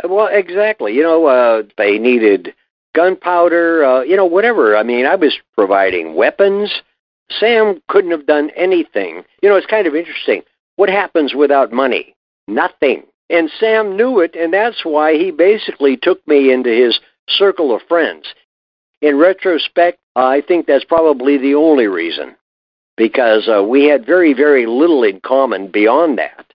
Well, 0.05 0.29
exactly. 0.31 0.93
You 0.93 1.03
know, 1.03 1.27
uh, 1.27 1.63
they 1.79 1.99
needed 1.99 2.55
gunpowder, 2.95 3.85
uh, 3.85 4.01
you 4.03 4.17
know, 4.17 4.27
whatever. 4.27 4.77
I 4.77 4.83
mean, 4.83 5.07
I 5.07 5.15
was 5.15 5.39
providing 5.55 6.15
weapons. 6.15 6.83
Sam 7.31 7.81
couldn't 7.89 8.11
have 8.11 8.27
done 8.27 8.51
anything. 8.57 9.23
You 9.43 9.49
know, 9.49 9.57
it's 9.57 9.67
kind 9.67 9.87
of 9.87 9.95
interesting. 9.95 10.43
What 10.77 10.89
happens 10.89 11.35
without 11.35 11.73
money? 11.73 12.15
Nothing. 12.47 13.05
And 13.31 13.51
Sam 13.61 13.97
knew 13.97 14.21
it, 14.21 14.35
and 14.35 14.53
that's 14.53 14.85
why 14.85 15.15
he 15.15 15.31
basically 15.31 15.97
took 15.97 16.27
me 16.27 16.53
into 16.53 16.71
his 16.71 16.99
circle 17.29 17.75
of 17.75 17.83
friends. 17.83 18.27
In 19.03 19.17
retrospect, 19.17 19.99
I 20.17 20.41
think 20.41 20.67
that's 20.67 20.85
probably 20.85 21.39
the 21.39 21.55
only 21.55 21.87
reason, 21.87 22.35
because 22.99 23.49
uh, 23.49 23.63
we 23.63 23.85
had 23.85 24.05
very, 24.05 24.35
very 24.35 24.67
little 24.67 25.05
in 25.05 25.21
common 25.21 25.71
beyond 25.71 26.19
that. 26.19 26.53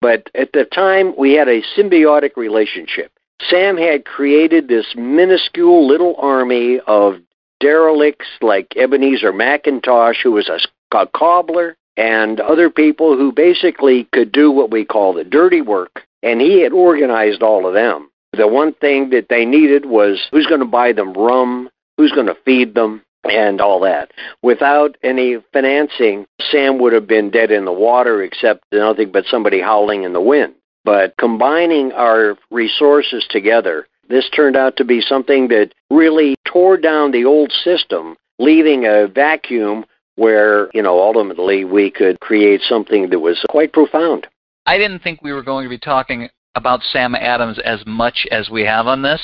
But 0.00 0.30
at 0.34 0.52
the 0.52 0.66
time, 0.66 1.14
we 1.18 1.32
had 1.32 1.48
a 1.48 1.62
symbiotic 1.76 2.36
relationship. 2.36 3.10
Sam 3.48 3.76
had 3.76 4.04
created 4.04 4.68
this 4.68 4.94
minuscule 4.94 5.86
little 5.88 6.14
army 6.18 6.80
of 6.86 7.16
derelicts 7.60 8.26
like 8.42 8.76
Ebenezer 8.76 9.32
McIntosh, 9.32 10.22
who 10.22 10.32
was 10.32 10.48
a, 10.48 10.60
a 10.96 11.06
cobbler, 11.08 11.76
and 11.96 12.40
other 12.40 12.68
people 12.68 13.16
who 13.16 13.32
basically 13.32 14.06
could 14.12 14.30
do 14.30 14.50
what 14.50 14.70
we 14.70 14.84
call 14.84 15.14
the 15.14 15.24
dirty 15.24 15.62
work. 15.62 16.02
And 16.22 16.40
he 16.40 16.62
had 16.62 16.72
organized 16.72 17.42
all 17.42 17.66
of 17.66 17.74
them. 17.74 18.10
The 18.36 18.46
one 18.46 18.74
thing 18.74 19.10
that 19.10 19.28
they 19.30 19.46
needed 19.46 19.86
was 19.86 20.28
who's 20.30 20.46
going 20.46 20.60
to 20.60 20.66
buy 20.66 20.92
them 20.92 21.14
rum, 21.14 21.70
who's 21.96 22.12
going 22.12 22.26
to 22.26 22.36
feed 22.44 22.74
them, 22.74 23.02
and 23.30 23.60
all 23.60 23.80
that. 23.80 24.12
Without 24.42 24.96
any 25.02 25.36
financing, 25.52 26.26
Sam 26.50 26.78
would 26.78 26.92
have 26.92 27.06
been 27.06 27.30
dead 27.30 27.50
in 27.50 27.64
the 27.64 27.72
water, 27.72 28.22
except 28.22 28.64
nothing 28.72 29.10
but 29.12 29.24
somebody 29.26 29.60
howling 29.60 30.04
in 30.04 30.12
the 30.12 30.20
wind. 30.20 30.54
But 30.84 31.16
combining 31.18 31.92
our 31.92 32.36
resources 32.50 33.26
together, 33.28 33.88
this 34.08 34.30
turned 34.30 34.56
out 34.56 34.76
to 34.76 34.84
be 34.84 35.00
something 35.00 35.48
that 35.48 35.72
really 35.90 36.36
tore 36.44 36.76
down 36.76 37.10
the 37.10 37.24
old 37.24 37.50
system, 37.64 38.16
leaving 38.38 38.84
a 38.84 39.08
vacuum 39.08 39.84
where, 40.14 40.70
you 40.72 40.82
know, 40.82 41.00
ultimately 41.00 41.64
we 41.64 41.90
could 41.90 42.20
create 42.20 42.60
something 42.62 43.10
that 43.10 43.18
was 43.18 43.44
quite 43.50 43.72
profound. 43.72 44.26
I 44.64 44.78
didn't 44.78 45.00
think 45.00 45.22
we 45.22 45.32
were 45.32 45.42
going 45.42 45.64
to 45.64 45.68
be 45.68 45.78
talking 45.78 46.28
about 46.54 46.82
Sam 46.82 47.14
Adams 47.14 47.58
as 47.64 47.82
much 47.86 48.26
as 48.30 48.48
we 48.48 48.62
have 48.62 48.86
on 48.86 49.02
this, 49.02 49.20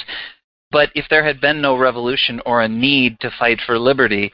but 0.73 0.91
if 0.95 1.05
there 1.11 1.25
had 1.25 1.41
been 1.41 1.61
no 1.61 1.77
revolution 1.77 2.41
or 2.47 2.63
a 2.63 2.69
need 2.69 3.21
to 3.21 3.31
fight 3.39 3.61
for 3.65 3.79
liberty, 3.79 4.33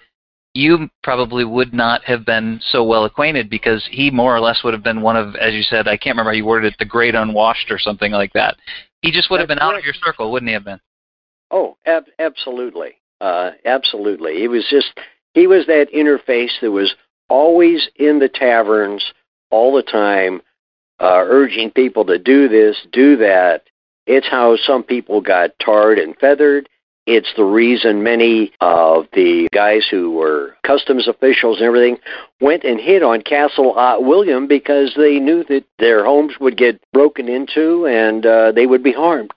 you 0.55 0.89
probably 1.03 1.45
would 1.45 1.74
not 1.74 2.03
have 2.05 2.24
been 2.24 2.61
so 2.70 2.82
well 2.82 3.05
acquainted 3.05 3.51
because 3.51 3.86
he 3.91 4.11
more 4.11 4.34
or 4.34 4.41
less 4.41 4.62
would 4.64 4.72
have 4.74 4.82
been 4.82 5.03
one 5.03 5.16
of, 5.16 5.36
as 5.36 5.53
you 5.53 5.62
said, 5.62 5.86
I 5.86 5.97
can't 5.97 6.14
remember 6.14 6.30
how 6.30 6.36
you 6.36 6.47
worded 6.47 6.72
it, 6.72 6.78
the 6.78 6.84
great 6.84 7.14
unwashed 7.14 7.70
or 7.70 7.78
something 7.78 8.12
like 8.12 8.32
that. 8.32 8.57
He 9.03 9.11
just 9.11 9.30
would 9.30 9.41
have 9.41 9.49
been 9.49 9.59
out 9.59 9.76
of 9.76 9.84
your 9.84 9.95
circle, 9.95 10.32
wouldn't 10.32 10.49
he 10.49 10.55
have 10.55 10.64
been? 10.64 10.80
Oh, 11.51 11.76
ab- 11.86 12.09
absolutely. 12.18 12.97
Uh, 13.20 13.53
absolutely. 13.64 14.36
He 14.36 14.49
was 14.49 14.66
just, 14.70 14.99
he 15.34 15.47
was 15.47 15.66
that 15.66 15.93
interface 15.95 16.61
that 16.61 16.70
was 16.70 16.95
always 17.28 17.89
in 17.97 18.18
the 18.18 18.28
taverns 18.28 19.05
all 19.51 19.74
the 19.74 19.82
time, 19.82 20.41
uh, 21.01 21.22
urging 21.24 21.70
people 21.70 22.05
to 22.07 22.18
do 22.18 22.49
this, 22.49 22.76
do 22.93 23.16
that. 23.16 23.64
It's 24.09 24.26
how 24.26 24.56
some 24.56 24.82
people 24.82 25.20
got 25.20 25.50
tarred 25.61 25.98
and 25.98 26.16
feathered. 26.16 26.66
It's 27.06 27.30
the 27.36 27.44
reason 27.44 28.02
many 28.02 28.52
of 28.61 29.04
the 29.12 29.48
guys 29.52 29.86
who 29.90 30.12
were 30.12 30.56
customs 30.66 31.06
officials 31.09 31.59
and 31.59 31.66
everything 31.66 31.98
went 32.40 32.64
and 32.64 32.80
hid 32.80 33.02
on 33.02 33.20
Castle 33.20 33.78
uh, 33.78 34.00
William 34.00 34.46
because 34.46 34.94
they 34.96 35.18
knew 35.18 35.44
that 35.44 35.64
their 35.78 36.04
homes 36.04 36.34
would 36.40 36.56
get 36.56 36.80
broken 36.92 37.28
into 37.28 37.86
and 37.86 38.24
uh, 38.24 38.52
they 38.52 38.66
would 38.66 38.82
be 38.82 38.92
harmed. 38.92 39.30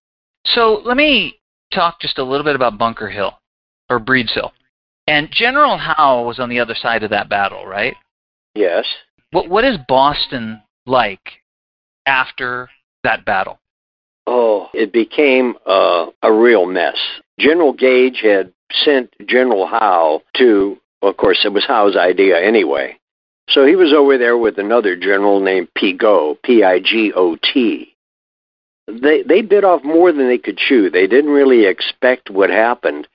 So 0.45 0.81
let 0.85 0.95
me 0.95 1.39
talk 1.73 1.99
just 1.99 2.17
a 2.17 2.23
little 2.23 2.45
bit 2.45 2.55
about 2.55 2.77
Bunker 2.77 3.09
Hill 3.09 3.37
or 3.89 3.99
Breed's 3.99 4.33
Hill. 4.33 4.53
And 5.07 5.29
General 5.31 5.77
Howe 5.77 6.23
was 6.23 6.39
on 6.39 6.49
the 6.49 6.59
other 6.59 6.75
side 6.75 7.03
of 7.03 7.09
that 7.09 7.29
battle, 7.29 7.65
right? 7.65 7.95
Yes. 8.55 8.85
What 9.31 9.49
what 9.49 9.65
is 9.65 9.77
Boston 9.87 10.61
like 10.85 11.41
after 12.05 12.69
that 13.03 13.25
battle? 13.25 13.60
It 14.73 14.91
became 14.93 15.55
uh, 15.65 16.07
a 16.21 16.31
real 16.31 16.65
mess. 16.65 16.97
General 17.39 17.73
Gage 17.73 18.19
had 18.21 18.53
sent 18.85 19.13
General 19.27 19.65
Howe 19.65 20.21
to, 20.37 20.77
of 21.01 21.17
course, 21.17 21.41
it 21.43 21.53
was 21.53 21.65
Howe's 21.65 21.97
idea 21.97 22.39
anyway. 22.39 22.97
So 23.49 23.65
he 23.65 23.75
was 23.75 23.93
over 23.93 24.17
there 24.17 24.37
with 24.37 24.57
another 24.57 24.95
general 24.95 25.41
named 25.41 25.67
Pigot, 25.75 26.41
P 26.43 26.63
I 26.63 26.79
G 26.79 27.11
O 27.15 27.35
T. 27.35 27.95
They 28.87 29.23
they 29.23 29.41
bit 29.41 29.63
off 29.63 29.83
more 29.83 30.11
than 30.11 30.27
they 30.27 30.37
could 30.37 30.57
chew. 30.57 30.89
They 30.89 31.07
didn't 31.07 31.31
really 31.31 31.65
expect 31.65 32.29
what 32.29 32.49
happened. 32.49 33.07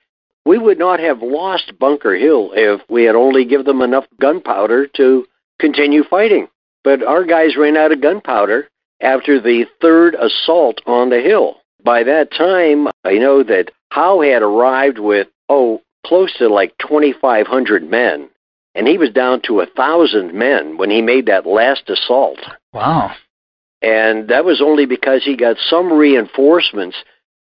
We 0.45 0.57
would 0.57 0.79
not 0.79 0.99
have 0.99 1.21
lost 1.21 1.77
Bunker 1.79 2.15
Hill 2.15 2.51
if 2.53 2.81
we 2.89 3.03
had 3.03 3.15
only 3.15 3.45
given 3.45 3.65
them 3.65 3.81
enough 3.81 4.05
gunpowder 4.21 4.87
to 4.95 5.25
continue 5.59 6.03
fighting. 6.03 6.47
But 6.83 7.03
our 7.03 7.25
guys 7.25 7.57
ran 7.57 7.75
out 7.75 7.91
of 7.91 8.01
gunpowder 8.01 8.69
after 9.01 9.39
the 9.39 9.65
third 9.81 10.15
assault 10.15 10.81
on 10.85 11.09
the 11.09 11.21
hill. 11.21 11.57
By 11.83 12.03
that 12.03 12.31
time, 12.31 12.87
I 13.03 13.13
know 13.13 13.43
that 13.43 13.71
Howe 13.91 14.21
had 14.21 14.41
arrived 14.41 14.99
with, 14.99 15.27
oh, 15.49 15.81
close 16.05 16.35
to 16.37 16.47
like 16.47 16.73
2,500 16.79 17.89
men, 17.89 18.29
and 18.75 18.87
he 18.87 18.97
was 18.97 19.11
down 19.11 19.41
to 19.43 19.61
a 19.61 19.65
1,000 19.65 20.33
men 20.33 20.77
when 20.77 20.89
he 20.89 21.01
made 21.01 21.25
that 21.27 21.45
last 21.45 21.89
assault. 21.89 22.39
Wow. 22.73 23.11
And 23.81 24.27
that 24.29 24.45
was 24.45 24.61
only 24.61 24.85
because 24.85 25.23
he 25.23 25.35
got 25.35 25.57
some 25.57 25.93
reinforcements 25.93 26.97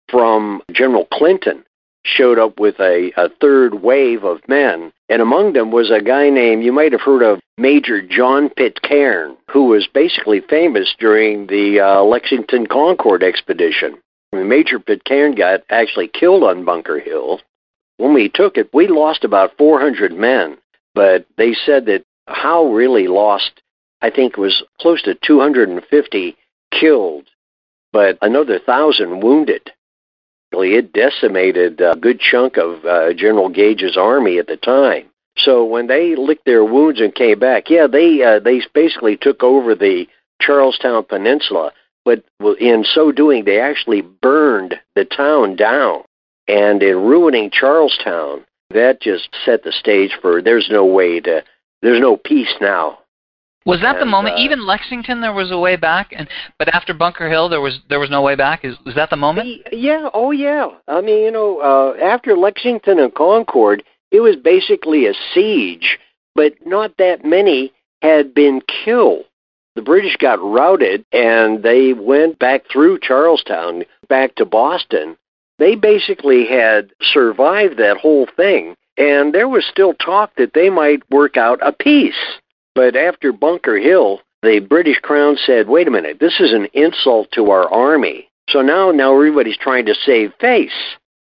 from 0.08 0.62
General 0.72 1.06
Clinton, 1.12 1.64
showed 2.06 2.38
up 2.38 2.58
with 2.60 2.78
a, 2.78 3.12
a 3.16 3.28
third 3.40 3.82
wave 3.82 4.24
of 4.24 4.46
men. 4.48 4.92
And 5.08 5.20
among 5.20 5.52
them 5.52 5.70
was 5.70 5.90
a 5.90 6.02
guy 6.02 6.30
named, 6.30 6.64
you 6.64 6.72
might 6.72 6.92
have 6.92 7.00
heard 7.00 7.22
of 7.22 7.40
Major 7.58 8.00
John 8.00 8.48
Pitcairn, 8.50 9.36
who 9.50 9.64
was 9.64 9.88
basically 9.92 10.40
famous 10.40 10.94
during 10.98 11.46
the 11.46 11.80
uh, 11.80 12.02
Lexington 12.02 12.66
Concord 12.66 13.22
expedition. 13.22 13.98
Major 14.32 14.78
Pitcairn 14.78 15.34
got 15.34 15.62
actually 15.70 16.08
killed 16.08 16.42
on 16.42 16.64
Bunker 16.64 16.98
Hill. 16.98 17.40
When 17.96 18.12
we 18.12 18.28
took 18.28 18.56
it, 18.56 18.68
we 18.74 18.88
lost 18.88 19.24
about 19.24 19.56
400 19.56 20.12
men, 20.12 20.58
but 20.94 21.26
they 21.38 21.54
said 21.54 21.86
that 21.86 22.04
Howe 22.26 22.66
really 22.66 23.06
lost, 23.06 23.62
I 24.02 24.10
think 24.10 24.36
was 24.36 24.62
close 24.80 25.02
to 25.02 25.14
250 25.14 26.36
killed, 26.72 27.24
but 27.92 28.18
another 28.20 28.54
1,000 28.54 29.20
wounded. 29.20 29.70
It 30.62 30.92
decimated 30.92 31.80
a 31.80 31.96
good 31.96 32.20
chunk 32.20 32.56
of 32.56 32.84
uh, 32.84 33.12
General 33.12 33.48
Gage's 33.48 33.96
army 33.96 34.38
at 34.38 34.46
the 34.46 34.56
time. 34.56 35.06
So 35.38 35.64
when 35.64 35.86
they 35.86 36.16
licked 36.16 36.46
their 36.46 36.64
wounds 36.64 37.00
and 37.00 37.14
came 37.14 37.38
back, 37.38 37.68
yeah, 37.68 37.86
they 37.86 38.22
uh, 38.22 38.40
they 38.40 38.62
basically 38.72 39.16
took 39.16 39.42
over 39.42 39.74
the 39.74 40.06
Charlestown 40.40 41.04
Peninsula 41.04 41.72
but 42.06 42.22
in 42.60 42.84
so 42.84 43.10
doing, 43.10 43.44
they 43.44 43.60
actually 43.60 44.00
burned 44.00 44.80
the 44.94 45.04
town 45.04 45.56
down. 45.56 46.04
And 46.46 46.80
in 46.80 47.02
ruining 47.02 47.50
Charlestown, 47.50 48.44
that 48.70 49.02
just 49.02 49.28
set 49.44 49.64
the 49.64 49.72
stage 49.72 50.16
for 50.22 50.40
there's 50.40 50.68
no 50.70 50.86
way 50.86 51.18
to, 51.20 51.42
there's 51.82 52.00
no 52.00 52.16
peace 52.16 52.54
now. 52.60 53.00
Was 53.66 53.80
that 53.80 53.96
and, 53.96 54.02
the 54.02 54.06
moment? 54.06 54.36
Uh, 54.36 54.38
Even 54.38 54.64
Lexington, 54.64 55.20
there 55.20 55.32
was 55.32 55.50
a 55.50 55.58
way 55.58 55.76
back, 55.76 56.12
and 56.16 56.28
but 56.58 56.68
after 56.74 56.94
Bunker 56.94 57.28
Hill, 57.28 57.48
there 57.48 57.60
was 57.60 57.80
there 57.88 58.00
was 58.00 58.10
no 58.10 58.22
way 58.22 58.36
back. 58.36 58.64
Is 58.64 58.76
was 58.86 58.94
that 58.94 59.10
the 59.10 59.16
moment? 59.16 59.48
Yeah. 59.72 60.08
Oh, 60.14 60.30
yeah. 60.30 60.68
I 60.88 61.00
mean, 61.00 61.24
you 61.24 61.30
know, 61.30 61.58
uh, 61.60 62.02
after 62.02 62.36
Lexington 62.36 62.98
and 62.98 63.14
Concord, 63.14 63.82
it 64.10 64.20
was 64.20 64.36
basically 64.36 65.06
a 65.06 65.14
siege, 65.34 65.98
but 66.34 66.54
not 66.64 66.96
that 66.98 67.24
many 67.24 67.72
had 68.02 68.32
been 68.32 68.62
killed 68.84 69.24
the 69.76 69.82
British 69.82 70.16
got 70.16 70.42
routed 70.42 71.04
and 71.12 71.62
they 71.62 71.92
went 71.92 72.38
back 72.38 72.64
through 72.72 72.98
Charlestown, 72.98 73.84
back 74.08 74.34
to 74.36 74.44
Boston. 74.44 75.16
They 75.58 75.76
basically 75.76 76.46
had 76.46 76.90
survived 77.00 77.78
that 77.78 77.98
whole 77.98 78.26
thing, 78.36 78.74
and 78.98 79.32
there 79.32 79.48
was 79.48 79.64
still 79.70 79.94
talk 79.94 80.34
that 80.36 80.52
they 80.54 80.70
might 80.70 81.08
work 81.10 81.36
out 81.36 81.58
a 81.62 81.72
peace. 81.72 82.14
But 82.76 82.94
after 82.94 83.32
Bunker 83.32 83.78
Hill, 83.78 84.20
the 84.42 84.60
British 84.60 84.98
Crown 84.98 85.36
said, 85.46 85.66
wait 85.66 85.88
a 85.88 85.90
minute, 85.90 86.18
this 86.20 86.38
is 86.38 86.52
an 86.52 86.68
insult 86.74 87.28
to 87.32 87.50
our 87.50 87.72
army. 87.72 88.28
So 88.50 88.60
now, 88.60 88.90
now 88.90 89.14
everybody's 89.14 89.56
trying 89.56 89.86
to 89.86 89.94
save 89.94 90.32
face. 90.38 90.70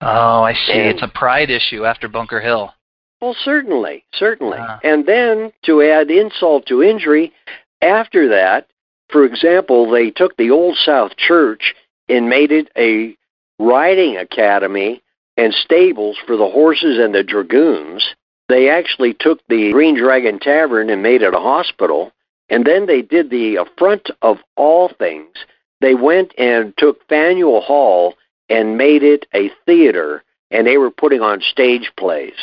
Oh, 0.02 0.42
I 0.42 0.52
see. 0.52 0.72
And- 0.72 0.88
it's 0.90 1.02
a 1.02 1.08
pride 1.08 1.50
issue 1.50 1.86
after 1.86 2.08
Bunker 2.08 2.40
Hill. 2.40 2.74
Well, 3.20 3.36
certainly, 3.44 4.04
certainly. 4.12 4.58
Ah. 4.60 4.80
And 4.82 5.06
then 5.06 5.52
to 5.64 5.80
add 5.80 6.10
insult 6.10 6.66
to 6.66 6.82
injury, 6.82 7.32
after 7.80 8.28
that, 8.30 8.66
for 9.10 9.24
example, 9.24 9.88
they 9.90 10.10
took 10.10 10.36
the 10.36 10.50
Old 10.50 10.76
South 10.76 11.16
Church 11.16 11.74
and 12.08 12.28
made 12.28 12.50
it 12.50 12.68
a 12.76 13.16
riding 13.60 14.16
academy 14.16 15.02
and 15.36 15.54
stables 15.54 16.18
for 16.26 16.36
the 16.36 16.48
horses 16.48 16.98
and 16.98 17.14
the 17.14 17.22
dragoons. 17.22 18.04
They 18.48 18.68
actually 18.68 19.14
took 19.14 19.40
the 19.48 19.72
Green 19.72 19.96
Dragon 19.96 20.38
Tavern 20.38 20.90
and 20.90 21.02
made 21.02 21.22
it 21.22 21.34
a 21.34 21.38
hospital. 21.38 22.12
And 22.50 22.64
then 22.64 22.86
they 22.86 23.02
did 23.02 23.30
the 23.30 23.56
affront 23.56 24.10
of 24.22 24.38
all 24.56 24.90
things. 24.98 25.34
They 25.80 25.94
went 25.94 26.32
and 26.38 26.76
took 26.76 27.06
Faneuil 27.08 27.62
Hall 27.62 28.14
and 28.48 28.76
made 28.76 29.02
it 29.02 29.26
a 29.34 29.50
theater, 29.64 30.22
and 30.50 30.66
they 30.66 30.76
were 30.76 30.90
putting 30.90 31.20
on 31.20 31.40
stage 31.40 31.90
plays, 31.98 32.34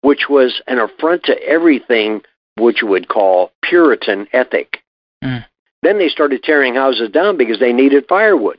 which 0.00 0.28
was 0.28 0.62
an 0.66 0.78
affront 0.78 1.24
to 1.24 1.42
everything 1.42 2.22
which 2.56 2.82
you 2.82 2.88
would 2.88 3.08
call 3.08 3.52
Puritan 3.62 4.26
ethic. 4.32 4.82
Mm. 5.22 5.44
Then 5.82 5.98
they 5.98 6.08
started 6.08 6.42
tearing 6.42 6.74
houses 6.74 7.10
down 7.10 7.36
because 7.36 7.58
they 7.58 7.72
needed 7.72 8.06
firewood. 8.08 8.58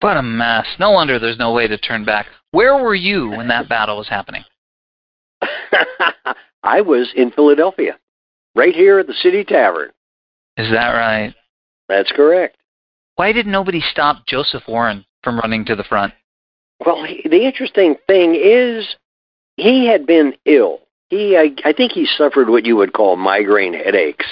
What 0.00 0.16
a 0.16 0.22
mess. 0.22 0.66
No 0.78 0.90
wonder 0.90 1.18
there's 1.18 1.38
no 1.38 1.52
way 1.52 1.66
to 1.66 1.78
turn 1.78 2.04
back. 2.04 2.26
Where 2.50 2.76
were 2.82 2.94
you 2.94 3.30
when 3.30 3.48
that 3.48 3.68
battle 3.68 3.96
was 3.96 4.08
happening? 4.08 4.44
I 6.62 6.80
was 6.80 7.12
in 7.14 7.30
Philadelphia, 7.30 7.98
right 8.54 8.74
here 8.74 8.98
at 8.98 9.06
the 9.06 9.14
City 9.14 9.44
Tavern. 9.44 9.90
Is 10.56 10.70
that 10.70 10.90
right? 10.92 11.34
That's 11.88 12.12
correct. 12.12 12.56
Why 13.16 13.32
did 13.32 13.46
nobody 13.46 13.80
stop 13.80 14.26
Joseph 14.26 14.62
Warren 14.66 15.04
from 15.22 15.38
running 15.38 15.64
to 15.66 15.76
the 15.76 15.84
front? 15.84 16.14
Well, 16.84 17.04
he- 17.04 17.28
the 17.28 17.44
interesting 17.44 17.96
thing 18.06 18.34
is, 18.34 18.96
he 19.56 19.86
had 19.86 20.06
been 20.06 20.34
ill. 20.44 20.80
He, 21.10 21.36
I, 21.36 21.54
I 21.68 21.72
think 21.72 21.92
he 21.92 22.06
suffered 22.06 22.48
what 22.48 22.64
you 22.64 22.76
would 22.76 22.92
call 22.92 23.16
migraine 23.16 23.74
headaches. 23.74 24.26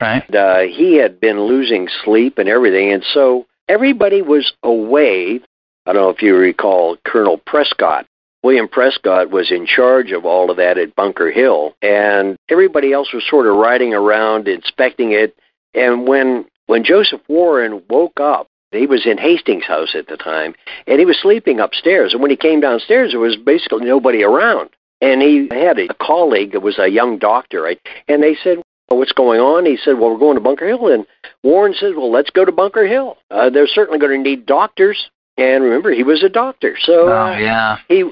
Right. 0.00 0.24
And, 0.26 0.36
uh, 0.36 0.60
he 0.60 0.96
had 0.96 1.20
been 1.20 1.40
losing 1.42 1.88
sleep 2.04 2.38
and 2.38 2.48
everything, 2.48 2.92
and 2.92 3.04
so 3.04 3.46
everybody 3.68 4.22
was 4.22 4.52
away. 4.62 5.40
I 5.86 5.92
don't 5.92 6.02
know 6.02 6.10
if 6.10 6.22
you 6.22 6.36
recall 6.36 6.96
Colonel 7.06 7.38
Prescott. 7.38 8.06
William 8.42 8.68
Prescott 8.68 9.30
was 9.30 9.50
in 9.50 9.66
charge 9.66 10.12
of 10.12 10.24
all 10.24 10.50
of 10.50 10.56
that 10.58 10.78
at 10.78 10.94
Bunker 10.94 11.30
Hill, 11.30 11.74
and 11.82 12.36
everybody 12.48 12.92
else 12.92 13.12
was 13.12 13.24
sort 13.28 13.46
of 13.46 13.56
riding 13.56 13.94
around 13.94 14.46
inspecting 14.48 15.12
it. 15.12 15.36
And 15.74 16.06
when 16.06 16.44
when 16.66 16.84
Joseph 16.84 17.20
Warren 17.28 17.82
woke 17.88 18.20
up, 18.20 18.46
he 18.72 18.86
was 18.86 19.06
in 19.06 19.18
Hastings 19.18 19.64
House 19.64 19.94
at 19.94 20.06
the 20.06 20.16
time, 20.16 20.54
and 20.86 20.98
he 20.98 21.06
was 21.06 21.18
sleeping 21.20 21.58
upstairs. 21.60 22.12
And 22.12 22.20
when 22.22 22.30
he 22.30 22.36
came 22.36 22.60
downstairs, 22.60 23.10
there 23.12 23.20
was 23.20 23.36
basically 23.36 23.84
nobody 23.86 24.22
around. 24.22 24.70
And 25.00 25.22
he 25.22 25.48
had 25.50 25.78
a 25.78 25.88
colleague 25.94 26.52
that 26.52 26.60
was 26.60 26.78
a 26.78 26.88
young 26.88 27.18
doctor, 27.18 27.62
right? 27.62 27.80
And 28.08 28.22
they 28.22 28.34
said, 28.42 28.58
well, 28.90 28.98
what's 28.98 29.12
going 29.12 29.40
on? 29.40 29.64
He 29.64 29.76
said, 29.76 29.98
well, 29.98 30.10
we're 30.12 30.18
going 30.18 30.34
to 30.36 30.40
Bunker 30.42 30.66
Hill. 30.66 30.88
And 30.92 31.06
Warren 31.44 31.72
says, 31.72 31.92
well, 31.96 32.10
let's 32.10 32.30
go 32.30 32.44
to 32.44 32.50
Bunker 32.52 32.86
Hill. 32.86 33.16
Uh, 33.30 33.48
they're 33.48 33.68
certainly 33.68 33.98
going 34.00 34.22
to 34.22 34.28
need 34.30 34.44
doctors. 34.44 35.08
And 35.36 35.62
remember, 35.62 35.92
he 35.92 36.02
was 36.02 36.22
a 36.24 36.28
doctor. 36.28 36.76
So 36.80 37.08
Oh, 37.08 37.36
yeah. 37.38 37.76
he 37.88 38.10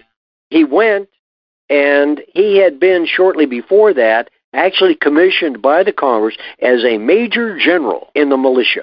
he 0.51 0.65
went, 0.65 1.09
and 1.69 2.23
he 2.35 2.59
had 2.59 2.79
been 2.79 3.07
shortly 3.07 3.47
before 3.47 3.93
that 3.95 4.31
actually 4.53 4.95
commissioned 4.95 5.61
by 5.61 5.83
the 5.83 5.93
Congress 5.93 6.37
as 6.61 6.85
a 6.85 6.99
major 6.99 7.59
general 7.59 8.09
in 8.15 8.29
the 8.29 8.37
militia. 8.37 8.83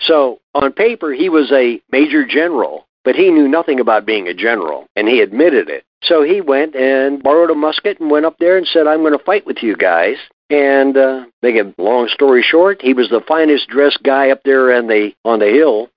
So 0.00 0.40
on 0.54 0.72
paper, 0.72 1.12
he 1.12 1.28
was 1.28 1.50
a 1.52 1.80
major 1.90 2.26
general, 2.26 2.86
but 3.04 3.14
he 3.14 3.30
knew 3.30 3.48
nothing 3.48 3.80
about 3.80 4.06
being 4.06 4.28
a 4.28 4.34
general, 4.34 4.86
and 4.96 5.08
he 5.08 5.20
admitted 5.20 5.68
it. 5.68 5.84
So 6.02 6.22
he 6.22 6.40
went 6.40 6.74
and 6.74 7.22
borrowed 7.22 7.50
a 7.50 7.54
musket 7.54 8.00
and 8.00 8.10
went 8.10 8.26
up 8.26 8.36
there 8.38 8.58
and 8.58 8.66
said, 8.66 8.86
"I'm 8.86 9.00
going 9.00 9.16
to 9.16 9.24
fight 9.24 9.46
with 9.46 9.62
you 9.62 9.76
guys." 9.76 10.16
And 10.50 10.96
uh, 10.96 11.24
make 11.42 11.56
a 11.56 11.72
long 11.80 12.08
story 12.08 12.42
short, 12.42 12.82
he 12.82 12.92
was 12.92 13.08
the 13.08 13.22
finest 13.26 13.68
dressed 13.68 14.02
guy 14.02 14.28
up 14.28 14.42
there 14.44 14.74
on 14.74 14.88
the 14.88 15.12
on 15.24 15.38
the 15.38 15.48
hill. 15.48 15.88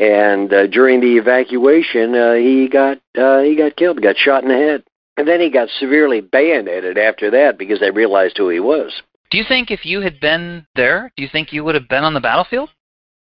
And 0.00 0.50
uh, 0.50 0.66
during 0.66 1.00
the 1.00 1.18
evacuation, 1.18 2.14
uh, 2.14 2.32
he 2.32 2.68
got 2.68 2.98
uh, 3.18 3.42
he 3.42 3.54
got 3.54 3.76
killed, 3.76 4.00
got 4.00 4.16
shot 4.16 4.42
in 4.42 4.48
the 4.48 4.56
head, 4.56 4.82
and 5.18 5.28
then 5.28 5.40
he 5.40 5.50
got 5.50 5.68
severely 5.78 6.22
bayoneted 6.22 6.96
after 6.96 7.30
that 7.32 7.58
because 7.58 7.80
they 7.80 7.90
realized 7.90 8.38
who 8.38 8.48
he 8.48 8.60
was. 8.60 9.02
Do 9.30 9.36
you 9.36 9.44
think 9.46 9.70
if 9.70 9.84
you 9.84 10.00
had 10.00 10.18
been 10.18 10.66
there, 10.74 11.12
do 11.16 11.22
you 11.22 11.28
think 11.30 11.52
you 11.52 11.62
would 11.64 11.74
have 11.74 11.88
been 11.88 12.02
on 12.02 12.14
the 12.14 12.20
battlefield? 12.20 12.70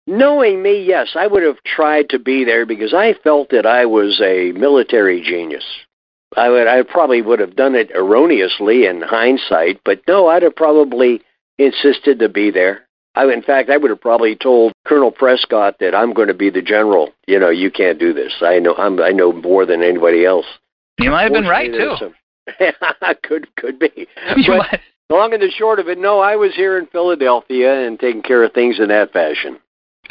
Knowing 0.06 0.62
me, 0.62 0.84
yes, 0.84 1.12
I 1.14 1.26
would 1.26 1.42
have 1.42 1.62
tried 1.64 2.10
to 2.10 2.18
be 2.18 2.44
there 2.44 2.66
because 2.66 2.92
I 2.92 3.14
felt 3.24 3.48
that 3.50 3.64
I 3.64 3.86
was 3.86 4.20
a 4.22 4.52
military 4.52 5.22
genius. 5.22 5.64
I 6.36 6.50
would, 6.50 6.66
I 6.66 6.82
probably 6.82 7.22
would 7.22 7.40
have 7.40 7.56
done 7.56 7.74
it 7.74 7.90
erroneously 7.94 8.86
in 8.86 9.00
hindsight, 9.00 9.80
but 9.84 10.02
no, 10.06 10.28
I'd 10.28 10.42
have 10.42 10.56
probably 10.56 11.22
insisted 11.58 12.18
to 12.18 12.28
be 12.28 12.50
there. 12.50 12.86
I, 13.14 13.24
in 13.24 13.42
fact, 13.42 13.70
I 13.70 13.76
would 13.76 13.90
have 13.90 14.00
probably 14.00 14.36
told 14.36 14.72
Colonel 14.86 15.10
Prescott 15.10 15.76
that 15.80 15.94
I'm 15.94 16.12
going 16.12 16.28
to 16.28 16.34
be 16.34 16.50
the 16.50 16.62
general. 16.62 17.10
You 17.26 17.38
know, 17.38 17.50
you 17.50 17.70
can't 17.70 17.98
do 17.98 18.12
this. 18.12 18.32
I 18.40 18.58
know, 18.58 18.74
I'm, 18.76 19.00
I 19.00 19.10
know 19.10 19.32
more 19.32 19.66
than 19.66 19.82
anybody 19.82 20.24
else. 20.24 20.46
You 20.98 21.10
might 21.10 21.24
have 21.24 21.32
been 21.32 21.46
right 21.46 21.70
too. 21.70 21.96
Some- 21.98 22.14
could 23.22 23.54
could 23.56 23.78
be. 23.78 24.06
But 24.46 25.16
long 25.16 25.32
and 25.32 25.42
the 25.42 25.50
short 25.50 25.78
of 25.80 25.88
it, 25.88 25.98
no, 25.98 26.20
I 26.20 26.36
was 26.36 26.54
here 26.54 26.78
in 26.78 26.86
Philadelphia 26.86 27.86
and 27.86 27.98
taking 27.98 28.22
care 28.22 28.44
of 28.44 28.52
things 28.52 28.78
in 28.78 28.88
that 28.88 29.12
fashion. 29.12 29.58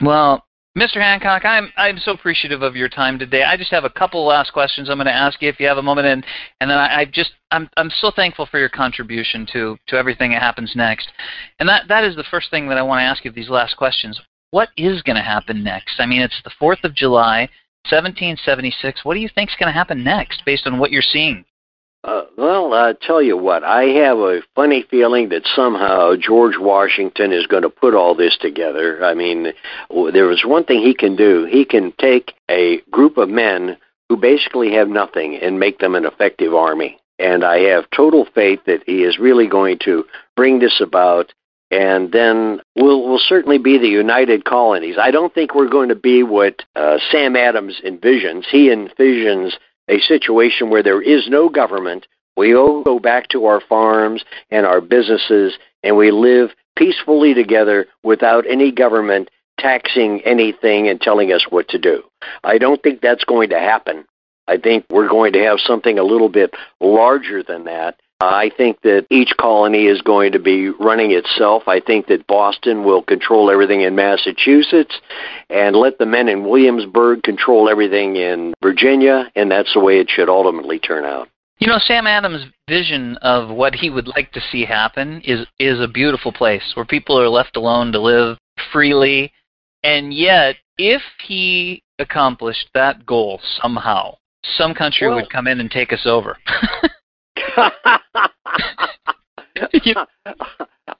Well, 0.01 0.45
Mr. 0.79 1.01
Hancock, 1.01 1.43
I'm 1.43 1.73
I'm 1.75 1.97
so 1.97 2.13
appreciative 2.13 2.61
of 2.61 2.73
your 2.73 2.87
time 2.87 3.19
today. 3.19 3.43
I 3.43 3.57
just 3.57 3.71
have 3.71 3.83
a 3.83 3.89
couple 3.89 4.25
last 4.25 4.53
questions 4.53 4.89
I'm 4.89 4.95
going 4.95 5.07
to 5.07 5.11
ask 5.11 5.41
you 5.41 5.49
if 5.49 5.59
you 5.59 5.67
have 5.67 5.77
a 5.77 5.81
moment, 5.81 6.07
and 6.07 6.25
and 6.61 6.69
then 6.69 6.77
I, 6.77 7.01
I 7.01 7.05
just 7.05 7.31
I'm 7.51 7.69
I'm 7.75 7.89
so 7.99 8.11
thankful 8.15 8.45
for 8.45 8.59
your 8.59 8.69
contribution 8.69 9.45
to 9.51 9.77
to 9.87 9.97
everything 9.97 10.31
that 10.31 10.41
happens 10.41 10.71
next, 10.77 11.09
and 11.59 11.67
that 11.67 11.89
that 11.89 12.05
is 12.05 12.15
the 12.15 12.23
first 12.31 12.49
thing 12.49 12.69
that 12.69 12.77
I 12.77 12.81
want 12.81 12.99
to 13.01 13.03
ask 13.03 13.25
you 13.25 13.31
these 13.31 13.49
last 13.49 13.75
questions. 13.75 14.21
What 14.51 14.69
is 14.77 15.01
going 15.01 15.17
to 15.17 15.21
happen 15.21 15.65
next? 15.65 15.99
I 15.99 16.05
mean, 16.05 16.21
it's 16.21 16.41
the 16.45 16.51
Fourth 16.57 16.79
of 16.85 16.95
July, 16.95 17.49
1776. 17.89 19.03
What 19.03 19.15
do 19.15 19.19
you 19.19 19.29
think 19.35 19.49
is 19.49 19.57
going 19.59 19.67
to 19.67 19.77
happen 19.77 20.01
next, 20.01 20.43
based 20.45 20.65
on 20.65 20.79
what 20.79 20.91
you're 20.91 21.01
seeing? 21.01 21.43
Uh, 22.03 22.21
well, 22.37 22.73
I 22.73 22.93
tell 22.93 23.21
you 23.21 23.35
what, 23.35 23.63
I 23.63 23.83
have 23.83 24.17
a 24.19 24.41
funny 24.55 24.85
feeling 24.89 25.29
that 25.29 25.45
somehow 25.53 26.15
George 26.15 26.57
Washington 26.57 27.33
is 27.33 27.45
going 27.45 27.63
to 27.63 27.69
put 27.69 27.93
all 27.93 28.15
this 28.15 28.37
together. 28.39 29.03
I 29.03 29.13
mean, 29.13 29.51
there 30.13 30.31
is 30.31 30.45
one 30.45 30.63
thing 30.63 30.81
he 30.81 30.93
can 30.93 31.17
do. 31.17 31.45
He 31.45 31.65
can 31.65 31.91
take 31.99 32.33
a 32.49 32.79
group 32.89 33.17
of 33.17 33.27
men 33.27 33.77
who 34.07 34.15
basically 34.15 34.73
have 34.73 34.87
nothing 34.87 35.35
and 35.35 35.59
make 35.59 35.79
them 35.79 35.93
an 35.93 36.05
effective 36.05 36.53
army. 36.55 36.99
And 37.19 37.43
I 37.43 37.59
have 37.63 37.89
total 37.91 38.25
faith 38.33 38.61
that 38.65 38.83
he 38.85 39.03
is 39.03 39.19
really 39.19 39.47
going 39.47 39.77
to 39.83 40.05
bring 40.37 40.59
this 40.59 40.79
about. 40.81 41.33
And 41.69 42.13
then 42.13 42.61
we'll, 42.77 43.07
we'll 43.07 43.19
certainly 43.19 43.57
be 43.57 43.77
the 43.77 43.89
United 43.89 44.45
Colonies. 44.45 44.95
I 44.97 45.11
don't 45.11 45.33
think 45.33 45.53
we're 45.53 45.69
going 45.69 45.89
to 45.89 45.95
be 45.95 46.23
what 46.23 46.63
uh, 46.77 46.97
Sam 47.11 47.35
Adams 47.35 47.81
envisions. 47.85 48.45
He 48.45 48.69
envisions 48.69 49.51
a 49.89 49.99
situation 49.99 50.69
where 50.69 50.83
there 50.83 51.01
is 51.01 51.27
no 51.27 51.49
government. 51.49 52.07
We 52.37 52.55
all 52.55 52.83
go 52.83 52.99
back 52.99 53.27
to 53.29 53.45
our 53.45 53.59
farms 53.59 54.23
and 54.49 54.65
our 54.65 54.79
businesses, 54.79 55.57
and 55.83 55.97
we 55.97 56.11
live 56.11 56.51
peacefully 56.77 57.33
together 57.33 57.87
without 58.03 58.45
any 58.47 58.71
government 58.71 59.29
taxing 59.59 60.21
anything 60.21 60.87
and 60.87 61.01
telling 61.01 61.33
us 61.33 61.45
what 61.49 61.67
to 61.69 61.77
do. 61.77 62.03
I 62.43 62.57
don't 62.57 62.81
think 62.81 63.01
that's 63.01 63.25
going 63.25 63.49
to 63.49 63.59
happen. 63.59 64.05
I 64.47 64.57
think 64.57 64.85
we're 64.89 65.09
going 65.09 65.33
to 65.33 65.43
have 65.43 65.59
something 65.59 65.99
a 65.99 66.03
little 66.03 66.29
bit 66.29 66.53
larger 66.79 67.43
than 67.43 67.65
that. 67.65 67.99
I 68.21 68.51
think 68.57 68.81
that 68.81 69.07
each 69.09 69.33
colony 69.39 69.85
is 69.85 70.01
going 70.01 70.33
to 70.33 70.39
be 70.39 70.69
running 70.69 71.11
itself. 71.11 71.63
I 71.67 71.79
think 71.79 72.07
that 72.07 72.27
Boston 72.27 72.83
will 72.83 73.01
control 73.01 73.49
everything 73.49 73.81
in 73.81 73.95
Massachusetts 73.95 74.99
and 75.49 75.73
let 75.75 75.97
the 75.99 76.05
men 76.05 76.27
in 76.27 76.43
Williamsburg 76.43 77.23
control 77.23 77.69
everything 77.69 78.17
in 78.17 78.53
Virginia, 78.61 79.31
and 79.35 79.49
that's 79.49 79.73
the 79.73 79.79
way 79.79 79.99
it 79.99 80.09
should 80.09 80.27
ultimately 80.27 80.79
turn 80.79 81.05
out. 81.05 81.29
You 81.59 81.67
know, 81.67 81.77
Sam 81.77 82.07
Adams' 82.07 82.45
vision 82.69 83.17
of 83.21 83.49
what 83.49 83.73
he 83.73 83.89
would 83.89 84.07
like 84.07 84.33
to 84.33 84.41
see 84.51 84.65
happen 84.65 85.21
is 85.23 85.45
is 85.57 85.79
a 85.79 85.87
beautiful 85.87 86.33
place 86.33 86.73
where 86.73 86.85
people 86.85 87.19
are 87.19 87.29
left 87.29 87.55
alone 87.55 87.91
to 87.93 88.01
live 88.01 88.37
freely. 88.71 89.31
And 89.83 90.13
yet, 90.13 90.57
if 90.77 91.01
he 91.25 91.83
accomplished 91.99 92.69
that 92.73 93.05
goal 93.05 93.39
somehow, 93.61 94.17
some 94.57 94.73
country 94.73 95.07
Well- 95.07 95.17
would 95.17 95.29
come 95.29 95.47
in 95.47 95.61
and 95.61 95.71
take 95.71 95.93
us 95.93 96.05
over. 96.05 96.37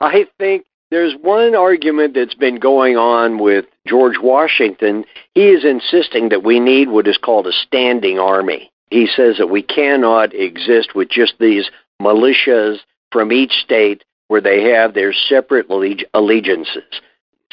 I 0.02 0.26
think 0.38 0.66
there's 0.92 1.14
one 1.22 1.56
argument 1.56 2.16
that's 2.16 2.36
been 2.36 2.60
going 2.60 2.98
on 2.98 3.38
with 3.40 3.66
George 3.88 4.18
Washington. 4.22 5.06
He 5.36 5.50
is 5.50 5.64
insisting 5.64 6.30
that 6.30 6.44
we 6.44 6.60
need 6.60 6.90
what 6.90 7.08
is 7.08 7.18
called 7.18 7.48
a 7.48 7.52
standing 7.52 8.18
army. 8.20 8.72
He 8.90 9.06
says 9.08 9.38
that 9.38 9.48
we 9.48 9.62
cannot 9.62 10.34
exist 10.34 10.96
with 10.96 11.10
just 11.10 11.34
these 11.40 11.70
militias 12.02 12.80
from 13.12 13.32
each 13.32 13.52
state 13.52 14.04
where 14.30 14.42
they 14.42 14.64
have 14.72 14.94
their 14.94 15.14
separate 15.14 15.68
alleg- 15.70 16.06
allegiances. 16.14 17.02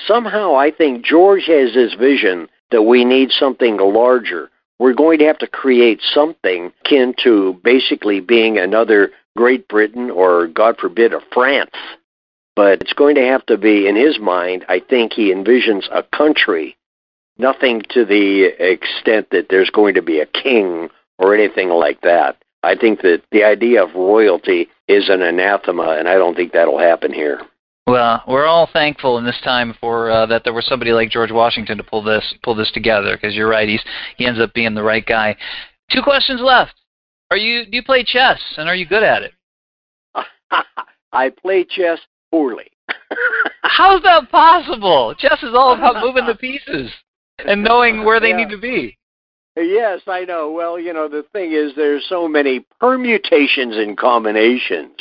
Somehow, 0.06 0.54
I 0.54 0.70
think 0.70 1.04
George 1.04 1.44
has 1.46 1.74
this 1.74 1.94
vision 1.94 2.48
that 2.70 2.82
we 2.82 3.04
need 3.04 3.30
something 3.30 3.76
larger. 3.78 4.50
We're 4.78 4.94
going 4.94 5.18
to 5.20 5.26
have 5.26 5.38
to 5.38 5.46
create 5.46 6.00
something 6.02 6.72
akin 6.84 7.14
to 7.22 7.58
basically 7.64 8.20
being 8.20 8.58
another 8.58 9.10
Great 9.36 9.68
Britain 9.68 10.10
or, 10.10 10.48
God 10.48 10.78
forbid, 10.78 11.12
a 11.12 11.20
France. 11.32 11.70
But 12.56 12.80
it's 12.80 12.94
going 12.94 13.14
to 13.16 13.22
have 13.22 13.46
to 13.46 13.58
be, 13.58 13.86
in 13.86 13.94
his 13.94 14.18
mind, 14.18 14.64
I 14.68 14.80
think 14.80 15.12
he 15.12 15.32
envisions 15.32 15.84
a 15.92 16.02
country, 16.02 16.76
nothing 17.38 17.82
to 17.90 18.04
the 18.04 18.46
extent 18.58 19.28
that 19.30 19.48
there's 19.50 19.70
going 19.70 19.94
to 19.94 20.02
be 20.02 20.20
a 20.20 20.26
king 20.26 20.88
or 21.18 21.34
anything 21.34 21.68
like 21.68 22.00
that. 22.00 22.36
I 22.62 22.74
think 22.74 23.02
that 23.02 23.22
the 23.30 23.44
idea 23.44 23.84
of 23.84 23.94
royalty 23.94 24.68
is 24.88 25.08
an 25.08 25.22
anathema, 25.22 25.96
and 25.98 26.08
I 26.08 26.14
don't 26.14 26.34
think 26.34 26.52
that'll 26.52 26.78
happen 26.78 27.12
here. 27.12 27.42
well, 27.86 28.22
we're 28.26 28.46
all 28.46 28.68
thankful 28.72 29.18
in 29.18 29.24
this 29.24 29.40
time 29.44 29.74
for 29.80 30.10
uh, 30.10 30.26
that 30.26 30.42
there 30.42 30.52
was 30.52 30.66
somebody 30.66 30.92
like 30.92 31.10
George 31.10 31.30
Washington 31.30 31.76
to 31.76 31.84
pull 31.84 32.02
this 32.02 32.34
pull 32.42 32.56
this 32.56 32.72
together. 32.72 33.16
Because 33.16 33.36
you're 33.36 33.48
right, 33.48 33.68
he's 33.68 33.84
he 34.16 34.26
ends 34.26 34.40
up 34.40 34.52
being 34.54 34.74
the 34.74 34.82
right 34.82 35.06
guy. 35.06 35.36
Two 35.90 36.02
questions 36.02 36.40
left. 36.40 36.74
Are 37.30 37.36
you 37.36 37.64
do 37.64 37.76
you 37.76 37.82
play 37.82 38.04
chess 38.04 38.40
and 38.56 38.68
are 38.68 38.74
you 38.74 38.86
good 38.86 39.02
at 39.02 39.22
it? 39.22 39.32
I 41.12 41.30
play 41.30 41.64
chess 41.64 41.98
poorly. 42.30 42.70
How's 43.62 44.02
that 44.02 44.30
possible? 44.30 45.14
Chess 45.18 45.42
is 45.42 45.54
all 45.54 45.74
about 45.74 46.02
moving 46.02 46.26
the 46.26 46.34
pieces 46.40 46.90
and 47.38 47.62
knowing 47.62 48.04
where 48.04 48.20
they 48.20 48.30
Yeah. 48.30 48.36
need 48.36 48.50
to 48.50 48.58
be. 48.58 48.96
Yes, 49.56 50.02
I 50.06 50.24
know. 50.24 50.52
Well, 50.52 50.78
you 50.78 50.92
know, 50.92 51.08
the 51.08 51.24
thing 51.32 51.52
is, 51.52 51.72
there's 51.74 52.04
so 52.08 52.28
many 52.28 52.66
permutations 52.78 53.74
and 53.76 53.96
combinations. 53.96 54.92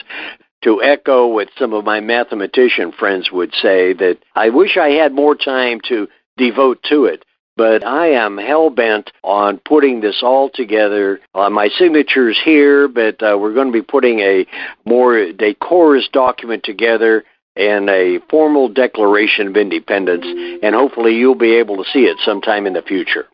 To 0.64 0.82
echo 0.82 1.28
what 1.28 1.50
some 1.60 1.74
of 1.74 1.84
my 1.84 2.00
mathematician 2.00 2.92
friends 2.94 3.30
would 3.32 3.54
say, 3.62 3.94
that 3.94 4.18
I 4.34 4.50
wish 4.50 4.78
I 4.78 4.90
had 4.92 5.12
more 5.14 5.36
time 5.36 5.80
to 5.90 6.08
devote 6.38 6.82
to 6.90 7.06
it. 7.06 7.24
But 7.58 7.86
I 7.86 8.08
am 8.08 8.38
hell 8.38 8.70
bent 8.70 9.12
on 9.24 9.60
putting 9.66 10.02
this 10.02 10.22
all 10.22 10.50
together. 10.54 11.20
Uh, 11.34 11.50
my 11.50 11.70
signature's 11.70 12.40
here, 12.44 12.88
but 12.88 13.22
uh, 13.22 13.38
we're 13.40 13.54
going 13.54 13.68
to 13.68 13.74
be 13.74 13.82
putting 13.82 14.20
a 14.20 14.46
more 14.86 15.32
decorous 15.32 16.08
document 16.12 16.64
together 16.64 17.24
and 17.56 17.90
a 17.90 18.20
formal 18.30 18.68
declaration 18.68 19.48
of 19.48 19.56
independence, 19.56 20.26
and 20.62 20.76
hopefully 20.76 21.16
you'll 21.16 21.36
be 21.36 21.56
able 21.56 21.78
to 21.78 21.90
see 21.92 22.02
it 22.02 22.18
sometime 22.26 22.68
in 22.68 22.74
the 22.74 22.82
future. 22.82 23.28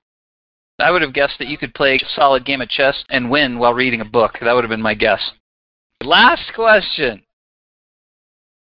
I 0.79 0.91
would 0.91 1.01
have 1.01 1.13
guessed 1.13 1.35
that 1.39 1.47
you 1.47 1.57
could 1.57 1.73
play 1.73 1.95
a 1.95 2.09
solid 2.15 2.45
game 2.45 2.61
of 2.61 2.69
chess 2.69 3.03
and 3.09 3.29
win 3.29 3.57
while 3.57 3.73
reading 3.73 4.01
a 4.01 4.05
book. 4.05 4.37
That 4.41 4.53
would 4.53 4.63
have 4.63 4.69
been 4.69 4.81
my 4.81 4.93
guess. 4.93 5.21
Last 6.03 6.53
question. 6.55 7.23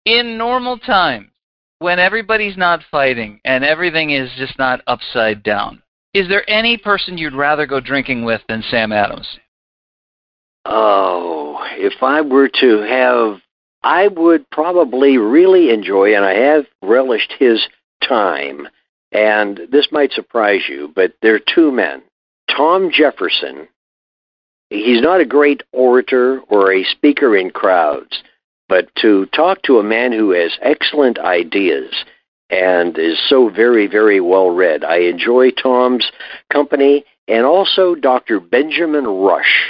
In 0.05 0.37
normal 0.37 0.79
times, 0.79 1.29
when 1.79 1.99
everybody's 1.99 2.57
not 2.57 2.85
fighting 2.91 3.41
and 3.45 3.65
everything 3.65 4.11
is 4.11 4.31
just 4.37 4.59
not 4.59 4.81
upside 4.87 5.43
down, 5.43 5.83
is 6.13 6.29
there 6.29 6.49
any 6.49 6.77
person 6.77 7.19
you'd 7.19 7.35
rather 7.35 7.67
go 7.67 7.81
drinking 7.81 8.25
with 8.25 8.41
than 8.49 8.63
Sam 8.71 8.93
Adams? 8.93 9.39
Oh, 10.65 11.59
if 11.73 12.03
I 12.03 12.21
were 12.21 12.49
to 12.61 12.79
have, 12.83 13.41
I 13.83 14.09
would 14.09 14.49
probably 14.51 15.19
really 15.19 15.71
enjoy, 15.71 16.15
and 16.15 16.25
I 16.25 16.35
have 16.35 16.67
relished 16.83 17.35
his 17.39 17.67
time. 18.07 18.69
And 19.13 19.61
this 19.71 19.89
might 19.93 20.13
surprise 20.13 20.63
you, 20.69 20.93
but 20.95 21.15
there 21.21 21.35
are 21.35 21.55
two 21.55 21.71
men. 21.71 22.03
Tom 22.49 22.91
Jefferson, 22.91 23.69
he's 24.71 25.03
not 25.03 25.21
a 25.21 25.27
great 25.27 25.63
orator 25.73 26.41
or 26.49 26.73
a 26.73 26.85
speaker 26.85 27.37
in 27.37 27.51
crowds, 27.51 28.23
but 28.69 28.89
to 28.97 29.27
talk 29.27 29.63
to 29.63 29.79
a 29.79 29.83
man 29.83 30.13
who 30.13 30.31
has 30.31 30.59
excellent 30.63 31.19
ideas 31.19 31.93
and 32.51 32.99
is 32.99 33.19
so 33.29 33.49
very, 33.49 33.87
very 33.87 34.21
well 34.21 34.51
read, 34.51 34.85
I 34.85 34.99
enjoy 34.99 35.51
Tom's 35.51 36.11
company 36.53 37.05
and 37.29 37.45
also 37.47 37.95
Dr. 37.95 38.39
Benjamin 38.41 39.07
Rush 39.07 39.67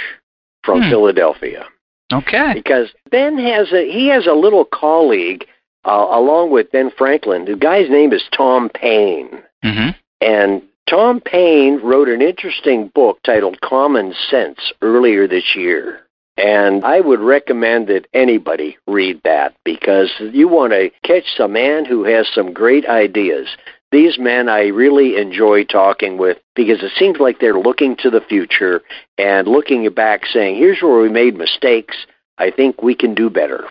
from 0.63 0.81
Hmm. 0.83 0.89
Philadelphia 0.89 1.65
Okay. 2.13 2.53
because 2.53 2.91
Ben 3.09 3.37
has 3.37 3.71
a 3.71 3.91
he 3.91 4.07
has 4.07 4.27
a 4.27 4.33
little 4.33 4.65
colleague 4.65 5.45
uh, 5.85 6.07
along 6.11 6.51
with 6.51 6.71
Ben 6.71 6.91
Franklin. 6.97 7.45
The 7.45 7.55
guy's 7.55 7.89
name 7.89 8.13
is 8.13 8.23
Tom 8.35 8.69
Paine, 8.69 9.41
hmm 9.63 9.89
and 10.21 10.61
Tom 10.87 11.19
Paine 11.19 11.79
wrote 11.81 12.07
an 12.09 12.21
interesting 12.21 12.89
book 12.93 13.17
titled 13.23 13.59
Common 13.61 14.13
Sense 14.29 14.71
earlier 14.81 15.27
this 15.27 15.55
year. 15.55 16.01
And 16.37 16.83
I 16.83 16.99
would 16.99 17.21
recommend 17.21 17.87
that 17.87 18.07
anybody 18.13 18.77
read 18.87 19.21
that 19.23 19.55
because 19.63 20.11
you 20.19 20.47
want 20.49 20.73
to 20.73 20.89
catch 21.03 21.23
some 21.37 21.53
man 21.53 21.85
who 21.85 22.03
has 22.03 22.27
some 22.33 22.53
great 22.53 22.85
ideas. 22.87 23.47
These 23.91 24.17
men 24.19 24.49
I 24.49 24.67
really 24.67 25.15
enjoy 25.15 25.63
talking 25.63 26.17
with 26.17 26.37
because 26.55 26.83
it 26.83 26.91
seems 26.97 27.19
like 27.19 27.39
they're 27.39 27.57
looking 27.57 27.95
to 27.97 28.09
the 28.09 28.19
future 28.19 28.81
and 29.17 29.47
looking 29.47 29.89
back 29.93 30.25
saying, 30.25 30.57
here's 30.57 30.81
where 30.81 30.99
we 30.99 31.07
made 31.07 31.37
mistakes. 31.37 31.95
I 32.37 32.51
think 32.51 32.81
we 32.83 32.95
can 32.95 33.15
do 33.15 33.29
better. 33.29 33.69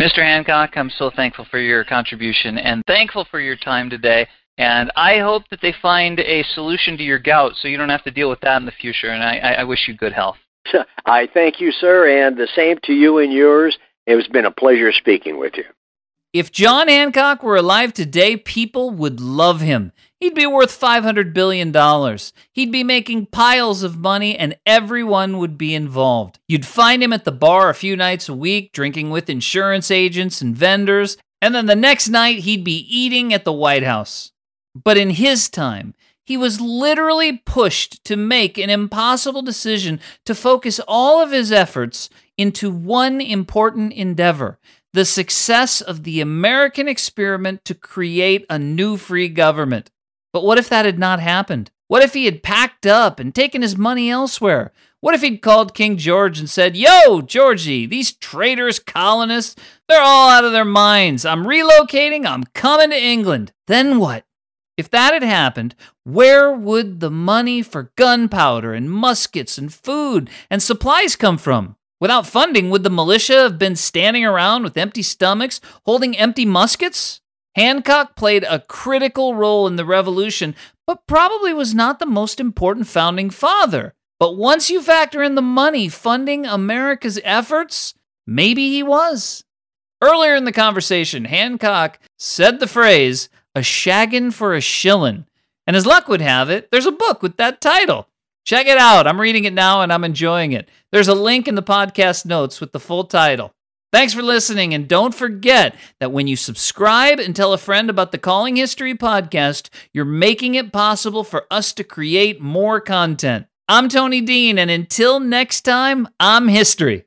Mr. 0.00 0.22
Hancock, 0.22 0.70
I'm 0.76 0.90
so 0.90 1.10
thankful 1.14 1.44
for 1.50 1.58
your 1.58 1.84
contribution 1.84 2.56
and 2.56 2.82
thankful 2.86 3.26
for 3.30 3.40
your 3.40 3.56
time 3.56 3.90
today. 3.90 4.26
And 4.56 4.90
I 4.96 5.18
hope 5.18 5.42
that 5.50 5.60
they 5.60 5.74
find 5.82 6.18
a 6.20 6.42
solution 6.54 6.96
to 6.96 7.02
your 7.02 7.18
gout 7.18 7.52
so 7.56 7.68
you 7.68 7.76
don't 7.76 7.90
have 7.90 8.04
to 8.04 8.10
deal 8.10 8.30
with 8.30 8.40
that 8.40 8.56
in 8.56 8.66
the 8.66 8.72
future. 8.72 9.08
And 9.08 9.22
I, 9.22 9.36
I 9.36 9.52
I 9.60 9.64
wish 9.64 9.86
you 9.86 9.94
good 9.94 10.12
health. 10.12 10.36
I 11.06 11.28
thank 11.32 11.60
you, 11.60 11.72
sir, 11.72 12.08
and 12.08 12.36
the 12.36 12.48
same 12.54 12.78
to 12.84 12.92
you 12.92 13.18
and 13.18 13.32
yours. 13.32 13.78
It 14.06 14.16
has 14.16 14.28
been 14.28 14.44
a 14.44 14.50
pleasure 14.50 14.92
speaking 14.92 15.38
with 15.38 15.56
you. 15.56 15.64
If 16.32 16.52
John 16.52 16.86
Hancock 16.86 17.42
were 17.42 17.56
alive 17.56 17.92
today, 17.92 18.36
people 18.36 18.90
would 18.90 19.20
love 19.20 19.60
him. 19.60 19.90
He'd 20.20 20.34
be 20.34 20.46
worth 20.46 20.78
$500 20.78 21.32
billion. 21.32 21.72
He'd 22.52 22.70
be 22.70 22.84
making 22.84 23.26
piles 23.26 23.82
of 23.82 23.98
money, 23.98 24.38
and 24.38 24.56
everyone 24.64 25.38
would 25.38 25.58
be 25.58 25.74
involved. 25.74 26.38
You'd 26.46 26.66
find 26.66 27.02
him 27.02 27.12
at 27.12 27.24
the 27.24 27.32
bar 27.32 27.68
a 27.68 27.74
few 27.74 27.96
nights 27.96 28.28
a 28.28 28.34
week, 28.34 28.72
drinking 28.72 29.10
with 29.10 29.28
insurance 29.28 29.90
agents 29.90 30.40
and 30.40 30.54
vendors, 30.54 31.16
and 31.42 31.52
then 31.52 31.66
the 31.66 31.74
next 31.74 32.08
night 32.08 32.40
he'd 32.40 32.62
be 32.62 32.86
eating 32.88 33.34
at 33.34 33.44
the 33.44 33.52
White 33.52 33.82
House. 33.82 34.30
But 34.74 34.96
in 34.96 35.10
his 35.10 35.48
time, 35.48 35.94
he 36.30 36.36
was 36.36 36.60
literally 36.60 37.38
pushed 37.38 38.04
to 38.04 38.14
make 38.14 38.56
an 38.56 38.70
impossible 38.70 39.42
decision 39.42 39.98
to 40.24 40.32
focus 40.32 40.78
all 40.86 41.20
of 41.20 41.32
his 41.32 41.50
efforts 41.50 42.08
into 42.38 42.70
one 42.70 43.20
important 43.20 43.92
endeavor 43.92 44.56
the 44.92 45.04
success 45.04 45.80
of 45.80 46.04
the 46.04 46.20
American 46.20 46.86
experiment 46.86 47.64
to 47.64 47.74
create 47.74 48.46
a 48.48 48.60
new 48.60 48.96
free 48.96 49.28
government. 49.28 49.90
But 50.32 50.44
what 50.44 50.56
if 50.56 50.68
that 50.68 50.84
had 50.84 51.00
not 51.00 51.18
happened? 51.18 51.72
What 51.88 52.04
if 52.04 52.14
he 52.14 52.26
had 52.26 52.44
packed 52.44 52.86
up 52.86 53.18
and 53.18 53.34
taken 53.34 53.62
his 53.62 53.76
money 53.76 54.08
elsewhere? 54.08 54.70
What 55.00 55.16
if 55.16 55.22
he'd 55.22 55.42
called 55.42 55.74
King 55.74 55.96
George 55.96 56.38
and 56.38 56.48
said, 56.48 56.76
Yo, 56.76 57.22
Georgie, 57.22 57.86
these 57.86 58.12
traitorous 58.12 58.78
colonists, 58.78 59.56
they're 59.88 60.00
all 60.00 60.30
out 60.30 60.44
of 60.44 60.52
their 60.52 60.64
minds. 60.64 61.24
I'm 61.24 61.44
relocating, 61.44 62.24
I'm 62.24 62.44
coming 62.54 62.90
to 62.90 62.96
England. 62.96 63.52
Then 63.66 63.98
what? 63.98 64.24
If 64.80 64.88
that 64.92 65.12
had 65.12 65.22
happened, 65.22 65.74
where 66.04 66.50
would 66.50 67.00
the 67.00 67.10
money 67.10 67.60
for 67.60 67.92
gunpowder 67.96 68.72
and 68.72 68.90
muskets 68.90 69.58
and 69.58 69.70
food 69.70 70.30
and 70.48 70.62
supplies 70.62 71.16
come 71.16 71.36
from? 71.36 71.76
Without 72.00 72.26
funding, 72.26 72.70
would 72.70 72.82
the 72.82 72.88
militia 72.88 73.42
have 73.42 73.58
been 73.58 73.76
standing 73.76 74.24
around 74.24 74.62
with 74.62 74.78
empty 74.78 75.02
stomachs, 75.02 75.60
holding 75.84 76.16
empty 76.16 76.46
muskets? 76.46 77.20
Hancock 77.56 78.16
played 78.16 78.42
a 78.44 78.60
critical 78.60 79.34
role 79.34 79.66
in 79.66 79.76
the 79.76 79.84
revolution, 79.84 80.54
but 80.86 81.06
probably 81.06 81.52
was 81.52 81.74
not 81.74 81.98
the 81.98 82.06
most 82.06 82.40
important 82.40 82.86
founding 82.86 83.28
father. 83.28 83.92
But 84.18 84.38
once 84.38 84.70
you 84.70 84.80
factor 84.80 85.22
in 85.22 85.34
the 85.34 85.42
money 85.42 85.90
funding 85.90 86.46
America's 86.46 87.20
efforts, 87.22 87.92
maybe 88.26 88.70
he 88.70 88.82
was. 88.82 89.44
Earlier 90.00 90.36
in 90.36 90.44
the 90.44 90.52
conversation, 90.52 91.26
Hancock 91.26 91.98
said 92.18 92.60
the 92.60 92.66
phrase, 92.66 93.28
a 93.54 93.60
shaggin' 93.60 94.32
for 94.32 94.54
a 94.54 94.60
shillin'. 94.60 95.26
And 95.66 95.76
as 95.76 95.86
luck 95.86 96.08
would 96.08 96.20
have 96.20 96.50
it, 96.50 96.68
there's 96.70 96.86
a 96.86 96.92
book 96.92 97.22
with 97.22 97.36
that 97.36 97.60
title. 97.60 98.08
Check 98.44 98.66
it 98.66 98.78
out. 98.78 99.06
I'm 99.06 99.20
reading 99.20 99.44
it 99.44 99.52
now 99.52 99.82
and 99.82 99.92
I'm 99.92 100.04
enjoying 100.04 100.52
it. 100.52 100.68
There's 100.92 101.08
a 101.08 101.14
link 101.14 101.46
in 101.46 101.54
the 101.54 101.62
podcast 101.62 102.26
notes 102.26 102.60
with 102.60 102.72
the 102.72 102.80
full 102.80 103.04
title. 103.04 103.52
Thanks 103.92 104.14
for 104.14 104.22
listening, 104.22 104.72
and 104.72 104.86
don't 104.86 105.14
forget 105.14 105.74
that 105.98 106.12
when 106.12 106.28
you 106.28 106.36
subscribe 106.36 107.18
and 107.18 107.34
tell 107.34 107.52
a 107.52 107.58
friend 107.58 107.90
about 107.90 108.12
the 108.12 108.18
Calling 108.18 108.54
History 108.54 108.94
podcast, 108.94 109.68
you're 109.92 110.04
making 110.04 110.54
it 110.54 110.72
possible 110.72 111.24
for 111.24 111.44
us 111.50 111.72
to 111.72 111.82
create 111.82 112.40
more 112.40 112.80
content. 112.80 113.46
I'm 113.68 113.88
Tony 113.88 114.20
Dean, 114.20 114.60
and 114.60 114.70
until 114.70 115.18
next 115.18 115.62
time, 115.62 116.08
I'm 116.20 116.46
history. 116.46 117.04